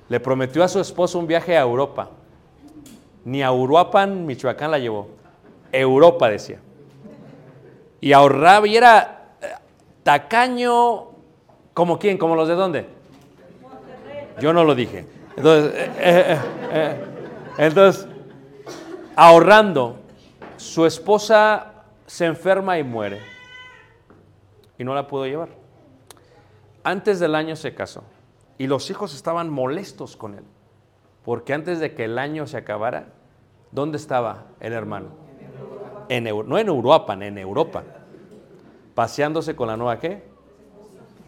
le 0.07 0.19
prometió 0.19 0.63
a 0.63 0.67
su 0.67 0.79
esposo 0.79 1.19
un 1.19 1.27
viaje 1.27 1.55
a 1.57 1.61
Europa. 1.61 2.09
Ni 3.25 3.43
a 3.43 3.51
Uruapan, 3.51 4.25
Michoacán 4.25 4.71
la 4.71 4.79
llevó. 4.79 5.07
Europa 5.71 6.29
decía. 6.29 6.59
Y 8.01 8.11
ahorraba 8.13 8.65
y 8.67 8.75
era 8.75 9.35
eh, 9.41 9.47
tacaño, 10.03 11.09
¿como 11.73 11.99
quién? 11.99 12.17
¿Como 12.17 12.35
los 12.35 12.47
de 12.47 12.55
dónde? 12.55 12.85
Yo 14.39 14.51
no 14.53 14.63
lo 14.63 14.73
dije. 14.73 15.05
Entonces, 15.37 15.73
eh, 15.75 15.91
eh, 15.99 16.23
eh, 16.27 16.39
eh, 16.71 17.05
entonces, 17.59 18.07
ahorrando, 19.15 19.97
su 20.57 20.85
esposa 20.85 21.73
se 22.07 22.25
enferma 22.25 22.79
y 22.79 22.83
muere. 22.83 23.19
Y 24.77 24.83
no 24.83 24.95
la 24.95 25.05
pudo 25.05 25.25
llevar. 25.25 25.58
Antes 26.83 27.19
del 27.19 27.35
año 27.35 27.55
se 27.55 27.73
casó. 27.73 28.03
Y 28.57 28.67
los 28.67 28.89
hijos 28.89 29.15
estaban 29.15 29.49
molestos 29.49 30.17
con 30.17 30.35
él. 30.35 30.43
Porque 31.23 31.53
antes 31.53 31.79
de 31.79 31.93
que 31.93 32.05
el 32.05 32.17
año 32.17 32.47
se 32.47 32.57
acabara, 32.57 33.07
¿dónde 33.71 33.97
estaba 33.97 34.45
el 34.59 34.73
hermano? 34.73 35.09
En 36.09 36.23
no 36.23 36.57
en 36.57 36.69
Uruapan, 36.69 37.23
en 37.23 37.37
Europa. 37.37 37.83
Paseándose 38.95 39.55
con 39.55 39.67
la 39.67 39.77
nueva 39.77 39.99
qué? 39.99 40.23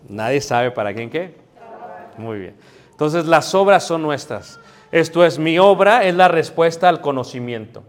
Nadie 0.10 0.42
sabe 0.42 0.72
para 0.72 0.94
quién 0.94 1.10
qué. 1.10 1.38
Muy 2.18 2.40
bien. 2.40 2.56
Entonces 2.92 3.26
las 3.26 3.56
obras 3.56 3.86
son 3.86 4.02
nuestras. 4.02 4.60
Esto 4.92 5.26
es 5.26 5.40
mi 5.40 5.58
obra, 5.58 6.04
es 6.04 6.16
la 6.16 6.28
respuesta 6.28 6.90
al 6.90 7.00
conocimiento. 7.00 7.84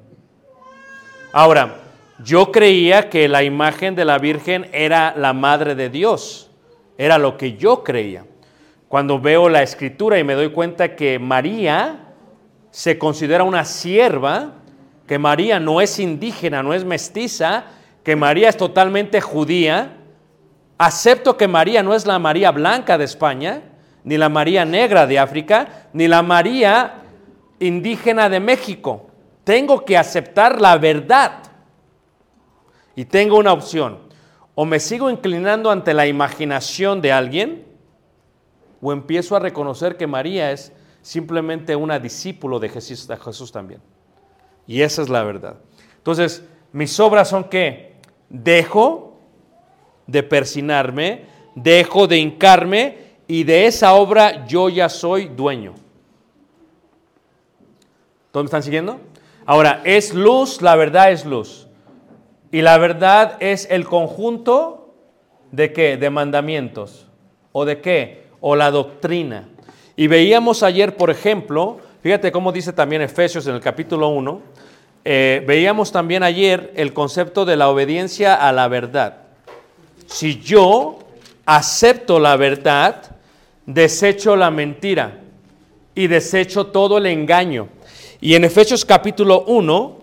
Ahora, 1.33 1.79
yo 2.23 2.53
creía 2.53 3.11
que 3.11 3.27
la 3.27 3.43
imagen 3.43 3.97
de 3.97 4.05
la 4.05 4.19
Virgen 4.19 4.69
era 4.73 5.15
la 5.17 5.33
Madre 5.33 5.75
de 5.75 5.89
Dios. 5.89 6.52
Era 7.03 7.19
lo 7.19 7.37
que 7.37 7.57
yo 7.57 7.83
creía. 7.83 8.25
Cuando 8.87 9.19
veo 9.19 9.49
la 9.49 9.61
escritura 9.61 10.21
y 10.21 10.25
me 10.25 10.35
doy 10.35 10.51
cuenta 10.51 10.95
que 10.95 11.19
María 11.19 12.15
se 12.71 12.97
considera 12.97 13.43
una 13.43 13.65
sierva, 13.65 14.53
que 15.09 15.19
María 15.19 15.59
no 15.59 15.81
es 15.81 15.99
indígena, 15.99 16.63
no 16.63 16.73
es 16.73 16.85
mestiza, 16.85 17.65
que 18.05 18.15
María 18.15 18.49
es 18.49 18.57
totalmente 18.57 19.21
judía, 19.21 19.97
acepto 20.79 21.37
que 21.37 21.49
María 21.49 21.83
no 21.83 21.93
es 21.93 22.07
la 22.07 22.21
María 22.21 22.53
blanca 22.53 22.97
de 22.97 23.05
España, 23.07 23.63
ni 24.05 24.17
la 24.17 24.29
María 24.29 24.65
negra 24.65 25.05
de 25.05 25.19
África, 25.19 25.89
ni 25.93 26.07
la 26.07 26.23
María 26.23 27.03
indígena 27.59 28.29
de 28.29 28.39
México. 28.39 29.11
Tengo 29.43 29.85
que 29.85 29.99
aceptar 29.99 30.61
la 30.61 30.79
verdad. 30.79 31.33
Y 32.95 33.07
tengo 33.07 33.39
una 33.39 33.53
opción. 33.53 34.12
O 34.55 34.65
me 34.65 34.81
sigo 34.81 35.11
inclinando 35.11 35.71
ante 35.71 35.95
la 35.95 36.07
imaginación 36.07 37.01
de 37.01 37.13
alguien, 37.13 37.65
o 38.81 38.93
empiezo 38.93 39.37
a 39.37 39.39
reconocer 39.39 39.97
que 39.97 40.07
María 40.07 40.51
es 40.51 40.73
simplemente 41.03 41.77
una 41.77 41.99
discípulo 41.99 42.59
de 42.59 42.69
Jesús, 42.69 43.53
también. 43.53 43.81
Y 44.67 44.83
esa 44.83 45.03
es 45.03 45.09
la 45.09 45.23
verdad. 45.23 45.57
Entonces, 45.99 46.45
mis 46.73 46.99
obras 47.01 47.29
son 47.29 47.45
que 47.45 47.95
dejo 48.29 49.21
de 50.07 50.23
persinarme, 50.23 51.27
dejo 51.55 52.07
de 52.07 52.19
hincarme 52.19 52.99
y 53.27 53.45
de 53.45 53.67
esa 53.67 53.95
obra 53.95 54.47
yo 54.47 54.69
ya 54.69 54.89
soy 54.89 55.29
dueño. 55.29 55.75
¿Todos 58.31 58.45
me 58.45 58.47
están 58.47 58.63
siguiendo? 58.63 59.01
Ahora, 59.45 59.83
es 59.85 60.15
luz, 60.15 60.63
la 60.63 60.77
verdad 60.77 61.13
es 61.13 61.25
luz. 61.25 61.69
Y 62.53 62.61
la 62.61 62.77
verdad 62.77 63.39
es 63.41 63.67
el 63.71 63.87
conjunto 63.87 64.95
de 65.51 65.73
qué? 65.73 65.97
De 65.97 66.11
mandamientos. 66.11 67.07
¿O 67.51 67.65
de 67.65 67.81
qué? 67.81 68.27
O 68.43 68.55
la 68.55 68.71
doctrina. 68.71 69.49
Y 69.97 70.07
veíamos 70.07 70.63
ayer, 70.63 70.97
por 70.97 71.11
ejemplo, 71.11 71.79
fíjate 72.03 72.31
cómo 72.31 72.53
dice 72.53 72.75
también 72.75 73.01
Efesios 73.01 73.47
en 73.47 73.55
el 73.55 73.61
capítulo 73.63 74.09
1, 74.09 74.43
eh, 75.05 75.43
veíamos 75.47 75.93
también 75.93 76.23
ayer 76.23 76.73
el 76.77 76.93
concepto 76.93 77.47
de 77.47 77.57
la 77.57 77.71
obediencia 77.71 78.35
a 78.35 78.53
la 78.53 78.69
verdad. 78.69 79.17
Si 80.07 80.39
yo 80.39 80.99
acepto 81.47 82.21
la 82.21 82.37
verdad, 82.37 83.17
desecho 83.65 84.37
la 84.37 84.51
mentira 84.51 85.21
y 85.95 86.07
desecho 86.07 86.67
todo 86.67 86.99
el 86.99 87.07
engaño. 87.07 87.69
Y 88.21 88.35
en 88.35 88.45
Efesios 88.45 88.85
capítulo 88.85 89.45
1, 89.47 90.02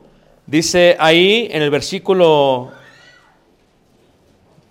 dice 0.50 0.96
ahí 1.00 1.48
en 1.52 1.62
el 1.62 1.70
versículo 1.70 2.72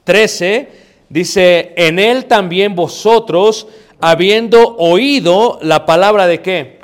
13, 0.05 0.69
dice, 1.09 1.73
en 1.77 1.99
él 1.99 2.27
también 2.27 2.75
vosotros, 2.75 3.69
habiendo 4.01 4.77
oído 4.77 5.59
la 5.63 5.87
palabra 5.87 6.27
de 6.27 6.43
qué? 6.43 6.81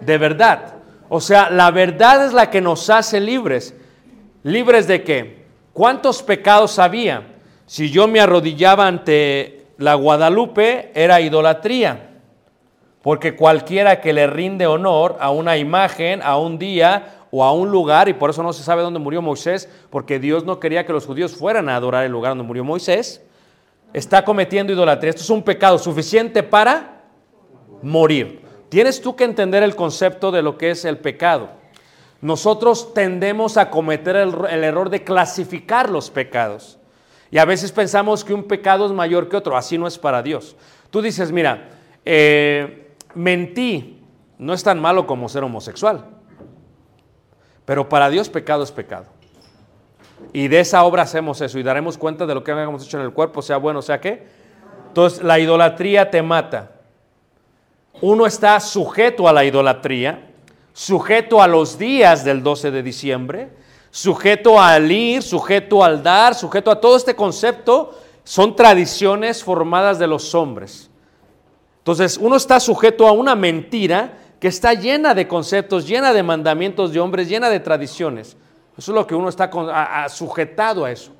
De 0.00 0.18
verdad. 0.18 0.74
O 1.08 1.20
sea, 1.20 1.50
la 1.50 1.70
verdad 1.70 2.26
es 2.26 2.32
la 2.32 2.50
que 2.50 2.60
nos 2.60 2.88
hace 2.90 3.20
libres. 3.20 3.74
¿Libres 4.44 4.86
de 4.86 5.02
qué? 5.02 5.38
¿Cuántos 5.72 6.22
pecados 6.22 6.78
había? 6.78 7.22
Si 7.66 7.90
yo 7.90 8.06
me 8.06 8.20
arrodillaba 8.20 8.86
ante 8.86 9.64
la 9.78 9.94
Guadalupe, 9.94 10.92
era 10.94 11.20
idolatría. 11.20 12.10
Porque 13.02 13.34
cualquiera 13.34 14.00
que 14.00 14.12
le 14.12 14.26
rinde 14.26 14.66
honor 14.66 15.16
a 15.20 15.30
una 15.30 15.56
imagen, 15.56 16.20
a 16.22 16.36
un 16.36 16.58
día 16.58 17.17
o 17.30 17.44
a 17.44 17.52
un 17.52 17.70
lugar, 17.70 18.08
y 18.08 18.14
por 18.14 18.30
eso 18.30 18.42
no 18.42 18.52
se 18.52 18.62
sabe 18.62 18.82
dónde 18.82 18.98
murió 18.98 19.20
Moisés, 19.20 19.68
porque 19.90 20.18
Dios 20.18 20.44
no 20.44 20.58
quería 20.60 20.86
que 20.86 20.92
los 20.92 21.06
judíos 21.06 21.34
fueran 21.36 21.68
a 21.68 21.76
adorar 21.76 22.04
el 22.04 22.12
lugar 22.12 22.30
donde 22.30 22.44
murió 22.44 22.64
Moisés, 22.64 23.22
está 23.92 24.24
cometiendo 24.24 24.72
idolatría. 24.72 25.10
Esto 25.10 25.22
es 25.22 25.30
un 25.30 25.42
pecado 25.42 25.78
suficiente 25.78 26.42
para 26.42 27.02
morir. 27.82 28.42
Tienes 28.68 29.00
tú 29.00 29.16
que 29.16 29.24
entender 29.24 29.62
el 29.62 29.74
concepto 29.74 30.30
de 30.30 30.42
lo 30.42 30.58
que 30.58 30.70
es 30.70 30.84
el 30.84 30.98
pecado. 30.98 31.50
Nosotros 32.20 32.92
tendemos 32.94 33.56
a 33.56 33.70
cometer 33.70 34.16
el, 34.16 34.64
error 34.64 34.90
de 34.90 35.04
clasificar 35.04 35.88
los 35.88 36.10
pecados. 36.10 36.78
Y 37.30 37.38
a 37.38 37.44
veces 37.44 37.72
pensamos 37.72 38.24
que 38.24 38.34
un 38.34 38.44
pecado 38.44 38.86
es 38.86 38.92
mayor 38.92 39.28
que 39.28 39.36
otro. 39.36 39.56
Así 39.56 39.78
no 39.78 39.86
es 39.86 39.98
para 39.98 40.22
Dios. 40.22 40.56
Tú 40.90 41.00
dices, 41.00 41.30
mira, 41.30 41.68
eh, 42.04 42.92
mentí 43.14 44.02
no 44.38 44.52
es 44.52 44.62
tan 44.62 44.80
malo 44.80 45.06
como 45.06 45.28
ser 45.28 45.44
homosexual. 45.44 46.04
Pero 47.68 47.86
para 47.86 48.08
Dios 48.08 48.30
pecado 48.30 48.62
es 48.62 48.72
pecado. 48.72 49.04
Y 50.32 50.48
de 50.48 50.60
esa 50.60 50.84
obra 50.84 51.02
hacemos 51.02 51.38
eso 51.42 51.58
y 51.58 51.62
daremos 51.62 51.98
cuenta 51.98 52.24
de 52.24 52.34
lo 52.34 52.42
que 52.42 52.50
hemos 52.50 52.82
hecho 52.82 52.96
en 52.96 53.04
el 53.04 53.12
cuerpo, 53.12 53.42
sea 53.42 53.58
bueno, 53.58 53.82
sea 53.82 54.00
qué. 54.00 54.26
Entonces 54.86 55.22
la 55.22 55.38
idolatría 55.38 56.10
te 56.10 56.22
mata. 56.22 56.70
Uno 58.00 58.24
está 58.24 58.58
sujeto 58.60 59.28
a 59.28 59.34
la 59.34 59.44
idolatría, 59.44 60.30
sujeto 60.72 61.42
a 61.42 61.46
los 61.46 61.76
días 61.76 62.24
del 62.24 62.42
12 62.42 62.70
de 62.70 62.82
diciembre, 62.82 63.50
sujeto 63.90 64.58
al 64.58 64.90
ir, 64.90 65.22
sujeto 65.22 65.84
al 65.84 66.02
dar, 66.02 66.34
sujeto 66.34 66.70
a 66.70 66.80
todo 66.80 66.96
este 66.96 67.14
concepto. 67.14 67.98
Son 68.24 68.56
tradiciones 68.56 69.44
formadas 69.44 69.98
de 69.98 70.06
los 70.06 70.34
hombres. 70.34 70.88
Entonces 71.80 72.16
uno 72.16 72.36
está 72.36 72.60
sujeto 72.60 73.06
a 73.06 73.12
una 73.12 73.34
mentira 73.34 74.14
que 74.40 74.48
está 74.48 74.74
llena 74.74 75.14
de 75.14 75.26
conceptos, 75.26 75.86
llena 75.86 76.12
de 76.12 76.22
mandamientos 76.22 76.92
de 76.92 77.00
hombres, 77.00 77.28
llena 77.28 77.50
de 77.50 77.60
tradiciones. 77.60 78.36
Eso 78.76 78.92
es 78.92 78.94
lo 78.94 79.06
que 79.06 79.14
uno 79.14 79.28
está 79.28 79.50
sujetado 80.08 80.84
a 80.84 80.92
eso. 80.92 81.12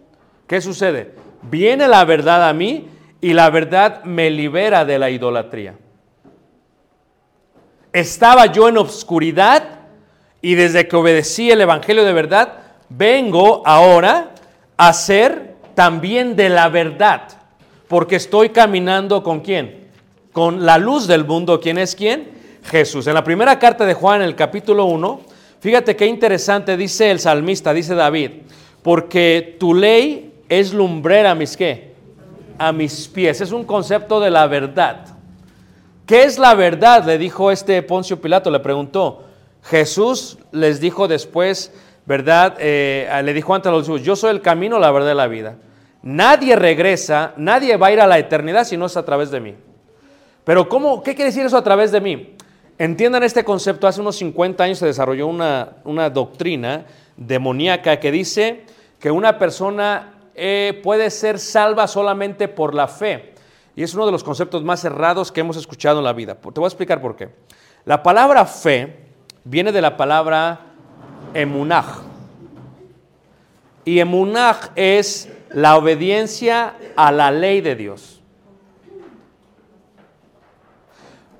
¿Qué 0.46 0.60
sucede? 0.60 1.14
Viene 1.42 1.88
la 1.88 2.04
verdad 2.04 2.48
a 2.48 2.52
mí 2.52 2.88
y 3.20 3.32
la 3.32 3.50
verdad 3.50 4.04
me 4.04 4.30
libera 4.30 4.84
de 4.84 4.98
la 4.98 5.10
idolatría. 5.10 5.74
Estaba 7.92 8.46
yo 8.46 8.68
en 8.68 8.78
obscuridad 8.78 9.80
y 10.40 10.54
desde 10.54 10.86
que 10.86 10.94
obedecí 10.94 11.50
el 11.50 11.60
Evangelio 11.60 12.04
de 12.04 12.12
verdad, 12.12 12.54
vengo 12.88 13.62
ahora 13.66 14.34
a 14.76 14.92
ser 14.92 15.56
también 15.74 16.36
de 16.36 16.48
la 16.48 16.68
verdad, 16.68 17.22
porque 17.88 18.16
estoy 18.16 18.50
caminando 18.50 19.24
con 19.24 19.40
quién? 19.40 19.88
Con 20.32 20.64
la 20.64 20.78
luz 20.78 21.08
del 21.08 21.24
mundo. 21.24 21.60
¿Quién 21.60 21.78
es 21.78 21.96
quién? 21.96 22.37
Jesús. 22.68 23.06
En 23.06 23.14
la 23.14 23.24
primera 23.24 23.58
carta 23.58 23.86
de 23.86 23.94
Juan, 23.94 24.20
en 24.20 24.28
el 24.28 24.36
capítulo 24.36 24.84
1, 24.84 25.20
fíjate 25.60 25.96
qué 25.96 26.06
interesante 26.06 26.76
dice 26.76 27.10
el 27.10 27.18
salmista, 27.18 27.72
dice 27.72 27.94
David, 27.94 28.30
porque 28.82 29.56
tu 29.58 29.74
ley 29.74 30.32
es 30.48 30.72
lumbrera 30.72 31.32
a 31.32 31.34
mis 31.34 31.56
qué? 31.56 31.94
A 32.58 32.72
mis 32.72 33.08
pies. 33.08 33.40
Es 33.40 33.52
un 33.52 33.64
concepto 33.64 34.20
de 34.20 34.30
la 34.30 34.46
verdad. 34.46 35.06
¿Qué 36.06 36.24
es 36.24 36.38
la 36.38 36.54
verdad? 36.54 37.04
Le 37.04 37.18
dijo 37.18 37.50
este 37.50 37.82
Poncio 37.82 38.20
Pilato, 38.20 38.50
le 38.50 38.60
preguntó. 38.60 39.24
Jesús 39.62 40.38
les 40.52 40.80
dijo 40.80 41.08
después, 41.08 41.72
¿verdad? 42.06 42.56
Eh, 42.58 43.08
le 43.22 43.34
dijo 43.34 43.54
ante 43.54 43.70
los 43.70 43.80
discípulos, 43.80 44.06
yo 44.06 44.16
soy 44.16 44.30
el 44.30 44.40
camino, 44.40 44.78
la 44.78 44.90
verdad 44.90 45.12
y 45.12 45.16
la 45.16 45.26
vida. 45.26 45.56
Nadie 46.02 46.56
regresa, 46.56 47.34
nadie 47.36 47.76
va 47.76 47.88
a 47.88 47.92
ir 47.92 48.00
a 48.00 48.06
la 48.06 48.18
eternidad 48.18 48.64
si 48.64 48.76
no 48.76 48.86
es 48.86 48.96
a 48.96 49.04
través 49.04 49.30
de 49.30 49.40
mí. 49.40 49.54
Pero 50.44 50.68
¿cómo, 50.68 51.02
¿qué 51.02 51.14
quiere 51.14 51.30
decir 51.30 51.44
eso 51.44 51.58
a 51.58 51.64
través 51.64 51.92
de 51.92 52.00
mí? 52.00 52.37
Entiendan 52.78 53.24
este 53.24 53.44
concepto. 53.44 53.88
Hace 53.88 54.00
unos 54.00 54.16
50 54.16 54.62
años 54.62 54.78
se 54.78 54.86
desarrolló 54.86 55.26
una, 55.26 55.78
una 55.84 56.08
doctrina 56.10 56.86
demoníaca 57.16 57.98
que 57.98 58.12
dice 58.12 58.64
que 59.00 59.10
una 59.10 59.38
persona 59.38 60.14
eh, 60.34 60.80
puede 60.84 61.10
ser 61.10 61.40
salva 61.40 61.88
solamente 61.88 62.46
por 62.46 62.74
la 62.74 62.86
fe. 62.86 63.34
Y 63.74 63.82
es 63.82 63.94
uno 63.94 64.06
de 64.06 64.12
los 64.12 64.22
conceptos 64.22 64.62
más 64.62 64.84
errados 64.84 65.32
que 65.32 65.40
hemos 65.40 65.56
escuchado 65.56 65.98
en 65.98 66.04
la 66.04 66.12
vida. 66.12 66.36
Te 66.36 66.48
voy 66.60 66.64
a 66.64 66.68
explicar 66.68 67.00
por 67.00 67.16
qué. 67.16 67.28
La 67.84 68.02
palabra 68.02 68.44
fe 68.44 68.96
viene 69.42 69.72
de 69.72 69.80
la 69.80 69.96
palabra 69.96 70.60
emunaj. 71.34 72.02
Y 73.84 73.98
emunaj 73.98 74.70
es 74.76 75.28
la 75.50 75.76
obediencia 75.76 76.74
a 76.94 77.10
la 77.10 77.32
ley 77.32 77.60
de 77.60 77.74
Dios. 77.74 78.17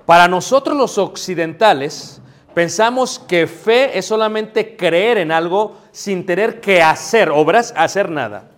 Para 0.09 0.27
nosotros 0.27 0.75
los 0.75 0.97
occidentales, 0.97 2.19
pensamos 2.55 3.19
que 3.19 3.45
fe 3.45 3.95
es 3.95 4.07
solamente 4.07 4.75
creer 4.75 5.19
en 5.19 5.31
algo 5.31 5.77
sin 5.91 6.25
tener 6.25 6.59
que 6.59 6.81
hacer 6.81 7.29
obras, 7.29 7.75
hacer 7.77 8.09
nada. 8.09 8.49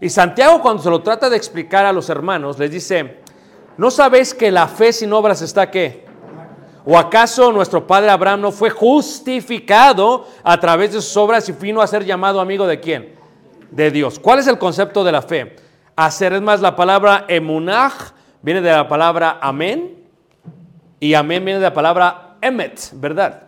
Y 0.00 0.08
Santiago 0.08 0.62
cuando 0.62 0.84
se 0.84 0.90
lo 0.90 1.02
trata 1.02 1.28
de 1.28 1.36
explicar 1.36 1.84
a 1.84 1.92
los 1.92 2.08
hermanos, 2.10 2.60
les 2.60 2.70
dice, 2.70 3.16
¿no 3.76 3.90
sabéis 3.90 4.32
que 4.32 4.52
la 4.52 4.68
fe 4.68 4.92
sin 4.92 5.12
obras 5.12 5.42
está 5.42 5.68
qué? 5.68 6.04
¿O 6.84 6.96
acaso 6.96 7.50
nuestro 7.50 7.84
padre 7.84 8.10
Abraham 8.10 8.42
no 8.42 8.52
fue 8.52 8.70
justificado 8.70 10.28
a 10.44 10.60
través 10.60 10.92
de 10.92 11.02
sus 11.02 11.16
obras 11.16 11.48
y 11.48 11.52
vino 11.54 11.82
a 11.82 11.88
ser 11.88 12.04
llamado 12.04 12.40
amigo 12.40 12.68
de 12.68 12.78
quién? 12.78 13.16
De 13.72 13.90
Dios. 13.90 14.20
¿Cuál 14.20 14.38
es 14.38 14.46
el 14.46 14.58
concepto 14.58 15.02
de 15.02 15.10
la 15.10 15.22
fe? 15.22 15.56
Hacer, 15.96 16.34
es 16.34 16.40
más, 16.40 16.60
la 16.60 16.76
palabra 16.76 17.24
emunaj 17.26 18.12
viene 18.42 18.60
de 18.60 18.70
la 18.70 18.86
palabra 18.86 19.38
amén 19.42 20.03
y 21.04 21.12
amén 21.12 21.44
viene 21.44 21.60
de 21.60 21.64
la 21.64 21.74
palabra 21.74 22.36
emet, 22.40 22.80
¿verdad? 22.94 23.42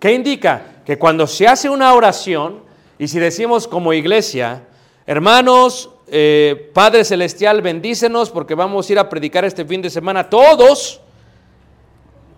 ¿Qué 0.00 0.12
indica? 0.12 0.82
Que 0.84 0.98
cuando 0.98 1.28
se 1.28 1.46
hace 1.46 1.70
una 1.70 1.94
oración 1.94 2.60
y 2.98 3.06
si 3.06 3.20
decimos 3.20 3.68
como 3.68 3.92
iglesia, 3.92 4.64
hermanos, 5.06 5.88
eh, 6.08 6.72
Padre 6.74 7.04
Celestial, 7.04 7.62
bendícenos 7.62 8.30
porque 8.30 8.56
vamos 8.56 8.88
a 8.88 8.92
ir 8.92 8.98
a 8.98 9.08
predicar 9.08 9.44
este 9.44 9.64
fin 9.64 9.80
de 9.80 9.90
semana 9.90 10.28
todos 10.28 11.00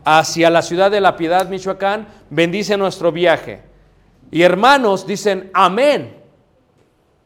hacia 0.05 0.51
la 0.51 0.61
ciudad 0.61 0.91
de 0.91 1.01
La 1.01 1.17
Piedad, 1.17 1.49
Michoacán, 1.49 2.07
bendice 2.29 2.77
nuestro 2.77 3.11
viaje. 3.11 3.63
Y 4.31 4.43
hermanos 4.43 5.07
dicen, 5.07 5.51
amén. 5.55 6.19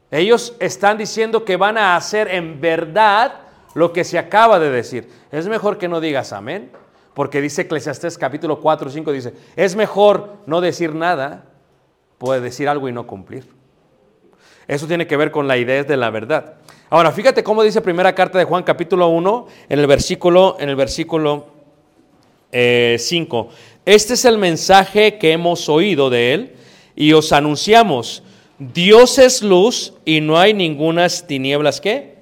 Ellos 0.09 0.55
están 0.61 0.99
diciendo 0.99 1.45
que 1.45 1.57
van 1.57 1.79
a 1.79 1.97
hacer 1.97 2.29
en 2.29 2.61
verdad 2.61 3.41
lo 3.75 3.93
que 3.93 4.05
se 4.05 4.21
acaba 4.21 4.61
de 4.61 4.71
decir. 4.71 5.09
Es 5.33 5.49
mejor 5.49 5.79
que 5.79 5.89
no 5.89 6.01
digas 6.01 6.33
amén, 6.33 6.71
porque 7.15 7.41
dice 7.41 7.63
Eclesiastés 7.63 8.17
capítulo 8.17 8.61
4 8.61 8.91
5, 8.91 9.13
dice, 9.13 9.35
es 9.57 9.77
mejor 9.77 10.37
no 10.47 10.61
decir 10.61 10.95
nada, 10.95 11.45
puede 12.19 12.41
decir 12.41 12.69
algo 12.69 12.89
y 12.89 12.93
no 12.93 13.07
cumplir. 13.07 13.47
Eso 14.69 14.87
tiene 14.87 15.07
que 15.07 15.17
ver 15.17 15.31
con 15.31 15.49
la 15.49 15.57
idea 15.57 15.83
de 15.85 15.97
la 15.97 16.11
verdad. 16.11 16.55
Ahora, 16.89 17.11
fíjate 17.11 17.43
cómo 17.43 17.63
dice 17.63 17.81
primera 17.81 18.15
carta 18.15 18.39
de 18.39 18.45
Juan 18.45 18.63
capítulo 18.63 19.09
1 19.09 19.47
en 19.69 19.79
el 19.79 19.87
versículo, 19.87 20.57
en 20.61 20.69
el 20.69 20.77
versículo 20.77 21.47
5. 22.51 22.53
Eh, 22.53 22.97
este 23.85 24.15
es 24.15 24.25
el 24.25 24.39
mensaje 24.39 25.19
que 25.19 25.33
hemos 25.33 25.69
oído 25.69 26.11
de 26.11 26.35
él 26.35 26.53
y 26.95 27.13
os 27.13 27.33
anunciamos. 27.33 28.23
Dios 28.59 29.19
es 29.19 29.43
luz 29.43 29.95
y 30.05 30.21
no 30.21 30.39
hay 30.39 30.55
ningunas 30.55 31.27
tinieblas 31.27 31.81
que. 31.81 32.13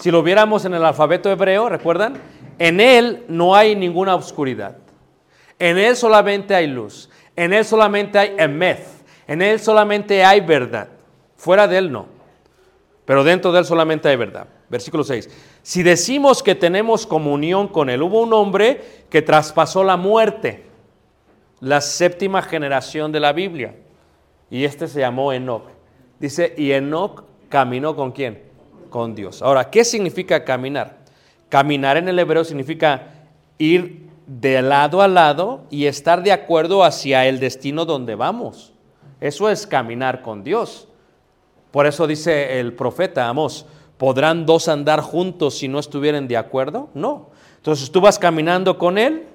Si 0.00 0.10
lo 0.10 0.22
viéramos 0.22 0.64
en 0.64 0.74
el 0.74 0.84
alfabeto 0.84 1.30
hebreo, 1.30 1.68
¿recuerdan? 1.68 2.20
En 2.58 2.80
él 2.80 3.24
no 3.28 3.54
hay 3.54 3.76
ninguna 3.76 4.14
oscuridad. 4.14 4.76
En 5.58 5.78
él 5.78 5.96
solamente 5.96 6.54
hay 6.54 6.66
luz. 6.66 7.10
En 7.34 7.52
él 7.52 7.64
solamente 7.64 8.18
hay 8.18 8.34
emeth. 8.38 8.86
En 9.26 9.42
él 9.42 9.60
solamente 9.60 10.24
hay 10.24 10.40
verdad. 10.40 10.88
Fuera 11.36 11.66
de 11.68 11.78
él 11.78 11.92
no. 11.92 12.06
Pero 13.04 13.24
dentro 13.24 13.52
de 13.52 13.60
él 13.60 13.64
solamente 13.64 14.08
hay 14.08 14.16
verdad. 14.16 14.46
Versículo 14.68 15.04
6. 15.04 15.28
Si 15.62 15.82
decimos 15.82 16.42
que 16.42 16.54
tenemos 16.54 17.06
comunión 17.06 17.68
con 17.68 17.90
él, 17.90 18.02
hubo 18.02 18.20
un 18.20 18.32
hombre 18.32 18.82
que 19.10 19.22
traspasó 19.22 19.84
la 19.84 19.96
muerte, 19.96 20.64
la 21.60 21.80
séptima 21.80 22.42
generación 22.42 23.12
de 23.12 23.20
la 23.20 23.32
Biblia. 23.32 23.74
Y 24.50 24.64
este 24.64 24.88
se 24.88 25.00
llamó 25.00 25.32
Enoch. 25.32 25.64
Dice, 26.18 26.54
y 26.56 26.72
Enoch 26.72 27.24
caminó 27.48 27.94
con 27.94 28.12
quién? 28.12 28.42
Con 28.90 29.14
Dios. 29.14 29.42
Ahora, 29.42 29.70
¿qué 29.70 29.84
significa 29.84 30.44
caminar? 30.44 31.05
Caminar 31.48 31.96
en 31.96 32.08
el 32.08 32.18
hebreo 32.18 32.44
significa 32.44 33.14
ir 33.58 34.06
de 34.26 34.60
lado 34.60 35.02
a 35.02 35.08
lado 35.08 35.64
y 35.70 35.86
estar 35.86 36.22
de 36.22 36.32
acuerdo 36.32 36.84
hacia 36.84 37.26
el 37.26 37.38
destino 37.38 37.84
donde 37.84 38.14
vamos. 38.14 38.72
Eso 39.20 39.48
es 39.48 39.66
caminar 39.66 40.22
con 40.22 40.42
Dios. 40.42 40.88
Por 41.70 41.86
eso 41.86 42.06
dice 42.06 42.58
el 42.58 42.72
profeta 42.72 43.28
Amós, 43.28 43.66
¿podrán 43.96 44.46
dos 44.46 44.68
andar 44.68 45.00
juntos 45.00 45.58
si 45.58 45.68
no 45.68 45.78
estuvieran 45.78 46.28
de 46.28 46.36
acuerdo? 46.36 46.88
No. 46.94 47.30
Entonces 47.56 47.90
tú 47.90 48.00
vas 48.00 48.18
caminando 48.18 48.78
con 48.78 48.98
Él, 48.98 49.26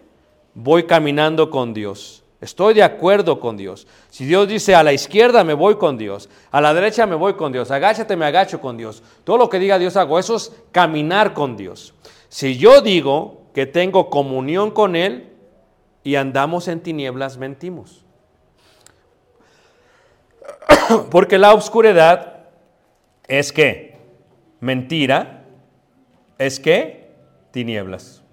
voy 0.54 0.84
caminando 0.84 1.50
con 1.50 1.74
Dios. 1.74 2.24
Estoy 2.42 2.74
de 2.74 2.82
acuerdo 2.82 3.40
con 3.40 3.56
Dios. 3.56 3.86
Si 4.10 4.26
Dios 4.26 4.48
dice 4.48 4.74
a 4.74 4.82
la 4.82 4.94
izquierda 4.94 5.44
me 5.44 5.54
voy 5.54 5.76
con 5.76 5.98
Dios, 5.98 6.28
a 6.50 6.60
la 6.60 6.74
derecha 6.74 7.06
me 7.06 7.16
voy 7.16 7.36
con 7.36 7.52
Dios, 7.52 7.70
agáchate 7.70 8.16
me 8.16 8.26
agacho 8.26 8.60
con 8.60 8.78
Dios. 8.78 9.04
Todo 9.24 9.38
lo 9.38 9.50
que 9.50 9.60
diga 9.60 9.78
Dios 9.78 9.96
hago, 9.96 10.18
eso 10.18 10.36
es 10.36 10.52
caminar 10.72 11.34
con 11.34 11.56
Dios. 11.56 11.94
Si 12.32 12.58
yo 12.58 12.82
digo 12.82 13.42
que 13.54 13.66
tengo 13.66 14.10
comunión 14.10 14.72
con 14.72 14.96
Él 14.96 15.34
y 16.02 16.16
andamos 16.16 16.70
en 16.70 16.80
tinieblas, 16.80 17.38
mentimos. 17.38 18.06
Porque 21.12 21.38
la 21.38 21.54
oscuridad 21.54 22.46
es 23.28 23.52
que 23.52 23.98
mentira, 24.62 25.44
es 26.38 26.62
que 26.62 27.12
tinieblas. 27.52 28.24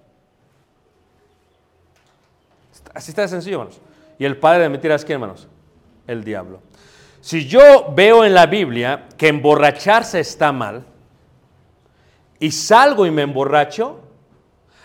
Así 2.93 3.11
está 3.11 3.23
de 3.23 3.27
sencillo, 3.27 3.57
hermanos. 3.57 3.81
Y 4.17 4.23
el 4.23 4.37
padre 4.37 4.63
de 4.63 4.69
mentiras, 4.69 5.03
¿quién, 5.03 5.17
hermanos? 5.17 5.49
El 6.07 6.23
diablo. 6.23 6.61
Si 7.19 7.45
yo 7.45 7.91
veo 7.93 8.23
en 8.23 8.33
la 8.33 8.45
Biblia 8.45 9.09
que 9.17 9.27
emborracharse 9.27 10.21
está 10.21 10.53
mal 10.53 10.85
y 12.39 12.51
salgo 12.51 13.05
y 13.05 13.11
me 13.11 13.23
emborracho, 13.23 13.99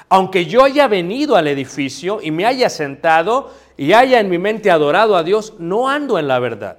aunque 0.08 0.46
yo 0.46 0.64
haya 0.64 0.88
venido 0.88 1.36
al 1.36 1.48
edificio 1.48 2.20
y 2.22 2.30
me 2.30 2.46
haya 2.46 2.68
sentado 2.68 3.50
y 3.76 3.92
haya 3.92 4.20
en 4.20 4.28
mi 4.28 4.38
mente 4.38 4.70
adorado 4.70 5.16
a 5.16 5.22
Dios, 5.22 5.54
no 5.58 5.88
ando 5.88 6.18
en 6.18 6.28
la 6.28 6.38
verdad. 6.38 6.78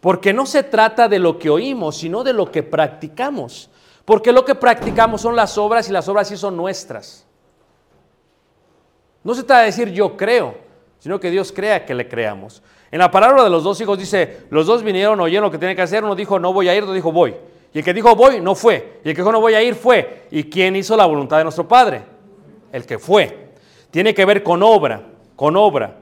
Porque 0.00 0.32
no 0.32 0.46
se 0.46 0.62
trata 0.62 1.08
de 1.08 1.18
lo 1.18 1.38
que 1.38 1.50
oímos, 1.50 1.96
sino 1.98 2.22
de 2.22 2.32
lo 2.32 2.50
que 2.50 2.62
practicamos. 2.62 3.68
Porque 4.04 4.32
lo 4.32 4.44
que 4.44 4.54
practicamos 4.54 5.20
son 5.20 5.36
las 5.36 5.58
obras 5.58 5.88
y 5.88 5.92
las 5.92 6.08
obras 6.08 6.28
sí 6.28 6.36
son 6.36 6.56
nuestras. 6.56 7.26
No 9.24 9.34
se 9.34 9.42
trata 9.42 9.60
de 9.60 9.66
decir 9.66 9.90
yo 9.90 10.16
creo, 10.16 10.56
sino 10.98 11.20
que 11.20 11.30
Dios 11.30 11.52
crea 11.52 11.84
que 11.84 11.94
le 11.94 12.08
creamos. 12.08 12.62
En 12.90 13.00
la 13.00 13.10
palabra 13.10 13.44
de 13.44 13.50
los 13.50 13.64
dos 13.64 13.80
hijos 13.80 13.98
dice, 13.98 14.46
los 14.50 14.66
dos 14.66 14.82
vinieron, 14.82 15.20
oyeron 15.20 15.44
lo 15.44 15.50
que 15.50 15.58
tienen 15.58 15.76
que 15.76 15.82
hacer, 15.82 16.04
uno 16.04 16.14
dijo 16.14 16.38
no 16.38 16.52
voy 16.52 16.68
a 16.68 16.74
ir, 16.74 16.82
otro 16.82 16.94
dijo 16.94 17.12
voy. 17.12 17.34
Y 17.72 17.78
el 17.78 17.84
que 17.84 17.92
dijo 17.92 18.14
voy, 18.14 18.40
no 18.40 18.54
fue. 18.54 19.00
Y 19.04 19.08
el 19.08 19.14
que 19.14 19.20
dijo 19.22 19.32
no 19.32 19.40
voy 19.40 19.54
a 19.54 19.62
ir, 19.62 19.74
fue. 19.74 20.26
¿Y 20.30 20.44
quién 20.44 20.76
hizo 20.76 20.96
la 20.96 21.06
voluntad 21.06 21.38
de 21.38 21.44
nuestro 21.44 21.68
Padre? 21.68 22.02
El 22.72 22.86
que 22.86 22.98
fue. 22.98 23.48
Tiene 23.90 24.14
que 24.14 24.24
ver 24.24 24.42
con 24.42 24.62
obra, 24.62 25.02
con 25.36 25.56
obra. 25.56 25.96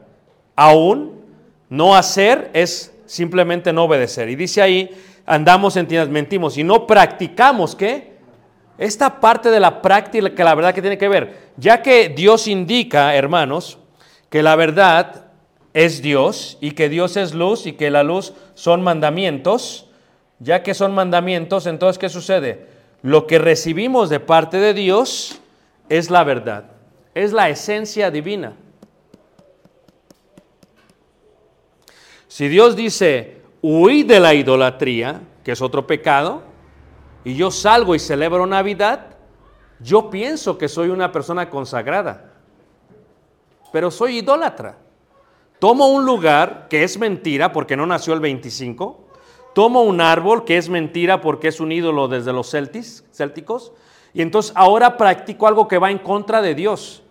Aún 0.55 1.21
no 1.69 1.97
hacer 1.97 2.51
es 2.53 2.95
simplemente 3.07 3.73
no 3.73 3.85
obedecer. 3.85 4.29
Y 4.29 4.37
dice 4.37 4.63
ahí, 4.63 4.91
andamos 5.25 5.77
en 5.77 5.87
tiendas, 5.87 6.09
mentimos 6.09 6.57
y 6.57 6.65
no 6.65 6.87
practicamos, 6.87 7.75
¿qué? 7.75 8.17
Esta 8.79 9.21
parte 9.21 9.51
de 9.51 9.61
la 9.61 9.81
práctica 9.81 10.35
que 10.35 10.45
la 10.45 10.55
verdad 10.55 10.75
que 10.75 10.83
tiene 10.83 10.99
que 10.99 11.09
ver, 11.09 11.51
ya 11.57 11.83
que 11.83 12.11
Dios 12.11 12.47
indica, 12.47 13.15
hermanos, 13.15 13.79
que 14.29 14.43
la 14.43 14.55
verdad 14.55 15.27
es 15.73 16.03
Dios 16.03 16.59
y 16.61 16.73
que 16.73 16.89
Dios 16.89 17.17
es 17.17 17.35
luz 17.35 17.67
y 17.67 17.73
que 17.73 17.91
la 17.91 18.03
luz 18.03 18.35
son 18.55 18.83
mandamientos, 18.83 19.86
ya 20.39 20.63
que 20.63 20.75
son 20.75 20.95
mandamientos, 20.95 21.67
entonces 21.67 21.99
¿qué 21.99 22.09
sucede? 22.09 22.67
Lo 23.03 23.27
que 23.27 23.39
recibimos 23.39 24.11
de 24.11 24.21
parte 24.21 24.59
de 24.59 24.75
Dios 24.75 25.41
es 25.89 26.11
la 26.11 26.25
verdad, 26.25 26.65
es 27.15 27.33
la 27.33 27.49
esencia 27.49 28.11
divina. 28.11 28.55
Si 32.29 32.49
Dios 32.49 32.77
dice, 32.77 33.41
huí 33.63 34.03
de 34.03 34.21
la 34.21 34.35
idolatría, 34.35 35.23
que 35.43 35.53
es 35.53 35.63
otro 35.63 35.87
pecado, 35.87 36.43
y 37.25 37.35
yo 37.35 37.51
salgo 37.51 37.95
y 37.95 37.99
celebro 37.99 38.47
Navidad, 38.47 39.17
yo 39.81 40.11
pienso 40.11 40.59
que 40.59 40.69
soy 40.69 40.89
una 40.91 41.13
persona 41.13 41.49
consagrada, 41.51 42.33
pero 43.73 43.91
soy 43.91 44.19
idólatra. 44.19 44.77
Tomo 45.59 45.89
un 45.89 46.05
lugar 46.05 46.67
que 46.69 46.85
es 46.85 46.99
mentira 46.99 47.53
porque 47.53 47.77
no 47.77 47.87
nació 47.87 48.13
el 48.13 48.21
25, 48.21 49.06
tomo 49.57 49.81
un 49.85 50.03
árbol 50.03 50.45
que 50.45 50.59
es 50.59 50.69
mentira 50.69 51.23
porque 51.23 51.49
es 51.49 51.61
un 51.61 51.73
ídolo 51.73 52.09
desde 52.09 52.31
los 52.31 52.51
celtis, 52.51 53.05
célticos, 53.11 53.73
Y 54.13 54.21
entonces 54.21 54.53
ahora 54.55 54.99
practico 54.99 55.47
algo 55.47 55.67
que 55.67 55.79
va 55.79 55.91
en 55.91 55.97
contra 55.99 56.43
de 56.43 56.55
Dios. 56.55 57.03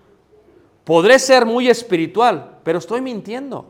Podré 0.84 1.18
ser 1.18 1.43
muy 1.48 1.68
espiritual, 1.70 2.60
pero 2.64 2.78
estoy 2.78 3.02
mintiendo. 3.02 3.66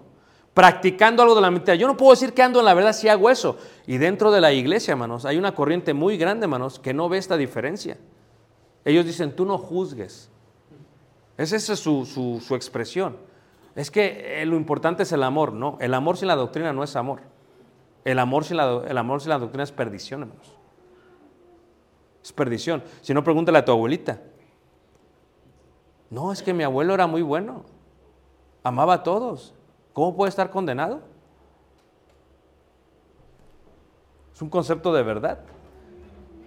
Practicando 0.54 1.24
algo 1.24 1.36
de 1.36 1.42
la 1.42 1.52
mentira. 1.52 1.76
Yo 1.76 1.88
no 1.88 1.96
puedo 1.96 2.12
decir 2.12 2.34
que 2.34 2.44
ando 2.44 2.60
en 2.60 2.66
la 2.66 2.74
verdad 2.74 2.92
si 2.92 3.08
hago 3.08 3.30
eso. 3.30 3.56
Y 3.88 3.98
dentro 3.98 4.30
de 4.30 4.42
la 4.42 4.52
iglesia, 4.52 4.92
hermanos, 4.92 5.24
hay 5.24 5.38
una 5.38 5.56
corriente 5.56 5.94
muy 5.94 6.18
grande, 6.18 6.44
hermanos, 6.46 6.78
que 6.80 6.94
no 6.94 7.08
ve 7.08 7.18
esta 7.18 7.38
diferencia. 7.38 7.98
Ellos 8.84 9.06
dicen, 9.06 9.34
tú 9.38 9.46
no 9.46 9.58
juzgues. 9.58 10.30
Esa 11.38 11.56
es 11.56 11.64
su, 11.66 12.06
su- 12.06 12.42
su 12.46 12.56
expresión. 12.56 13.16
Es 13.74 13.90
que 13.90 14.42
eh, 14.42 14.46
lo 14.46 14.58
importante 14.58 15.04
es 15.04 15.12
el 15.14 15.24
amor. 15.24 15.54
No, 15.54 15.78
el 15.80 15.94
amor 15.94 16.18
sin 16.18 16.28
la 16.28 16.36
doctrina 16.36 16.74
no 16.74 16.84
es 16.84 16.96
amor. 16.98 17.22
El 18.06 18.20
amor 18.20 18.46
sin 18.46 18.58
la, 18.58 18.84
el 18.88 18.98
amor 18.98 19.26
la 19.26 19.40
doctrina 19.40 19.64
es 19.64 19.72
perdición, 19.72 20.22
hermanos. 20.22 20.56
Es 22.24 22.32
perdición. 22.32 22.84
Si 23.02 23.14
no, 23.14 23.24
pregúntale 23.24 23.58
a 23.58 23.66
tu 23.66 23.72
abuelita. 23.72 24.22
No, 26.12 26.32
es 26.32 26.44
que 26.44 26.54
mi 26.54 26.64
abuelo 26.64 26.94
era 26.94 27.08
muy 27.08 27.24
bueno. 27.24 27.66
Amaba 28.64 28.94
a 28.94 29.04
todos. 29.04 29.56
¿Cómo 29.92 30.16
puede 30.16 30.30
estar 30.30 30.52
condenado? 30.52 31.02
Es 34.34 34.42
un 34.42 34.50
concepto 34.50 34.94
de 34.94 35.02
verdad. 35.02 35.40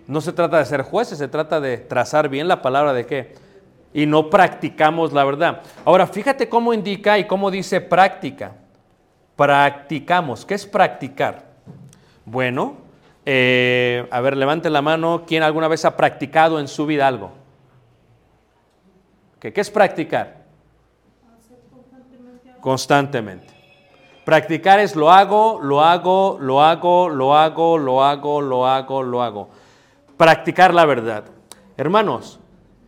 No 0.06 0.20
se 0.20 0.32
trata 0.32 0.58
de 0.58 0.64
ser 0.64 0.82
jueces, 0.82 1.18
se 1.18 1.28
trata 1.28 1.60
de 1.60 1.78
trazar 1.78 2.28
bien 2.28 2.46
la 2.46 2.62
palabra 2.62 2.92
de 2.92 3.04
qué. 3.04 3.34
Y 3.92 4.06
no 4.06 4.30
practicamos 4.30 5.12
la 5.12 5.24
verdad. 5.24 5.62
Ahora, 5.84 6.06
fíjate 6.06 6.48
cómo 6.48 6.72
indica 6.72 7.18
y 7.18 7.26
cómo 7.26 7.50
dice 7.50 7.80
práctica. 7.80 8.54
Practicamos. 9.34 10.46
¿Qué 10.46 10.54
es 10.54 10.66
practicar? 10.66 11.47
Bueno, 12.30 12.76
eh, 13.24 14.06
a 14.10 14.20
ver, 14.20 14.36
levante 14.36 14.68
la 14.68 14.82
mano. 14.82 15.22
¿Quién 15.26 15.42
alguna 15.42 15.66
vez 15.66 15.86
ha 15.86 15.96
practicado 15.96 16.60
en 16.60 16.68
su 16.68 16.84
vida 16.84 17.08
algo? 17.08 17.30
¿Qué, 19.40 19.50
es 19.54 19.70
practicar? 19.70 20.44
Constantemente. 22.60 23.48
Practicar 24.26 24.78
es 24.78 24.94
lo 24.94 25.10
hago, 25.10 25.58
lo 25.62 25.80
hago, 25.80 26.36
lo 26.38 26.60
hago, 26.60 27.08
lo 27.08 27.34
hago, 27.34 27.78
lo 27.78 28.04
hago, 28.04 28.42
lo 28.42 28.66
hago, 28.66 29.02
lo 29.02 29.22
hago. 29.22 29.48
Practicar 30.18 30.74
la 30.74 30.84
verdad. 30.84 31.24
Hermanos, 31.78 32.38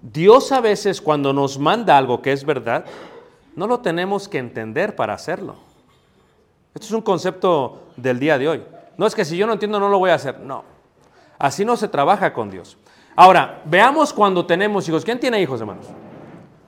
Dios 0.03 0.53
a 0.53 0.61
veces 0.61 1.01
cuando 1.01 1.33
nos 1.33 1.59
manda 1.59 1.97
algo 1.97 2.21
que 2.21 2.33
es 2.33 2.45
verdad, 2.45 2.85
no 3.57 3.67
lo 3.67 3.81
tenemos 3.81 4.29
que 4.29 4.37
entender 4.37 4.95
para 4.95 5.15
hacerlo. 5.15 5.55
Esto 6.75 6.89
es 6.89 6.93
un 6.93 7.01
concepto 7.01 7.85
del 7.97 8.19
día 8.19 8.37
de 8.37 8.49
hoy. 8.49 8.63
No 9.01 9.07
es 9.07 9.15
que 9.15 9.25
si 9.25 9.35
yo 9.35 9.47
no 9.47 9.55
entiendo 9.55 9.81
no 9.81 9.89
lo 9.89 9.99
voy 9.99 10.11
a 10.11 10.15
hacer. 10.17 10.41
No. 10.41 10.63
Así 11.39 11.65
no 11.65 11.75
se 11.79 11.89
trabaja 11.89 12.35
con 12.35 12.51
Dios. 12.51 12.77
Ahora, 13.17 13.63
veamos 13.65 14.13
cuando 14.13 14.45
tenemos 14.45 14.87
hijos. 14.87 15.07
¿Quién 15.07 15.19
tiene 15.19 15.41
hijos, 15.41 15.59
hermanos? 15.59 15.87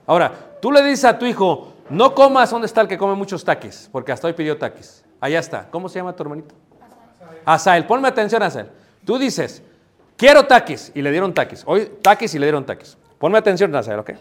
Ahora, 0.07 0.31
tú 0.59 0.71
le 0.71 0.81
dices 0.81 1.05
a 1.05 1.19
tu 1.19 1.27
hijo, 1.27 1.73
no 1.91 2.15
comas, 2.15 2.49
¿dónde 2.49 2.65
está 2.65 2.81
el 2.81 2.87
que 2.87 2.97
come 2.97 3.13
muchos 3.13 3.45
taquis? 3.45 3.87
Porque 3.91 4.11
hasta 4.11 4.25
hoy 4.25 4.33
pidió 4.33 4.57
taquis. 4.57 5.05
Allá 5.21 5.37
está. 5.37 5.69
¿Cómo 5.69 5.87
se 5.87 5.99
llama 5.99 6.15
tu 6.15 6.23
hermanito? 6.23 6.55
Asael. 7.45 7.85
Ponme 7.85 8.07
atención, 8.07 8.41
Asael. 8.41 8.71
Tú 9.05 9.19
dices, 9.19 9.61
quiero 10.17 10.47
taquis, 10.47 10.91
y 10.95 11.03
le 11.03 11.11
dieron 11.11 11.35
taquis. 11.35 11.61
Hoy 11.67 11.99
taquis 12.01 12.33
y 12.33 12.39
le 12.39 12.47
dieron 12.47 12.65
taquis. 12.65 12.97
Ponme 13.19 13.37
atención, 13.37 13.75
Asael, 13.75 13.99
¿ok? 13.99 14.11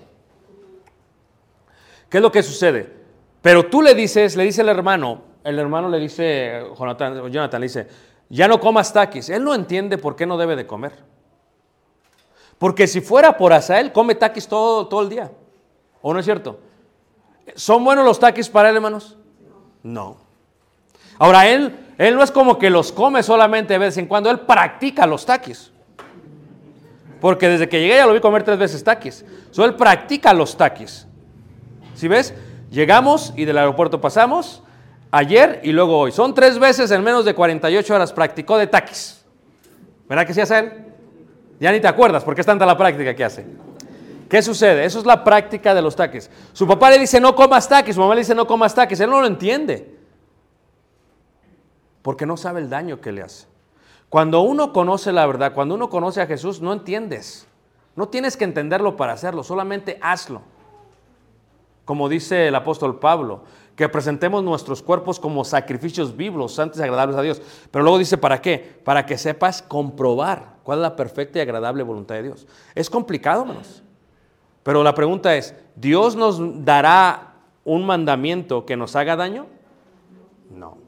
¿Qué 2.10 2.18
es 2.18 2.22
lo 2.22 2.30
que 2.30 2.42
sucede? 2.42 2.92
Pero 3.40 3.70
tú 3.70 3.80
le 3.80 3.94
dices, 3.94 4.36
le 4.36 4.44
dice 4.44 4.60
el 4.60 4.68
hermano, 4.68 5.31
el 5.44 5.58
hermano 5.58 5.88
le 5.88 5.98
dice, 5.98 6.62
Jonathan, 6.78 7.30
Jonathan 7.30 7.60
le 7.60 7.66
dice, 7.66 7.88
ya 8.28 8.48
no 8.48 8.60
comas 8.60 8.92
taquis. 8.92 9.28
Él 9.28 9.44
no 9.44 9.54
entiende 9.54 9.98
por 9.98 10.16
qué 10.16 10.26
no 10.26 10.38
debe 10.38 10.56
de 10.56 10.66
comer. 10.66 10.92
Porque 12.58 12.86
si 12.86 13.00
fuera 13.00 13.36
por 13.36 13.52
Asael, 13.52 13.92
come 13.92 14.14
taquis 14.14 14.46
todo, 14.46 14.86
todo 14.86 15.02
el 15.02 15.08
día. 15.08 15.30
¿O 16.00 16.12
no 16.12 16.20
es 16.20 16.24
cierto? 16.24 16.60
¿Son 17.56 17.84
buenos 17.84 18.04
los 18.04 18.18
taquis 18.18 18.48
para 18.48 18.70
él, 18.70 18.76
hermanos? 18.76 19.18
No. 19.82 20.16
Ahora, 21.18 21.48
él, 21.48 21.76
él 21.98 22.14
no 22.14 22.22
es 22.22 22.30
como 22.30 22.58
que 22.58 22.70
los 22.70 22.92
come 22.92 23.22
solamente 23.22 23.74
de 23.74 23.78
vez 23.78 23.96
en 23.98 24.06
cuando, 24.06 24.30
él 24.30 24.40
practica 24.40 25.06
los 25.06 25.26
taquis. 25.26 25.72
Porque 27.20 27.48
desde 27.48 27.68
que 27.68 27.80
llegué 27.80 27.96
ya 27.96 28.06
lo 28.06 28.14
vi 28.14 28.20
comer 28.20 28.44
tres 28.44 28.58
veces 28.58 28.82
taquis. 28.82 29.24
So, 29.50 29.64
él 29.64 29.74
practica 29.74 30.32
los 30.32 30.56
taquis. 30.56 31.06
¿Sí 31.94 32.08
ves? 32.08 32.34
Llegamos 32.70 33.32
y 33.36 33.44
del 33.44 33.58
aeropuerto 33.58 34.00
pasamos 34.00 34.62
ayer 35.12 35.60
y 35.62 35.70
luego 35.70 35.96
hoy. 35.96 36.10
Son 36.10 36.34
tres 36.34 36.58
veces 36.58 36.90
en 36.90 37.04
menos 37.04 37.24
de 37.24 37.34
48 37.34 37.94
horas 37.94 38.12
practicó 38.12 38.58
de 38.58 38.66
taquis. 38.66 39.24
¿Verdad 40.08 40.26
que 40.26 40.34
sí 40.34 40.40
hace 40.40 40.58
él? 40.58 40.72
Ya 41.60 41.70
ni 41.70 41.78
te 41.78 41.86
acuerdas 41.86 42.24
porque 42.24 42.40
es 42.40 42.46
tanta 42.46 42.66
la 42.66 42.76
práctica 42.76 43.14
que 43.14 43.24
hace. 43.24 43.46
¿Qué 44.28 44.42
sucede? 44.42 44.84
Eso 44.84 44.98
es 44.98 45.06
la 45.06 45.22
práctica 45.22 45.74
de 45.74 45.82
los 45.82 45.94
taquis. 45.94 46.28
Su 46.52 46.66
papá 46.66 46.90
le 46.90 46.98
dice 46.98 47.20
no 47.20 47.36
comas 47.36 47.68
taquis, 47.68 47.94
su 47.94 48.00
mamá 48.00 48.14
le 48.14 48.22
dice 48.22 48.34
no 48.34 48.46
comas 48.46 48.74
taquis. 48.74 48.98
Él 48.98 49.10
no 49.10 49.20
lo 49.20 49.26
entiende. 49.26 49.94
Porque 52.00 52.26
no 52.26 52.36
sabe 52.36 52.60
el 52.60 52.68
daño 52.68 53.00
que 53.00 53.12
le 53.12 53.22
hace. 53.22 53.46
Cuando 54.08 54.40
uno 54.40 54.72
conoce 54.72 55.12
la 55.12 55.24
verdad, 55.26 55.52
cuando 55.54 55.74
uno 55.74 55.88
conoce 55.88 56.20
a 56.20 56.26
Jesús, 56.26 56.60
no 56.60 56.72
entiendes. 56.72 57.46
No 57.94 58.08
tienes 58.08 58.36
que 58.36 58.44
entenderlo 58.44 58.96
para 58.96 59.12
hacerlo, 59.12 59.44
solamente 59.44 59.98
hazlo. 60.00 60.42
Como 61.84 62.08
dice 62.08 62.48
el 62.48 62.54
apóstol 62.54 62.98
Pablo, 62.98 63.44
que 63.82 63.88
presentemos 63.88 64.44
nuestros 64.44 64.80
cuerpos 64.80 65.18
como 65.18 65.44
sacrificios 65.44 66.16
vivos, 66.16 66.54
santos 66.54 66.78
y 66.78 66.84
agradables 66.84 67.16
a 67.16 67.22
Dios. 67.22 67.42
Pero 67.68 67.82
luego 67.82 67.98
dice, 67.98 68.16
¿para 68.16 68.40
qué? 68.40 68.78
Para 68.84 69.04
que 69.04 69.18
sepas 69.18 69.60
comprobar 69.60 70.58
cuál 70.62 70.78
es 70.78 70.82
la 70.82 70.94
perfecta 70.94 71.40
y 71.40 71.42
agradable 71.42 71.82
voluntad 71.82 72.14
de 72.14 72.22
Dios. 72.22 72.46
Es 72.76 72.88
complicado, 72.88 73.42
hermanos. 73.42 73.82
Pero 74.62 74.84
la 74.84 74.94
pregunta 74.94 75.34
es, 75.34 75.52
¿Dios 75.74 76.14
nos 76.14 76.64
dará 76.64 77.34
un 77.64 77.84
mandamiento 77.84 78.64
que 78.64 78.76
nos 78.76 78.94
haga 78.94 79.16
daño? 79.16 79.46
No. 80.48 80.78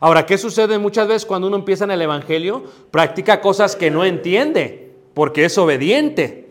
Ahora, 0.00 0.26
¿qué 0.26 0.38
sucede 0.38 0.80
muchas 0.80 1.06
veces 1.06 1.26
cuando 1.26 1.46
uno 1.46 1.58
empieza 1.58 1.84
en 1.84 1.92
el 1.92 2.02
Evangelio? 2.02 2.64
Practica 2.90 3.40
cosas 3.40 3.76
que 3.76 3.88
no 3.92 4.04
entiende, 4.04 4.96
porque 5.14 5.44
es 5.44 5.56
obediente. 5.58 6.50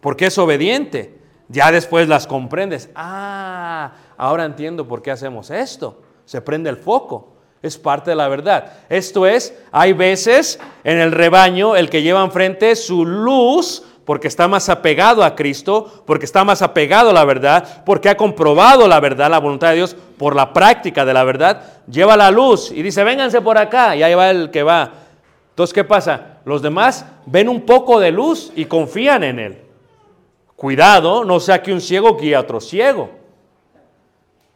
Porque 0.00 0.26
es 0.26 0.36
obediente. 0.36 1.15
Ya 1.48 1.70
después 1.70 2.08
las 2.08 2.26
comprendes. 2.26 2.90
Ah, 2.94 3.92
ahora 4.16 4.44
entiendo 4.44 4.86
por 4.86 5.02
qué 5.02 5.10
hacemos 5.10 5.50
esto. 5.50 6.02
Se 6.24 6.40
prende 6.40 6.70
el 6.70 6.76
foco. 6.76 7.34
Es 7.62 7.78
parte 7.78 8.10
de 8.10 8.16
la 8.16 8.28
verdad. 8.28 8.72
Esto 8.88 9.26
es, 9.26 9.54
hay 9.72 9.92
veces 9.92 10.60
en 10.84 10.98
el 10.98 11.12
rebaño 11.12 11.74
el 11.74 11.88
que 11.88 12.02
lleva 12.02 12.22
enfrente 12.22 12.76
su 12.76 13.04
luz 13.04 13.82
porque 14.04 14.28
está 14.28 14.46
más 14.46 14.68
apegado 14.68 15.24
a 15.24 15.34
Cristo, 15.34 16.04
porque 16.06 16.26
está 16.26 16.44
más 16.44 16.62
apegado 16.62 17.10
a 17.10 17.12
la 17.12 17.24
verdad, 17.24 17.82
porque 17.84 18.08
ha 18.08 18.16
comprobado 18.16 18.86
la 18.86 19.00
verdad, 19.00 19.28
la 19.28 19.40
voluntad 19.40 19.70
de 19.70 19.76
Dios, 19.76 19.96
por 20.16 20.36
la 20.36 20.52
práctica 20.52 21.04
de 21.04 21.12
la 21.12 21.24
verdad, 21.24 21.82
lleva 21.90 22.16
la 22.16 22.30
luz 22.30 22.70
y 22.70 22.82
dice, 22.82 23.02
vénganse 23.02 23.40
por 23.40 23.58
acá, 23.58 23.96
y 23.96 24.04
ahí 24.04 24.14
va 24.14 24.30
el 24.30 24.50
que 24.52 24.62
va. 24.62 24.92
Entonces, 25.50 25.74
¿qué 25.74 25.82
pasa? 25.82 26.38
Los 26.44 26.62
demás 26.62 27.04
ven 27.26 27.48
un 27.48 27.62
poco 27.62 27.98
de 27.98 28.12
luz 28.12 28.52
y 28.54 28.66
confían 28.66 29.24
en 29.24 29.38
él. 29.40 29.65
Cuidado, 30.56 31.24
no 31.24 31.38
sea 31.38 31.62
que 31.62 31.72
un 31.72 31.80
ciego 31.80 32.16
guíe 32.16 32.34
a 32.34 32.40
otro 32.40 32.60
ciego. 32.60 33.10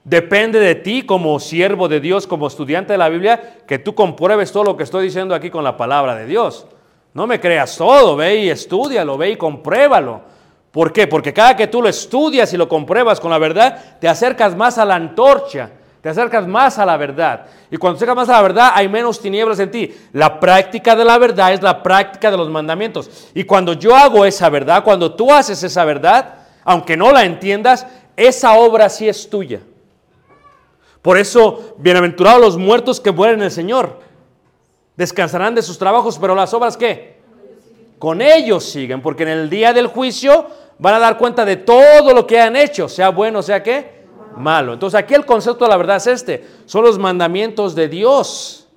Depende 0.03 0.59
de 0.59 0.74
ti 0.74 1.03
como 1.03 1.38
siervo 1.38 1.86
de 1.86 2.01
Dios, 2.01 2.26
como 2.26 2.46
estudiante 2.46 2.94
de 2.94 2.98
la 2.98 3.11
Biblia, 3.11 3.59
que 3.66 3.78
tú 3.78 3.94
compruebes 3.94 4.51
todo 4.51 4.64
lo 4.64 4.76
que 4.76 4.84
estoy 4.84 5.05
diciendo 5.05 5.34
aquí 5.34 5.51
con 5.51 5.62
la 5.62 5.76
palabra 5.76 6.14
de 6.14 6.24
Dios. 6.24 6.66
No 7.12 7.26
me 7.26 7.38
creas 7.38 7.76
todo, 7.76 8.16
ve 8.16 8.36
y 8.36 8.51
estudialo, 8.51 9.18
ve 9.18 9.30
y 9.30 9.36
compruébalo. 9.36 10.22
¿Por 10.70 10.92
qué? 10.92 11.07
Porque 11.07 11.34
cada 11.34 11.55
que 11.55 11.66
tú 11.66 11.82
lo 11.82 11.88
estudias 11.88 12.53
y 12.55 12.57
lo 12.57 12.68
compruebas 12.68 13.20
con 13.20 13.30
la 13.30 13.38
verdad, 13.38 13.98
te 14.01 14.09
acercas 14.09 14.57
más 14.57 14.78
a 14.78 14.84
la 14.84 14.94
antorcha, 14.94 15.70
te 16.03 16.09
acercas 16.09 16.46
más 16.46 16.78
a 16.78 16.86
la 16.86 16.96
verdad. 16.96 17.46
Y 17.70 17.76
cuando 17.76 17.98
te 17.98 18.05
acercas 18.05 18.16
más 18.16 18.28
a 18.30 18.32
la 18.32 18.42
verdad, 18.42 18.72
hay 18.74 18.88
menos 18.88 19.20
tinieblas 19.20 19.59
en 19.59 19.70
ti. 19.70 19.94
La 20.12 20.40
práctica 20.40 20.96
de 20.96 21.05
la 21.05 21.18
verdad 21.18 21.53
es 21.53 21.62
la 21.62 21.82
práctica 21.82 22.30
de 22.30 22.36
los 22.36 22.48
mandamientos. 22.48 23.28
Y 23.34 23.44
cuando 23.44 23.74
yo 23.74 23.94
hago 23.94 24.24
esa 24.24 24.48
verdad, 24.48 24.82
cuando 24.82 25.14
tú 25.14 25.30
haces 25.32 25.62
esa 25.62 25.84
verdad, 25.84 26.34
aunque 26.64 26.96
no 26.96 27.12
la 27.12 27.24
entiendas, 27.24 27.86
esa 28.16 28.55
obra 28.55 28.88
sí 28.88 29.09
es 29.09 29.28
tuya. 29.28 29.61
Por 31.03 31.18
eso, 31.18 31.74
bienaventurados 31.78 32.40
los 32.40 32.57
muertos 32.57 33.01
que 33.01 33.12
mueren 33.12 33.38
en 33.38 33.44
el 33.44 33.51
Señor. 33.51 34.01
Descansarán 34.96 35.55
de 35.55 35.62
sus 35.62 35.78
trabajos, 35.78 36.18
pero 36.18 36.34
las 36.34 36.53
obras 36.53 36.76
¿qué? 36.76 37.20
Con 37.98 38.22
ellos 38.22 38.64
siguen, 38.64 39.03
porque 39.03 39.22
en 39.24 39.30
el 39.30 39.51
día 39.51 39.72
del 39.72 39.86
juicio 39.86 40.46
van 40.78 40.94
a 40.94 40.98
dar 40.98 41.18
cuenta 41.18 41.44
de 41.44 41.57
todo 41.57 42.14
lo 42.14 42.26
que 42.26 42.40
han 42.40 42.57
hecho, 42.57 42.88
sea 42.88 43.11
bueno, 43.11 43.42
sea 43.42 43.62
qué, 43.62 43.99
malo. 44.37 44.72
Entonces 44.72 44.99
aquí 44.99 45.14
el 45.14 45.26
concepto 45.26 45.64
de 45.64 45.70
la 45.70 45.76
verdad 45.76 45.97
es 45.97 46.07
este, 46.07 46.47
son 46.66 46.85
los 46.85 46.99
mandamientos 46.99 47.74
de 47.74 47.89
Dios. 47.89 48.68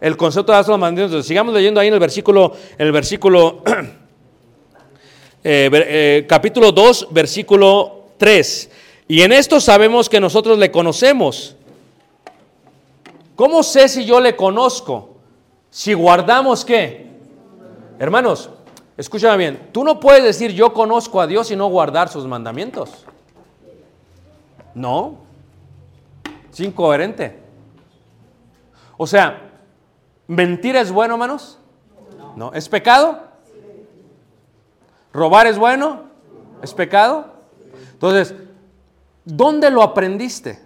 El 0.00 0.16
concepto 0.16 0.52
de 0.52 0.58
los 0.58 0.68
mandamientos. 0.78 1.26
Sigamos 1.26 1.54
leyendo 1.54 1.80
ahí 1.80 1.88
en 1.88 1.94
el 1.94 2.00
versículo, 2.00 2.52
en 2.76 2.86
el 2.86 2.92
versículo, 2.92 3.62
eh, 5.44 5.70
eh, 5.72 6.26
capítulo 6.28 6.72
2, 6.72 7.08
versículo 7.10 8.04
3. 8.18 8.70
Y 9.08 9.22
en 9.22 9.32
esto 9.32 9.60
sabemos 9.60 10.08
que 10.08 10.20
nosotros 10.20 10.58
le 10.58 10.70
conocemos. 10.70 11.56
¿Cómo 13.36 13.62
sé 13.62 13.88
si 13.88 14.04
yo 14.04 14.20
le 14.20 14.34
conozco? 14.34 15.16
Si 15.70 15.92
guardamos 15.92 16.64
qué? 16.64 17.06
Hermanos, 17.98 18.50
escúchame 18.96 19.36
bien, 19.36 19.68
tú 19.72 19.84
no 19.84 20.00
puedes 20.00 20.24
decir 20.24 20.52
yo 20.52 20.72
conozco 20.72 21.20
a 21.20 21.26
Dios 21.26 21.50
y 21.50 21.56
no 21.56 21.68
guardar 21.68 22.08
sus 22.08 22.26
mandamientos. 22.26 22.90
No. 24.76 25.16
Es 26.52 26.60
incoherente. 26.60 27.40
O 28.98 29.06
sea, 29.06 29.52
¿mentir 30.26 30.76
es 30.76 30.92
bueno, 30.92 31.14
hermanos? 31.14 31.58
No. 32.36 32.52
¿Es 32.52 32.68
pecado? 32.68 33.22
¿Robar 35.14 35.46
es 35.46 35.58
bueno? 35.58 36.02
¿Es 36.62 36.74
pecado? 36.74 37.32
Entonces, 37.92 38.34
¿dónde 39.24 39.70
lo 39.70 39.82
aprendiste? 39.82 40.60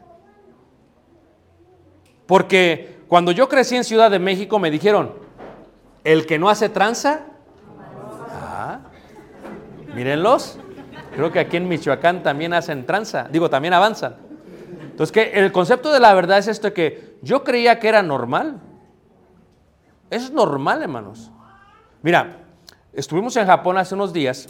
Porque 2.26 3.02
cuando 3.06 3.30
yo 3.30 3.48
crecí 3.48 3.76
en 3.76 3.84
Ciudad 3.84 4.10
de 4.10 4.18
México 4.18 4.58
me 4.58 4.72
dijeron, 4.72 5.14
el 6.02 6.26
que 6.26 6.36
no 6.36 6.48
hace 6.48 6.68
tranza, 6.68 7.26
ah, 8.42 8.80
mírenlos, 9.94 10.58
creo 11.20 11.32
que 11.32 11.40
aquí 11.40 11.58
en 11.58 11.68
Michoacán 11.68 12.22
también 12.22 12.54
hacen 12.54 12.86
tranza, 12.86 13.28
digo, 13.30 13.50
también 13.50 13.74
avanzan. 13.74 14.16
Entonces, 14.82 15.12
que 15.12 15.38
el 15.38 15.52
concepto 15.52 15.92
de 15.92 16.00
la 16.00 16.14
verdad 16.14 16.38
es 16.38 16.48
esto 16.48 16.72
que 16.72 17.18
yo 17.20 17.44
creía 17.44 17.78
que 17.78 17.88
era 17.88 18.02
normal. 18.02 18.58
Es 20.08 20.30
normal, 20.30 20.82
hermanos. 20.82 21.30
Mira, 22.02 22.38
estuvimos 22.94 23.36
en 23.36 23.46
Japón 23.46 23.76
hace 23.76 23.94
unos 23.94 24.14
días 24.14 24.48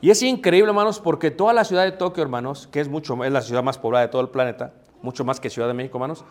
y 0.00 0.10
es 0.10 0.20
increíble, 0.22 0.70
hermanos, 0.70 0.98
porque 0.98 1.30
toda 1.30 1.52
la 1.52 1.64
ciudad 1.64 1.84
de 1.84 1.92
Tokio, 1.92 2.24
hermanos, 2.24 2.68
que 2.72 2.80
es 2.80 2.88
mucho 2.88 3.24
es 3.24 3.32
la 3.32 3.42
ciudad 3.42 3.62
más 3.62 3.78
poblada 3.78 4.06
de 4.06 4.10
todo 4.10 4.22
el 4.22 4.30
planeta, 4.30 4.74
mucho 5.00 5.24
más 5.24 5.38
que 5.38 5.48
Ciudad 5.48 5.68
de 5.68 5.74
México, 5.74 5.98
hermanos, 5.98 6.24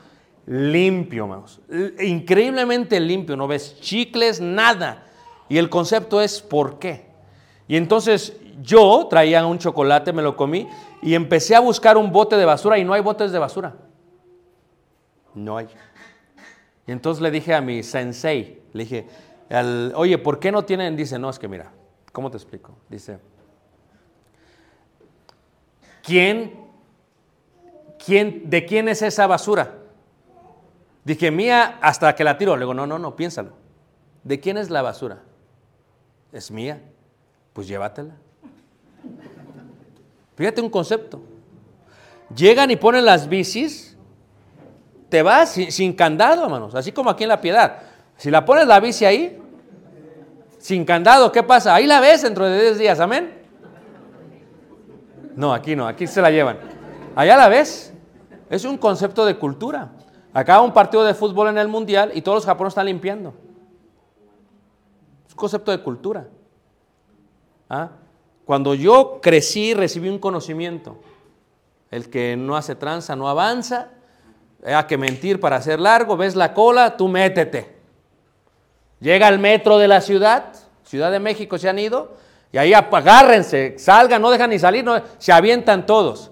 limpio, 0.45 1.23
hermanos. 1.23 1.61
Increíblemente 2.01 2.99
limpio, 2.99 3.37
no 3.37 3.47
ves 3.47 3.79
chicles, 3.79 4.41
nada. 4.41 5.05
Y 5.47 5.57
el 5.57 5.69
concepto 5.69 6.21
es 6.21 6.41
¿por 6.41 6.79
qué? 6.79 7.07
Y 7.67 7.77
entonces 7.77 8.37
yo 8.61 9.07
traía 9.09 9.45
un 9.45 9.59
chocolate, 9.59 10.13
me 10.13 10.21
lo 10.21 10.35
comí 10.35 10.67
y 11.01 11.13
empecé 11.13 11.55
a 11.55 11.59
buscar 11.59 11.97
un 11.97 12.11
bote 12.11 12.37
de 12.37 12.45
basura 12.45 12.77
y 12.77 12.83
no 12.83 12.93
hay 12.93 13.01
botes 13.01 13.31
de 13.31 13.39
basura. 13.39 13.75
No 15.33 15.57
hay. 15.57 15.67
Y 16.87 16.91
entonces 16.91 17.21
le 17.21 17.31
dije 17.31 17.53
a 17.53 17.61
mi 17.61 17.83
sensei, 17.83 18.61
le 18.73 18.83
dije, 18.83 19.07
oye, 19.95 20.17
¿por 20.17 20.39
qué 20.39 20.51
no 20.51 20.65
tienen? 20.65 20.95
Dice, 20.95 21.19
no, 21.19 21.29
es 21.29 21.37
que 21.37 21.47
mira, 21.47 21.71
¿cómo 22.11 22.31
te 22.31 22.37
explico? 22.37 22.75
Dice, 22.89 23.19
¿quién, 26.03 26.53
quién, 28.03 28.49
de 28.49 28.65
quién 28.65 28.87
es 28.87 29.01
esa 29.01 29.27
basura? 29.27 29.75
Dije, 31.03 31.31
mía 31.31 31.77
hasta 31.81 32.13
que 32.15 32.23
la 32.23 32.37
tiro. 32.37 32.55
Le 32.55 32.61
digo, 32.61 32.73
no, 32.73 32.87
no, 32.87 32.99
no, 32.99 33.15
piénsalo. 33.15 33.51
¿De 34.23 34.39
quién 34.39 34.57
es 34.57 34.69
la 34.69 34.81
basura? 34.81 35.19
Es 36.33 36.51
mía. 36.51 36.81
Pues 37.53 37.67
llévatela. 37.67 38.15
Fíjate 40.35 40.61
un 40.61 40.69
concepto. 40.69 41.21
Llegan 42.35 42.69
y 42.71 42.75
ponen 42.75 43.05
las 43.05 43.27
bicis, 43.27 43.97
te 45.09 45.21
vas 45.21 45.51
sin, 45.51 45.93
candado, 45.93 46.43
hermanos, 46.43 46.75
así 46.75 46.91
como 46.91 47.09
aquí 47.09 47.23
en 47.23 47.29
la 47.29 47.41
piedad. 47.41 47.79
Si 48.17 48.29
la 48.29 48.43
pones 48.45 48.67
la 48.67 48.79
bici 48.79 49.05
ahí, 49.05 49.41
sin 50.59 50.83
candado, 50.83 51.31
¿qué 51.31 51.43
pasa? 51.43 51.73
Ahí 51.73 51.87
la 51.87 51.99
ves 51.99 52.23
dentro 52.23 52.45
de 52.45 52.61
10 52.61 52.77
días, 52.77 52.99
amén. 52.99 53.33
No, 55.35 55.53
aquí 55.53 55.75
no, 55.75 55.87
aquí 55.87 56.07
se 56.07 56.21
la 56.21 56.29
llevan. 56.29 56.57
Allá 57.15 57.37
la 57.37 57.47
ves. 57.47 57.93
Es 58.49 58.65
un 58.65 58.77
concepto 58.77 59.25
de 59.25 59.37
cultura. 59.37 59.91
Acaba 60.33 60.61
un 60.61 60.73
partido 60.73 61.03
de 61.03 61.13
fútbol 61.13 61.49
en 61.49 61.57
el 61.57 61.67
mundial 61.67 62.11
y 62.13 62.21
todos 62.21 62.37
los 62.37 62.45
japoneses 62.45 62.73
están 62.73 62.85
limpiando. 62.85 63.33
Es 65.27 65.33
un 65.33 65.37
concepto 65.37 65.71
de 65.71 65.81
cultura. 65.81 66.27
¿Ah? 67.69 67.89
Cuando 68.47 68.73
yo 68.73 69.19
crecí, 69.21 69.73
recibí 69.73 70.07
un 70.07 70.19
conocimiento. 70.19 70.95
El 71.91 72.09
que 72.09 72.37
no 72.37 72.55
hace 72.55 72.75
tranza 72.75 73.13
no 73.13 73.27
avanza. 73.27 73.89
Hay 74.65 74.81
que 74.85 74.97
mentir 74.97 75.41
para 75.41 75.57
hacer 75.57 75.81
largo. 75.81 76.15
Ves 76.15 76.33
la 76.33 76.53
cola, 76.53 76.95
tú 76.95 77.09
métete. 77.09 77.75
Llega 79.01 79.27
al 79.27 79.37
metro 79.37 79.77
de 79.77 79.89
la 79.89 79.99
ciudad, 79.99 80.53
Ciudad 80.85 81.11
de 81.11 81.19
México 81.19 81.57
se 81.57 81.67
han 81.67 81.77
ido, 81.77 82.15
y 82.53 82.57
ahí 82.57 82.73
agárrense, 82.73 83.77
salgan, 83.77 84.21
no 84.21 84.31
dejan 84.31 84.49
ni 84.49 84.57
salir, 84.57 84.85
se 85.17 85.33
avientan 85.33 85.85
todos. 85.85 86.31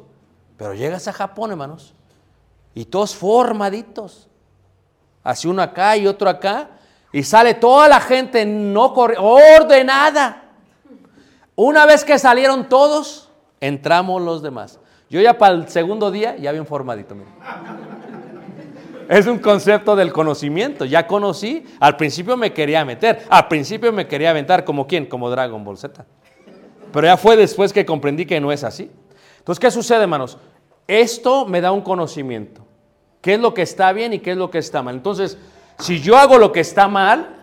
Pero 0.55 0.73
llegas 0.73 1.09
a 1.09 1.13
Japón, 1.13 1.51
hermanos, 1.51 1.93
y 2.73 2.85
todos 2.85 3.13
formaditos. 3.13 4.29
Así 5.21 5.49
uno 5.49 5.61
acá 5.61 5.97
y 5.97 6.07
otro 6.07 6.29
acá, 6.29 6.69
y 7.11 7.23
sale 7.23 7.55
toda 7.55 7.89
la 7.89 7.99
gente 7.99 8.45
no 8.45 8.85
ordenada. 8.85 10.44
Una 11.55 11.85
vez 11.85 12.03
que 12.03 12.19
salieron 12.19 12.67
todos, 12.67 13.29
entramos 13.61 14.21
los 14.21 14.41
demás. 14.41 14.79
Yo 15.09 15.21
ya 15.21 15.37
para 15.37 15.55
el 15.55 15.69
segundo 15.69 16.11
día 16.11 16.35
ya 16.37 16.51
bien 16.51 16.65
formadito. 16.65 17.15
Es 19.07 19.27
un 19.27 19.39
concepto 19.39 19.95
del 19.95 20.11
conocimiento. 20.11 20.83
Ya 20.85 21.07
conocí, 21.07 21.63
al 21.79 21.95
principio 21.95 22.35
me 22.35 22.51
quería 22.51 22.83
meter, 22.83 23.25
al 23.29 23.47
principio 23.47 23.93
me 23.93 24.07
quería 24.07 24.31
aventar 24.31 24.65
como 24.65 24.87
quién, 24.87 25.05
como 25.05 25.29
Dragon 25.29 25.63
Ball 25.63 25.77
Z. 25.77 26.05
Pero 26.91 27.07
ya 27.07 27.17
fue 27.17 27.37
después 27.37 27.71
que 27.71 27.85
comprendí 27.85 28.25
que 28.25 28.41
no 28.41 28.51
es 28.51 28.63
así. 28.63 28.91
Entonces, 29.37 29.59
¿qué 29.59 29.69
sucede, 29.69 30.01
hermanos? 30.01 30.37
Esto 30.87 31.45
me 31.45 31.61
da 31.61 31.71
un 31.71 31.81
conocimiento. 31.81 32.65
¿Qué 33.21 33.35
es 33.35 33.39
lo 33.39 33.53
que 33.53 33.61
está 33.61 33.91
bien 33.91 34.13
y 34.13 34.19
qué 34.19 34.31
es 34.31 34.37
lo 34.37 34.49
que 34.49 34.57
está 34.57 34.81
mal? 34.81 34.95
Entonces, 34.95 35.37
si 35.79 36.01
yo 36.01 36.17
hago 36.17 36.37
lo 36.37 36.51
que 36.51 36.59
está 36.59 36.87
mal, 36.87 37.34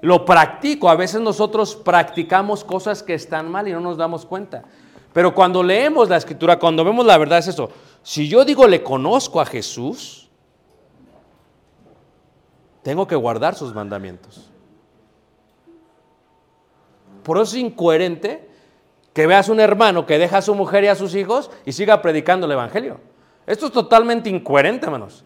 lo 0.00 0.24
practico. 0.24 0.88
A 0.88 0.96
veces 0.96 1.20
nosotros 1.20 1.76
practicamos 1.76 2.64
cosas 2.64 3.02
que 3.02 3.14
están 3.14 3.50
mal 3.50 3.68
y 3.68 3.72
no 3.72 3.80
nos 3.80 3.96
damos 3.96 4.24
cuenta. 4.24 4.64
Pero 5.12 5.34
cuando 5.34 5.62
leemos 5.62 6.08
la 6.08 6.16
escritura, 6.16 6.58
cuando 6.58 6.84
vemos 6.84 7.04
la 7.04 7.18
verdad 7.18 7.38
es 7.38 7.48
eso. 7.48 7.70
Si 8.02 8.28
yo 8.28 8.44
digo 8.44 8.66
le 8.66 8.82
conozco 8.82 9.40
a 9.40 9.46
Jesús, 9.46 10.28
tengo 12.82 13.06
que 13.06 13.16
guardar 13.16 13.54
sus 13.54 13.74
mandamientos. 13.74 14.50
Por 17.22 17.36
eso 17.36 17.44
es 17.44 17.54
incoherente 17.54 18.48
que 19.12 19.26
veas 19.26 19.48
un 19.48 19.60
hermano 19.60 20.06
que 20.06 20.18
deja 20.18 20.38
a 20.38 20.42
su 20.42 20.54
mujer 20.54 20.84
y 20.84 20.88
a 20.88 20.94
sus 20.94 21.14
hijos 21.14 21.50
y 21.66 21.72
siga 21.72 22.00
predicando 22.00 22.46
el 22.46 22.52
Evangelio. 22.52 23.00
Esto 23.46 23.66
es 23.66 23.72
totalmente 23.72 24.30
incoherente, 24.30 24.86
hermanos. 24.86 25.24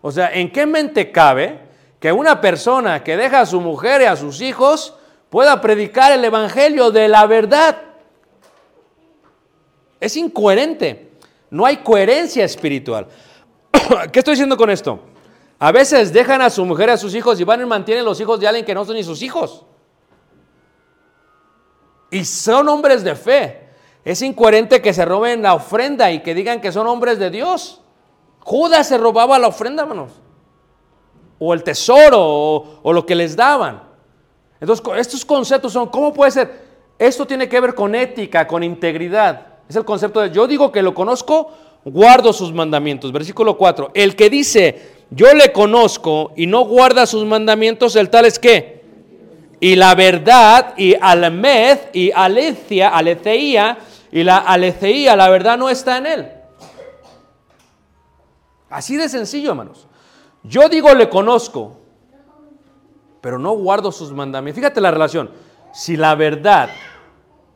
O 0.00 0.12
sea, 0.12 0.32
¿en 0.32 0.52
qué 0.52 0.66
mente 0.66 1.10
cabe 1.10 1.65
que 2.00 2.12
una 2.12 2.40
persona 2.40 3.02
que 3.02 3.16
deja 3.16 3.40
a 3.40 3.46
su 3.46 3.60
mujer 3.60 4.02
y 4.02 4.04
a 4.04 4.16
sus 4.16 4.40
hijos 4.40 4.94
pueda 5.30 5.60
predicar 5.60 6.12
el 6.12 6.24
Evangelio 6.24 6.90
de 6.90 7.08
la 7.08 7.26
verdad? 7.26 7.82
Es 10.00 10.16
incoherente. 10.16 11.12
No 11.50 11.64
hay 11.64 11.78
coherencia 11.78 12.44
espiritual. 12.44 13.06
¿Qué 14.12 14.18
estoy 14.18 14.32
diciendo 14.32 14.56
con 14.56 14.70
esto? 14.70 15.00
A 15.58 15.72
veces 15.72 16.12
dejan 16.12 16.42
a 16.42 16.50
su 16.50 16.64
mujer 16.66 16.90
y 16.90 16.92
a 16.92 16.96
sus 16.96 17.14
hijos 17.14 17.40
y 17.40 17.44
van 17.44 17.62
y 17.62 17.64
mantienen 17.64 18.04
los 18.04 18.20
hijos 18.20 18.38
de 18.38 18.46
alguien 18.46 18.66
que 18.66 18.74
no 18.74 18.84
son 18.84 18.96
ni 18.96 19.04
sus 19.04 19.22
hijos. 19.22 19.64
Y 22.10 22.24
son 22.24 22.68
hombres 22.68 23.02
de 23.02 23.14
fe. 23.14 23.68
Es 24.04 24.22
incoherente 24.22 24.82
que 24.82 24.92
se 24.92 25.04
roben 25.04 25.42
la 25.42 25.54
ofrenda 25.54 26.12
y 26.12 26.22
que 26.22 26.34
digan 26.34 26.60
que 26.60 26.72
son 26.72 26.86
hombres 26.86 27.18
de 27.18 27.30
Dios. 27.30 27.80
Judas 28.40 28.86
se 28.86 28.98
robaba 28.98 29.38
la 29.38 29.48
ofrenda, 29.48 29.82
hermanos. 29.82 30.12
O 31.38 31.52
el 31.52 31.62
tesoro, 31.62 32.80
o, 32.82 32.92
lo 32.92 33.04
que 33.04 33.14
les 33.14 33.36
daban. 33.36 33.82
Entonces, 34.60 34.84
estos 34.96 35.24
conceptos 35.24 35.72
son, 35.72 35.88
¿cómo 35.88 36.12
puede 36.12 36.30
ser? 36.30 36.66
Esto 36.98 37.26
tiene 37.26 37.48
que 37.48 37.60
ver 37.60 37.74
con 37.74 37.94
ética, 37.94 38.46
con 38.46 38.62
integridad. 38.62 39.46
Es 39.68 39.76
el 39.76 39.84
concepto 39.84 40.20
de, 40.20 40.30
yo 40.30 40.46
digo 40.46 40.72
que 40.72 40.82
lo 40.82 40.94
conozco, 40.94 41.50
guardo 41.84 42.32
sus 42.32 42.52
mandamientos. 42.52 43.12
Versículo 43.12 43.56
4. 43.58 43.90
El 43.94 44.16
que 44.16 44.30
dice, 44.30 44.96
yo 45.10 45.32
le 45.34 45.52
conozco 45.52 46.32
y 46.36 46.46
no 46.46 46.64
guarda 46.64 47.06
sus 47.06 47.24
mandamientos, 47.24 47.96
el 47.96 48.10
tal 48.10 48.24
es 48.24 48.38
qué? 48.38 48.82
Y 49.60 49.76
la 49.76 49.94
verdad, 49.94 50.74
y 50.76 50.94
almed, 51.00 51.78
y 51.92 52.10
alecia, 52.10 52.88
aleceía, 52.88 53.78
y 54.12 54.22
la 54.22 54.38
aleceía, 54.38 55.16
la 55.16 55.28
verdad 55.30 55.56
no 55.56 55.70
está 55.70 55.98
en 55.98 56.06
él. 56.06 56.28
Así 58.68 58.96
de 58.96 59.08
sencillo, 59.08 59.50
hermanos. 59.50 59.85
Yo 60.48 60.68
digo 60.68 60.94
le 60.94 61.08
conozco, 61.08 61.76
pero 63.20 63.38
no 63.38 63.52
guardo 63.52 63.90
sus 63.90 64.12
mandamientos. 64.12 64.60
Fíjate 64.60 64.80
la 64.80 64.90
relación. 64.90 65.30
Si 65.72 65.96
la 65.96 66.14
verdad 66.14 66.70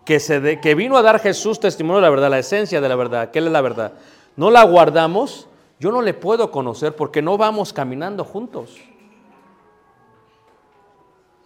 que, 0.04 0.18
se 0.18 0.60
que 0.60 0.74
vino 0.74 0.96
a 0.96 1.02
dar 1.02 1.20
Jesús 1.20 1.60
testimonio 1.60 1.96
de 1.96 2.02
la 2.02 2.10
verdad, 2.10 2.30
la 2.30 2.38
esencia 2.38 2.80
de 2.80 2.88
la 2.88 2.96
verdad, 2.96 3.30
que 3.30 3.38
Él 3.38 3.46
es 3.46 3.52
la 3.52 3.60
verdad, 3.60 3.92
no 4.36 4.50
la 4.50 4.64
guardamos, 4.64 5.46
yo 5.78 5.92
no 5.92 6.02
le 6.02 6.14
puedo 6.14 6.50
conocer 6.50 6.96
porque 6.96 7.22
no 7.22 7.38
vamos 7.38 7.72
caminando 7.72 8.24
juntos. 8.24 8.76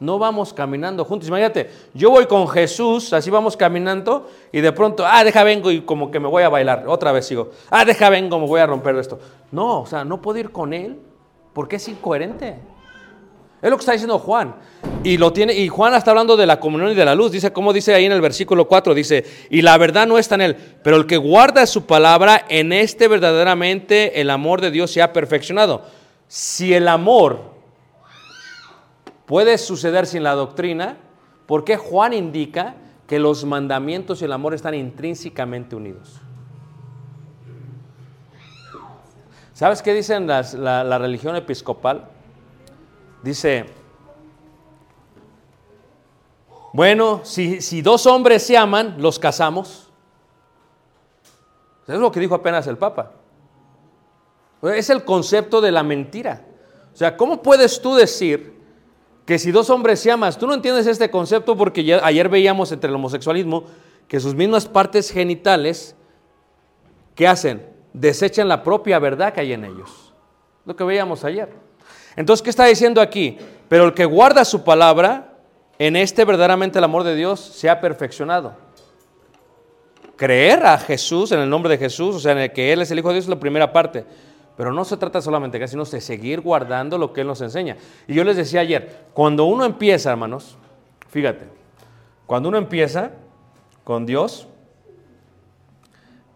No 0.01 0.19
vamos 0.19 0.53
caminando 0.53 1.05
juntos. 1.05 1.29
Imagínate, 1.29 1.71
yo 1.95 2.11
voy 2.11 2.27
con 2.27 2.49
Jesús, 2.49 3.13
así 3.13 3.31
vamos 3.31 3.57
caminando, 3.57 4.29
y 4.51 4.61
de 4.61 4.73
pronto, 4.73 5.05
ah, 5.07 5.23
deja 5.23 5.45
vengo 5.45 5.71
y 5.71 5.83
como 5.83 6.11
que 6.11 6.19
me 6.19 6.29
voy 6.29 6.43
a 6.43 6.49
bailar. 6.49 6.85
Otra 6.89 7.13
vez 7.13 7.27
sigo, 7.27 7.51
ah, 7.71 7.85
deja 7.85 8.11
vengo, 8.11 8.39
me 8.41 8.47
voy 8.47 8.61
a 8.61 8.67
romper 8.67 8.97
esto. 8.97 9.19
No, 9.53 9.83
o 9.83 9.87
sea, 9.87 10.05
no 10.05 10.21
puedo 10.21 10.39
ir 10.39 10.51
con 10.51 10.73
Él 10.73 10.99
porque 11.55 11.77
es 11.77 11.89
incoherente. 11.89 12.57
Es 13.63 13.71
lo 13.71 13.77
que 13.77 13.81
está 13.81 13.93
diciendo 13.93 14.19
Juan. 14.19 14.57
Y, 15.03 15.17
lo 15.17 15.33
tiene, 15.33 15.55
y 15.55 15.69
Juan 15.69 15.95
está 15.95 16.11
hablando 16.11 16.37
de 16.37 16.47
la 16.47 16.61
comunión 16.61 16.91
y 16.91 16.95
de 16.95 17.05
la 17.05 17.15
luz. 17.15 17.33
Dice, 17.33 17.51
como 17.51 17.73
dice 17.73 17.95
ahí 17.95 18.05
en 18.05 18.13
el 18.13 18.21
versículo 18.21 18.69
4, 18.69 18.93
dice, 18.93 19.25
y 19.49 19.63
la 19.63 19.79
verdad 19.79 20.07
no 20.07 20.19
está 20.19 20.35
en 20.35 20.43
él, 20.43 20.57
pero 20.83 20.97
el 20.97 21.07
que 21.07 21.17
guarda 21.17 21.65
su 21.67 21.87
palabra, 21.87 22.45
en 22.51 22.75
este 22.75 23.09
verdaderamente 23.09 24.21
el 24.21 24.29
amor 24.29 24.61
de 24.61 24.71
Dios 24.71 24.91
se 24.91 25.01
ha 25.01 25.15
perfeccionado. 25.15 25.83
Si 26.29 26.75
el 26.75 26.89
amor 26.89 27.55
puede 29.25 29.57
suceder 29.57 30.07
sin 30.07 30.25
la 30.25 30.35
doctrina, 30.35 30.99
¿por 31.47 31.65
qué 31.65 31.79
Juan 31.79 32.13
indica 32.13 32.75
que 33.07 33.19
los 33.19 33.47
mandamientos 33.47 34.21
y 34.21 34.27
el 34.27 34.33
amor 34.33 34.53
están 34.53 34.75
intrínsecamente 34.75 35.75
unidos? 35.75 36.21
¿Sabes 39.55 39.83
qué 39.83 39.95
dicen 39.95 40.27
la, 40.27 40.99
religión 40.99 41.37
episcopal? 41.37 42.09
Dice, 43.23 43.67
bueno, 46.73 47.21
si, 47.23 47.61
si 47.61 47.81
dos 47.81 48.05
hombres 48.07 48.45
se 48.45 48.57
aman, 48.57 48.97
los 48.99 49.19
casamos. 49.21 49.93
Es 51.87 51.97
lo 51.99 52.11
que 52.11 52.19
dijo 52.19 52.35
apenas 52.35 52.67
el 52.67 52.77
Papa. 52.77 53.13
Es 54.63 54.91
el 54.91 55.05
concepto 55.05 55.61
de 55.61 55.71
la 55.71 55.85
mentira. 55.85 56.45
O 56.93 56.97
sea, 56.97 57.17
¿cómo 57.17 57.41
puedes 57.41 57.81
tú 57.81 57.95
decir 57.95 58.55
que 59.25 59.39
si 59.39 59.53
dos 59.53 59.71
hombres 59.71 60.01
se 60.01 60.11
aman? 60.11 60.33
Tú 60.37 60.49
no 60.49 60.55
entiendes 60.55 60.87
este 60.89 61.11
concepto 61.13 61.57
porque 61.57 61.85
ya- 61.85 62.01
ayer 62.05 62.29
veíamos 62.29 62.73
entre 62.73 62.89
el 62.89 62.97
homosexualismo 62.97 63.65
que 64.09 64.19
sus 64.19 64.35
mismas 64.35 64.67
partes 64.67 65.11
genitales, 65.11 65.95
¿qué 67.15 67.29
hacen? 67.29 67.74
Desechan 67.95 68.49
la 68.49 68.63
propia 68.63 68.99
verdad 68.99 69.33
que 69.33 69.41
hay 69.41 69.53
en 69.53 69.65
ellos. 69.65 70.13
Lo 70.67 70.75
que 70.75 70.85
veíamos 70.85 71.25
ayer. 71.25 71.49
Entonces, 72.17 72.43
¿qué 72.43 72.51
está 72.51 72.67
diciendo 72.67 73.01
aquí? 73.01 73.39
Pero 73.69 73.85
el 73.85 73.95
que 73.95 74.05
guarda 74.05 74.45
su 74.45 74.65
palabra, 74.65 75.33
en 75.79 75.97
este 75.97 76.25
verdaderamente 76.25 76.79
el 76.79 76.85
amor 76.85 77.05
de 77.05 77.15
Dios 77.15 77.41
se 77.41 77.71
ha 77.71 77.81
perfeccionado. 77.81 78.53
Creer 80.17 80.67
a 80.67 80.77
Jesús, 80.77 81.33
en 81.33 81.41
el 81.41 81.49
nombre 81.49 81.71
de 81.71 81.79
Jesús, 81.79 82.17
o 82.17 82.21
sea, 82.21 82.33
en 82.33 82.39
el 82.39 82.53
que 82.53 82.73
Él 82.73 82.83
es 82.83 82.91
el 82.91 82.99
Hijo 82.99 83.09
de 83.09 83.15
Dios, 83.15 83.25
es 83.27 83.31
la 83.31 83.41
primera 83.41 83.73
parte. 83.73 84.05
Pero 84.57 84.73
no 84.73 84.85
se 84.85 84.97
trata 84.97 85.21
solamente 85.21 85.59
de 85.59 85.65
eso, 85.65 85.73
sino 85.73 85.85
de 85.85 86.01
seguir 86.01 86.41
guardando 86.41 86.99
lo 86.99 87.13
que 87.13 87.21
Él 87.21 87.27
nos 87.29 87.41
enseña. 87.41 87.77
Y 88.07 88.15
yo 88.15 88.25
les 88.25 88.37
decía 88.37 88.61
ayer, 88.61 89.07
cuando 89.13 89.45
uno 89.45 89.65
empieza, 89.65 90.11
hermanos, 90.11 90.57
fíjate, 91.09 91.47
cuando 92.27 92.49
uno 92.49 92.59
empieza 92.59 93.11
con 93.83 94.07
Dios, 94.07 94.49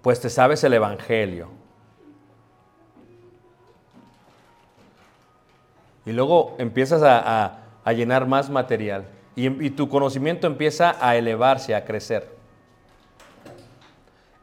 pues 0.02 0.20
te 0.20 0.30
sabes 0.30 0.62
el 0.64 0.72
Evangelio. 0.74 1.48
Y 6.04 6.12
luego 6.12 6.54
empiezas 6.58 7.02
a, 7.02 7.64
llenar 7.92 8.26
más 8.26 8.50
material. 8.50 9.08
Y, 9.34 9.66
y 9.66 9.70
tu 9.70 9.88
conocimiento 9.88 10.46
empieza 10.46 10.96
a 11.00 11.16
elevarse, 11.16 11.74
a 11.74 11.84
crecer. 11.84 12.36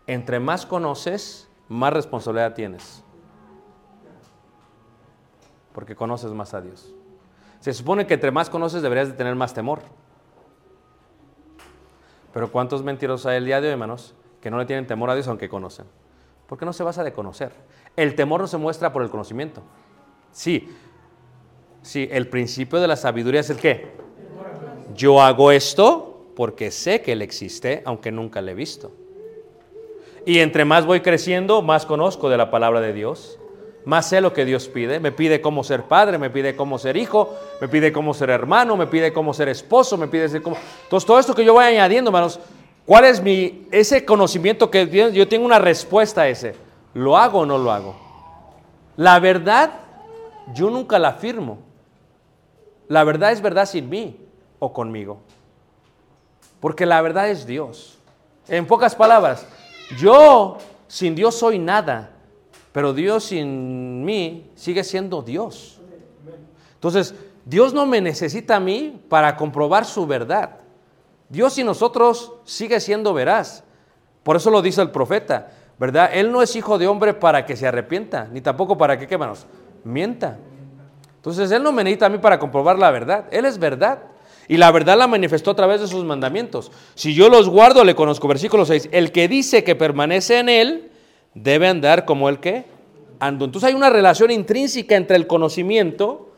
Entre 0.08 0.40
más 0.40 0.66
conoces, 0.66 1.50
más 1.68 1.94
responsabilidad 1.94 2.54
tienes. 2.54 3.04
Porque 5.74 5.96
conoces 5.96 6.32
más 6.32 6.54
a 6.54 6.62
Dios. 6.62 6.94
Se 7.60 7.74
supone 7.74 8.06
que 8.06 8.14
entre 8.14 8.30
más 8.30 8.50
conoces 8.50 8.84
deberías 8.84 9.08
de 9.08 9.14
tener 9.16 9.34
más 9.34 9.54
temor. 9.54 9.82
Pero 12.32 12.52
¿cuántos 12.52 12.84
mentirosos 12.84 13.26
hay 13.26 13.38
el 13.38 13.46
día 13.46 13.60
de 13.60 13.68
hoy, 13.68 13.74
hermanos, 13.74 14.14
que 14.46 14.52
no 14.52 14.60
le 14.60 14.68
tienen 14.68 14.86
temor 14.86 15.10
a 15.10 15.16
Dios 15.16 15.28
aunque 15.28 15.50
conocen? 15.50 15.88
Porque 16.46 16.66
no 16.66 16.74
se 16.74 16.84
basa 16.84 17.04
de 17.04 17.14
conocer. 17.14 17.52
El 17.96 18.14
temor 18.14 18.42
no 18.42 18.46
se 18.46 18.58
muestra 18.58 18.94
por 18.94 19.02
el 19.02 19.10
conocimiento. 19.10 19.64
Sí, 20.32 20.70
sí, 21.82 22.08
el 22.12 22.28
principio 22.28 22.80
de 22.80 22.88
la 22.88 22.96
sabiduría 22.96 23.40
es 23.40 23.50
el 23.50 23.58
qué. 23.58 23.94
Yo 24.94 25.20
hago 25.20 25.52
esto 25.52 26.28
porque 26.36 26.70
sé 26.70 27.02
que 27.02 27.14
Él 27.14 27.24
existe, 27.24 27.82
aunque 27.86 28.12
nunca 28.12 28.40
le 28.40 28.52
he 28.52 28.54
visto. 28.54 28.92
Y 30.28 30.38
entre 30.38 30.64
más 30.64 30.86
voy 30.86 31.00
creciendo, 31.02 31.64
más 31.64 31.88
conozco 31.88 32.30
de 32.30 32.38
la 32.38 32.52
palabra 32.52 32.82
de 32.82 32.94
Dios, 32.94 33.40
más 33.84 34.10
sé 34.10 34.22
lo 34.22 34.32
que 34.32 34.46
Dios 34.46 34.68
pide. 34.68 35.00
Me 35.00 35.12
pide 35.12 35.42
cómo 35.42 35.64
ser 35.64 35.86
padre, 35.86 36.20
me 36.20 36.30
pide 36.30 36.56
cómo 36.56 36.78
ser 36.78 36.98
hijo, 36.98 37.34
me 37.60 37.68
pide 37.68 37.92
cómo 37.92 38.14
ser 38.14 38.30
hermano, 38.30 38.78
me 38.78 38.86
pide 38.86 39.12
cómo 39.12 39.34
ser 39.34 39.50
esposo, 39.50 39.98
me 39.98 40.08
pide 40.08 40.40
cómo... 40.44 40.56
Entonces, 40.84 41.08
todo 41.08 41.18
esto 41.18 41.34
que 41.34 41.44
yo 41.44 41.54
voy 41.54 41.66
añadiendo, 41.66 42.10
hermanos, 42.10 42.40
¿cuál 42.86 43.06
es 43.06 43.22
mi... 43.22 43.68
ese 43.72 44.06
conocimiento 44.06 44.70
que 44.70 45.12
yo 45.12 45.28
tengo 45.28 45.46
una 45.46 45.60
respuesta 45.60 46.22
a 46.22 46.28
ese? 46.28 46.56
¿Lo 46.94 47.18
hago 47.18 47.40
o 47.40 47.46
no 47.46 47.58
lo 47.58 47.72
hago? 47.72 47.96
La 48.98 49.20
verdad, 49.20 49.72
yo 50.54 50.70
nunca 50.70 50.98
la 51.00 51.10
afirmo. 51.10 51.60
La 52.88 53.04
verdad 53.04 53.32
es 53.32 53.42
verdad 53.42 53.66
sin 53.66 53.90
mí 53.90 54.18
o 54.60 54.72
conmigo. 54.72 55.20
Porque 56.60 56.86
la 56.86 57.02
verdad 57.02 57.30
es 57.30 57.46
Dios. 57.46 57.98
En 58.48 58.66
pocas 58.66 58.96
palabras, 58.96 59.46
yo 59.98 60.58
sin 60.88 61.16
Dios 61.16 61.36
soy 61.36 61.60
nada, 61.60 62.12
pero 62.72 62.94
Dios 62.94 63.26
sin 63.26 64.06
mí 64.06 64.52
sigue 64.56 64.84
siendo 64.84 65.22
Dios. 65.22 65.80
Entonces, 66.76 67.16
Dios 67.44 67.74
no 67.74 67.86
me 67.86 68.02
necesita 68.02 68.58
a 68.58 68.60
mí 68.60 69.02
para 69.10 69.36
comprobar 69.36 69.86
su 69.86 70.06
verdad. 70.06 70.58
Dios 71.30 71.54
sin 71.54 71.66
nosotros 71.66 72.34
sigue 72.44 72.80
siendo 72.80 73.14
veraz. 73.14 73.64
Por 74.24 74.36
eso 74.36 74.50
lo 74.50 74.62
dice 74.62 74.82
el 74.82 74.92
profeta, 74.92 75.52
¿verdad? 75.78 76.10
Él 76.14 76.32
no 76.32 76.42
es 76.42 76.56
hijo 76.56 76.78
de 76.78 76.88
hombre 76.88 77.14
para 77.14 77.46
que 77.46 77.56
se 77.56 77.68
arrepienta, 77.68 78.28
ni 78.32 78.42
tampoco 78.42 78.78
para 78.78 78.98
que, 78.98 79.08
¿qué? 79.08 79.20
Mienta. 79.84 80.38
Entonces, 81.18 81.52
Él 81.52 81.64
no 81.64 81.72
me 81.72 81.84
necesita 81.84 82.08
a 82.08 82.10
mí 82.10 82.18
para 82.20 82.38
comprobar 82.40 82.78
la 82.78 82.92
verdad. 82.92 83.26
Él 83.32 83.46
es 83.46 83.58
verdad. 83.58 84.00
Y 84.48 84.58
la 84.58 84.72
verdad 84.72 84.98
la 84.98 85.08
manifestó 85.08 85.52
a 85.52 85.56
través 85.56 85.82
de 85.82 85.88
sus 85.88 86.04
mandamientos. 86.04 86.72
Si 86.94 87.16
yo 87.16 87.30
los 87.30 87.50
guardo, 87.50 87.84
le 87.84 87.96
conozco. 87.96 88.28
Versículo 88.28 88.66
6. 88.66 88.90
El 88.92 89.12
que 89.12 89.28
dice 89.28 89.64
que 89.64 89.76
permanece 89.76 90.38
en 90.40 90.50
Él, 90.50 90.92
debe 91.34 91.68
andar 91.68 92.06
como 92.06 92.30
el 92.30 92.40
que 92.40 92.66
ando. 93.20 93.46
Entonces 93.46 93.70
hay 93.70 93.74
una 93.74 93.90
relación 93.90 94.32
intrínseca 94.32 94.96
entre 94.96 95.16
el 95.16 95.26
conocimiento 95.26 96.32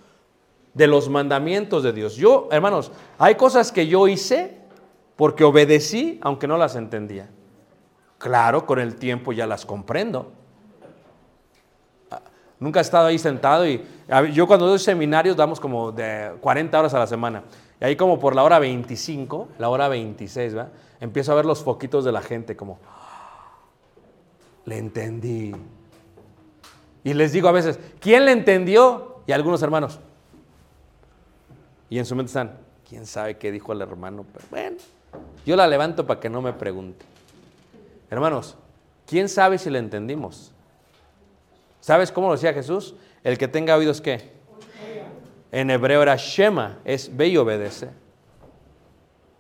de 0.74 0.88
los 0.88 1.10
mandamientos 1.10 1.84
de 1.84 1.92
Dios. 1.92 2.16
Yo, 2.16 2.48
hermanos, 2.52 2.92
hay 3.18 3.36
cosas 3.36 3.72
que 3.72 3.88
yo 3.88 4.08
hice 4.08 4.58
porque 5.18 5.44
obedecí, 5.44 6.20
aunque 6.22 6.48
no 6.48 6.58
las 6.58 6.76
entendía. 6.76 7.28
Claro, 8.18 8.66
con 8.66 8.80
el 8.80 8.96
tiempo 8.96 9.34
ya 9.34 9.46
las 9.46 9.66
comprendo. 9.66 10.32
Nunca 12.60 12.80
he 12.80 12.82
estado 12.82 13.08
ahí 13.08 13.20
sentado 13.20 13.68
y 13.68 13.84
yo 14.34 14.48
cuando 14.48 14.66
doy 14.68 14.80
seminarios 14.80 15.36
damos 15.36 15.60
como 15.60 15.92
de 15.92 16.34
40 16.40 16.80
horas 16.80 16.94
a 16.94 17.00
la 17.00 17.08
semana. 17.08 17.44
Y 17.80 17.86
ahí 17.86 17.96
como 17.96 18.20
por 18.20 18.36
la 18.36 18.44
hora 18.44 18.58
25, 18.58 19.50
la 19.60 19.70
hora 19.70 19.88
26, 19.88 20.54
¿verdad? 20.56 20.72
Empiezo 21.00 21.32
a 21.32 21.36
ver 21.36 21.46
los 21.46 21.64
foquitos 21.64 22.04
de 22.06 22.12
la 22.12 22.22
gente 22.22 22.56
como, 22.56 22.80
le 24.66 24.78
entendí. 24.78 25.56
Y 27.04 27.14
les 27.14 27.32
digo 27.32 27.48
a 27.48 27.52
veces, 27.52 27.80
¿quién 28.00 28.26
le 28.26 28.32
entendió? 28.32 29.22
Y 29.28 29.32
algunos 29.32 29.62
hermanos. 29.62 30.00
Y 31.90 32.00
en 32.00 32.06
su 32.06 32.16
mente 32.16 32.30
están, 32.30 32.58
¿quién 32.88 33.06
sabe 33.06 33.38
qué 33.38 33.52
dijo 33.52 33.72
el 33.74 33.82
hermano? 33.82 34.26
Pero 34.34 34.46
bueno, 34.50 34.78
yo 35.48 35.56
la 35.56 35.66
levanto 35.66 36.06
para 36.06 36.20
que 36.20 36.30
no 36.30 36.42
me 36.42 36.52
pregunte. 36.52 37.06
Hermanos, 38.10 38.58
¿quién 39.06 39.30
sabe 39.30 39.58
si 39.58 39.70
le 39.70 39.80
entendimos? 39.80 40.52
¿Sabes 41.80 42.12
cómo 42.12 42.28
lo 42.28 42.34
decía 42.34 42.54
Jesús? 42.54 42.96
El 43.24 43.38
que 43.38 43.48
tenga 43.48 43.78
oídos, 43.78 44.02
¿qué? 44.02 44.30
En 45.54 45.72
hebreo 45.72 46.02
era 46.02 46.18
Shema, 46.18 46.80
es 46.84 47.16
ve 47.16 47.30
y 47.30 47.38
obedece. 47.38 47.92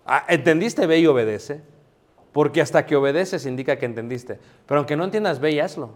Ah, 0.06 0.24
¿Entendiste? 0.30 0.88
Ve 0.88 1.00
y 1.00 1.08
obedece. 1.08 1.62
Porque 2.32 2.62
hasta 2.62 2.86
que 2.86 2.96
obedeces 2.96 3.46
indica 3.46 3.78
que 3.78 3.86
entendiste. 3.86 4.40
Pero 4.66 4.78
aunque 4.78 4.96
no 4.96 5.04
entiendas, 5.04 5.42
ve 5.42 5.52
y 5.52 5.60
hazlo. 5.60 5.90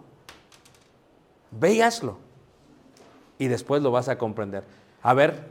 Ve 1.51 1.75
y 1.75 1.81
hazlo. 1.81 2.17
Y 3.39 3.47
después 3.47 3.81
lo 3.81 3.91
vas 3.91 4.09
a 4.09 4.17
comprender. 4.17 4.65
A 5.01 5.13
ver, 5.13 5.41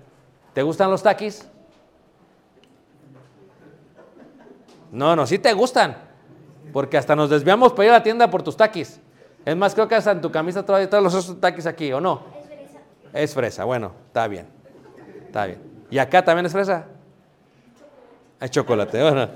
¿te 0.52 0.62
gustan 0.62 0.90
los 0.90 1.02
taquis? 1.02 1.48
No, 4.90 5.14
no, 5.14 5.26
sí 5.26 5.38
te 5.38 5.52
gustan. 5.52 5.96
Porque 6.72 6.96
hasta 6.96 7.16
nos 7.16 7.30
desviamos 7.30 7.72
para 7.72 7.84
ir 7.86 7.90
a 7.90 7.94
la 7.94 8.02
tienda 8.02 8.30
por 8.30 8.42
tus 8.42 8.56
taquis. 8.56 9.00
Es 9.44 9.56
más, 9.56 9.74
creo 9.74 9.88
que 9.88 9.94
hasta 9.94 10.12
en 10.12 10.20
tu 10.20 10.30
camisa 10.30 10.64
todavía 10.64 10.84
están 10.84 11.02
los 11.02 11.14
otros 11.14 11.40
taquis 11.40 11.66
aquí, 11.66 11.92
¿o 11.92 12.00
no? 12.00 12.22
Es 12.38 12.46
fresa. 12.46 12.78
Es 13.12 13.34
fresa, 13.34 13.64
bueno, 13.64 13.92
está 14.06 14.28
bien. 14.28 14.46
Está 15.26 15.46
bien. 15.46 15.58
¿Y 15.90 15.98
acá 15.98 16.24
también 16.24 16.46
es 16.46 16.52
fresa? 16.52 16.84
Es 18.40 18.50
chocolate, 18.50 19.02
bueno. 19.02 19.28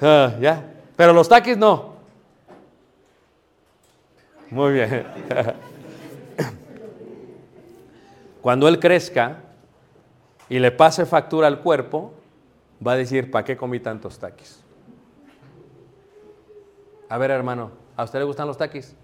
Ah, 0.00 0.32
ya. 0.40 0.64
Pero 0.96 1.12
los 1.12 1.28
taquis 1.28 1.56
no. 1.56 1.94
Muy 4.50 4.72
bien. 4.72 5.06
Cuando 8.40 8.68
él 8.68 8.78
crezca 8.80 9.38
y 10.48 10.58
le 10.58 10.70
pase 10.72 11.04
factura 11.06 11.46
al 11.46 11.60
cuerpo, 11.60 12.14
va 12.84 12.92
a 12.92 12.96
decir, 12.96 13.30
¿para 13.30 13.44
qué 13.44 13.56
comí 13.56 13.80
tantos 13.80 14.18
taquis? 14.18 14.59
A 17.10 17.18
ver, 17.18 17.32
hermano, 17.32 17.72
¿a 17.96 18.04
usted 18.04 18.20
le 18.20 18.24
gustan 18.24 18.46
los 18.46 18.56
taquis? 18.56 18.94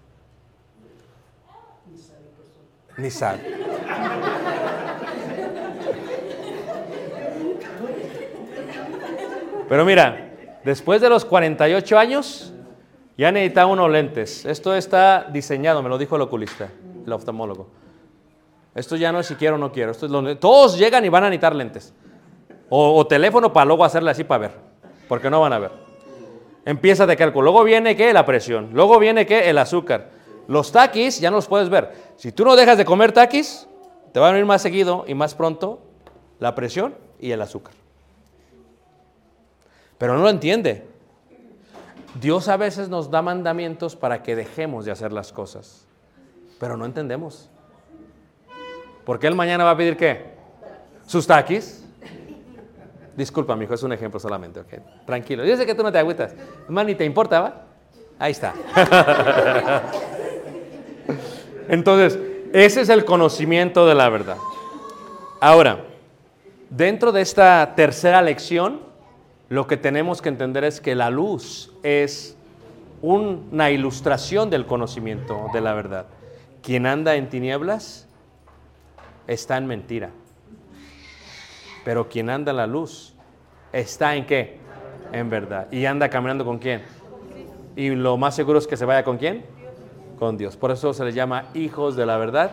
Ni 2.95 3.11
sabe. 3.11 3.39
Pero 9.67 9.83
mira, 9.83 10.31
después 10.63 11.01
de 11.01 11.09
los 11.09 11.25
48 11.25 11.99
años, 11.99 12.53
ya 13.17 13.29
necesita 13.29 13.65
unos 13.65 13.91
lentes. 13.91 14.45
Esto 14.45 14.73
está 14.73 15.25
diseñado, 15.25 15.83
me 15.83 15.89
lo 15.89 15.97
dijo 15.97 16.15
el 16.15 16.21
oculista, 16.21 16.69
el 17.05 17.11
oftalmólogo. 17.11 17.67
Esto 18.73 18.95
ya 18.95 19.11
no 19.11 19.19
es 19.19 19.25
si 19.25 19.35
quiero 19.35 19.55
o 19.55 19.57
no 19.57 19.73
quiero. 19.73 19.93
Todos 20.37 20.77
llegan 20.77 21.03
y 21.03 21.09
van 21.09 21.25
a 21.25 21.29
necesitar 21.29 21.53
lentes. 21.53 21.93
O, 22.69 22.95
o 22.95 23.05
teléfono 23.05 23.51
para 23.51 23.65
luego 23.65 23.83
hacerle 23.83 24.11
así 24.11 24.23
para 24.23 24.39
ver, 24.39 24.51
porque 25.09 25.29
no 25.29 25.41
van 25.41 25.51
a 25.51 25.59
ver. 25.59 25.86
Empieza 26.67 27.05
de 27.05 27.15
cálculo. 27.15 27.45
Luego 27.45 27.63
viene 27.63 27.95
que 27.95 28.11
la 28.11 28.25
presión. 28.25 28.71
Luego 28.73 28.99
viene 28.99 29.25
que 29.25 29.49
el 29.49 29.57
azúcar. 29.57 30.09
Los 30.49 30.73
taquis 30.73 31.17
ya 31.17 31.29
no 31.31 31.37
los 31.37 31.47
puedes 31.47 31.69
ver. 31.69 31.93
Si 32.17 32.33
tú 32.33 32.43
no 32.43 32.57
dejas 32.57 32.77
de 32.77 32.83
comer 32.83 33.13
taquis, 33.13 33.69
te 34.11 34.19
van 34.19 34.31
a 34.31 34.33
venir 34.33 34.45
más 34.45 34.63
seguido 34.63 35.05
y 35.07 35.13
más 35.13 35.33
pronto 35.33 35.79
la 36.39 36.55
presión 36.55 36.93
y 37.21 37.31
el 37.31 37.41
azúcar. 37.41 37.73
Pero 39.97 40.17
no 40.17 40.23
lo 40.23 40.29
entiende. 40.29 40.85
Dios 42.19 42.49
a 42.49 42.57
veces 42.57 42.89
nos 42.89 43.09
da 43.09 43.21
mandamientos 43.21 43.95
para 43.95 44.21
que 44.21 44.35
dejemos 44.35 44.83
de 44.83 44.91
hacer 44.91 45.13
las 45.13 45.31
cosas, 45.31 45.87
pero 46.59 46.75
no 46.75 46.83
entendemos. 46.83 47.49
Porque 49.05 49.27
Él 49.27 49.35
mañana 49.35 49.63
va 49.63 49.71
a 49.71 49.77
pedir 49.77 49.95
qué? 49.95 50.33
Sus 51.05 51.25
taquis. 51.25 51.86
Disculpa, 53.17 53.55
mi 53.55 53.65
hijo, 53.65 53.73
es 53.73 53.81
un 53.81 53.91
ejemplo 53.91 54.19
solamente, 54.19 54.59
ok. 54.59 54.73
Tranquilo. 55.07 55.43
Yo 55.43 55.57
sé 55.57 55.65
que 55.65 55.73
tú 55.73 55.81
no 55.81 55.91
te 55.91 55.97
agüitas. 55.97 56.35
Más 56.69 56.85
ni 56.85 56.93
te 56.93 57.03
importa, 57.03 57.41
¿va? 57.41 57.61
Ahí 58.19 58.31
está. 58.31 58.53
Entonces, 61.67 62.19
ese 62.53 62.81
es 62.81 62.89
el 62.89 63.05
conocimiento 63.05 63.87
de 63.87 63.95
la 63.95 64.09
verdad. 64.09 64.37
Ahora, 65.39 65.83
dentro 66.69 67.11
de 67.11 67.21
esta 67.21 67.73
tercera 67.75 68.21
lección, 68.21 68.81
lo 69.49 69.65
que 69.65 69.77
tenemos 69.77 70.21
que 70.21 70.29
entender 70.29 70.63
es 70.63 70.79
que 70.79 70.93
la 70.93 71.09
luz 71.09 71.73
es 71.81 72.37
una 73.01 73.71
ilustración 73.71 74.51
del 74.51 74.67
conocimiento 74.67 75.47
de 75.53 75.61
la 75.61 75.73
verdad. 75.73 76.05
Quien 76.61 76.85
anda 76.85 77.15
en 77.15 77.29
tinieblas 77.29 78.07
está 79.25 79.57
en 79.57 79.65
mentira. 79.65 80.11
Pero 81.87 82.09
quien 82.09 82.29
anda 82.29 82.51
en 82.51 82.57
la 82.57 82.67
luz 82.67 83.13
está 83.71 84.13
en 84.13 84.25
qué? 84.25 84.57
En 85.13 85.29
verdad. 85.29 85.71
¿Y 85.71 85.85
anda 85.85 86.09
caminando 86.09 86.43
con 86.43 86.57
quién? 86.59 86.83
Y 87.77 87.91
lo 87.91 88.17
más 88.17 88.35
seguro 88.35 88.59
es 88.59 88.67
que 88.67 88.75
se 88.75 88.83
vaya 88.83 89.05
con 89.05 89.17
quién? 89.17 89.45
Con 90.19 90.35
Dios. 90.35 90.57
Por 90.57 90.71
eso 90.71 90.91
se 90.91 91.05
les 91.05 91.15
llama 91.15 91.45
hijos 91.53 91.95
de 91.95 92.05
la 92.05 92.17
verdad 92.17 92.51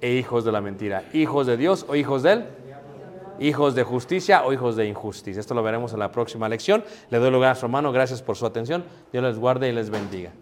e 0.00 0.14
hijos 0.14 0.44
de 0.44 0.50
la 0.50 0.60
mentira. 0.60 1.04
Hijos 1.12 1.46
de 1.46 1.56
Dios 1.56 1.86
o 1.88 1.94
hijos 1.94 2.24
de 2.24 2.32
él 2.32 2.44
hijos 3.38 3.76
de 3.76 3.84
justicia 3.84 4.44
o 4.44 4.52
hijos 4.52 4.74
de 4.74 4.88
injusticia. 4.88 5.38
Esto 5.38 5.54
lo 5.54 5.62
veremos 5.62 5.92
en 5.92 6.00
la 6.00 6.10
próxima 6.10 6.48
lección. 6.48 6.82
Le 7.08 7.18
doy 7.18 7.30
lugar 7.30 7.52
a 7.52 7.54
su 7.54 7.66
hermano. 7.66 7.92
Gracias 7.92 8.20
por 8.20 8.36
su 8.36 8.46
atención. 8.46 8.82
Dios 9.12 9.22
les 9.22 9.38
guarde 9.38 9.68
y 9.68 9.72
les 9.72 9.90
bendiga. 9.90 10.32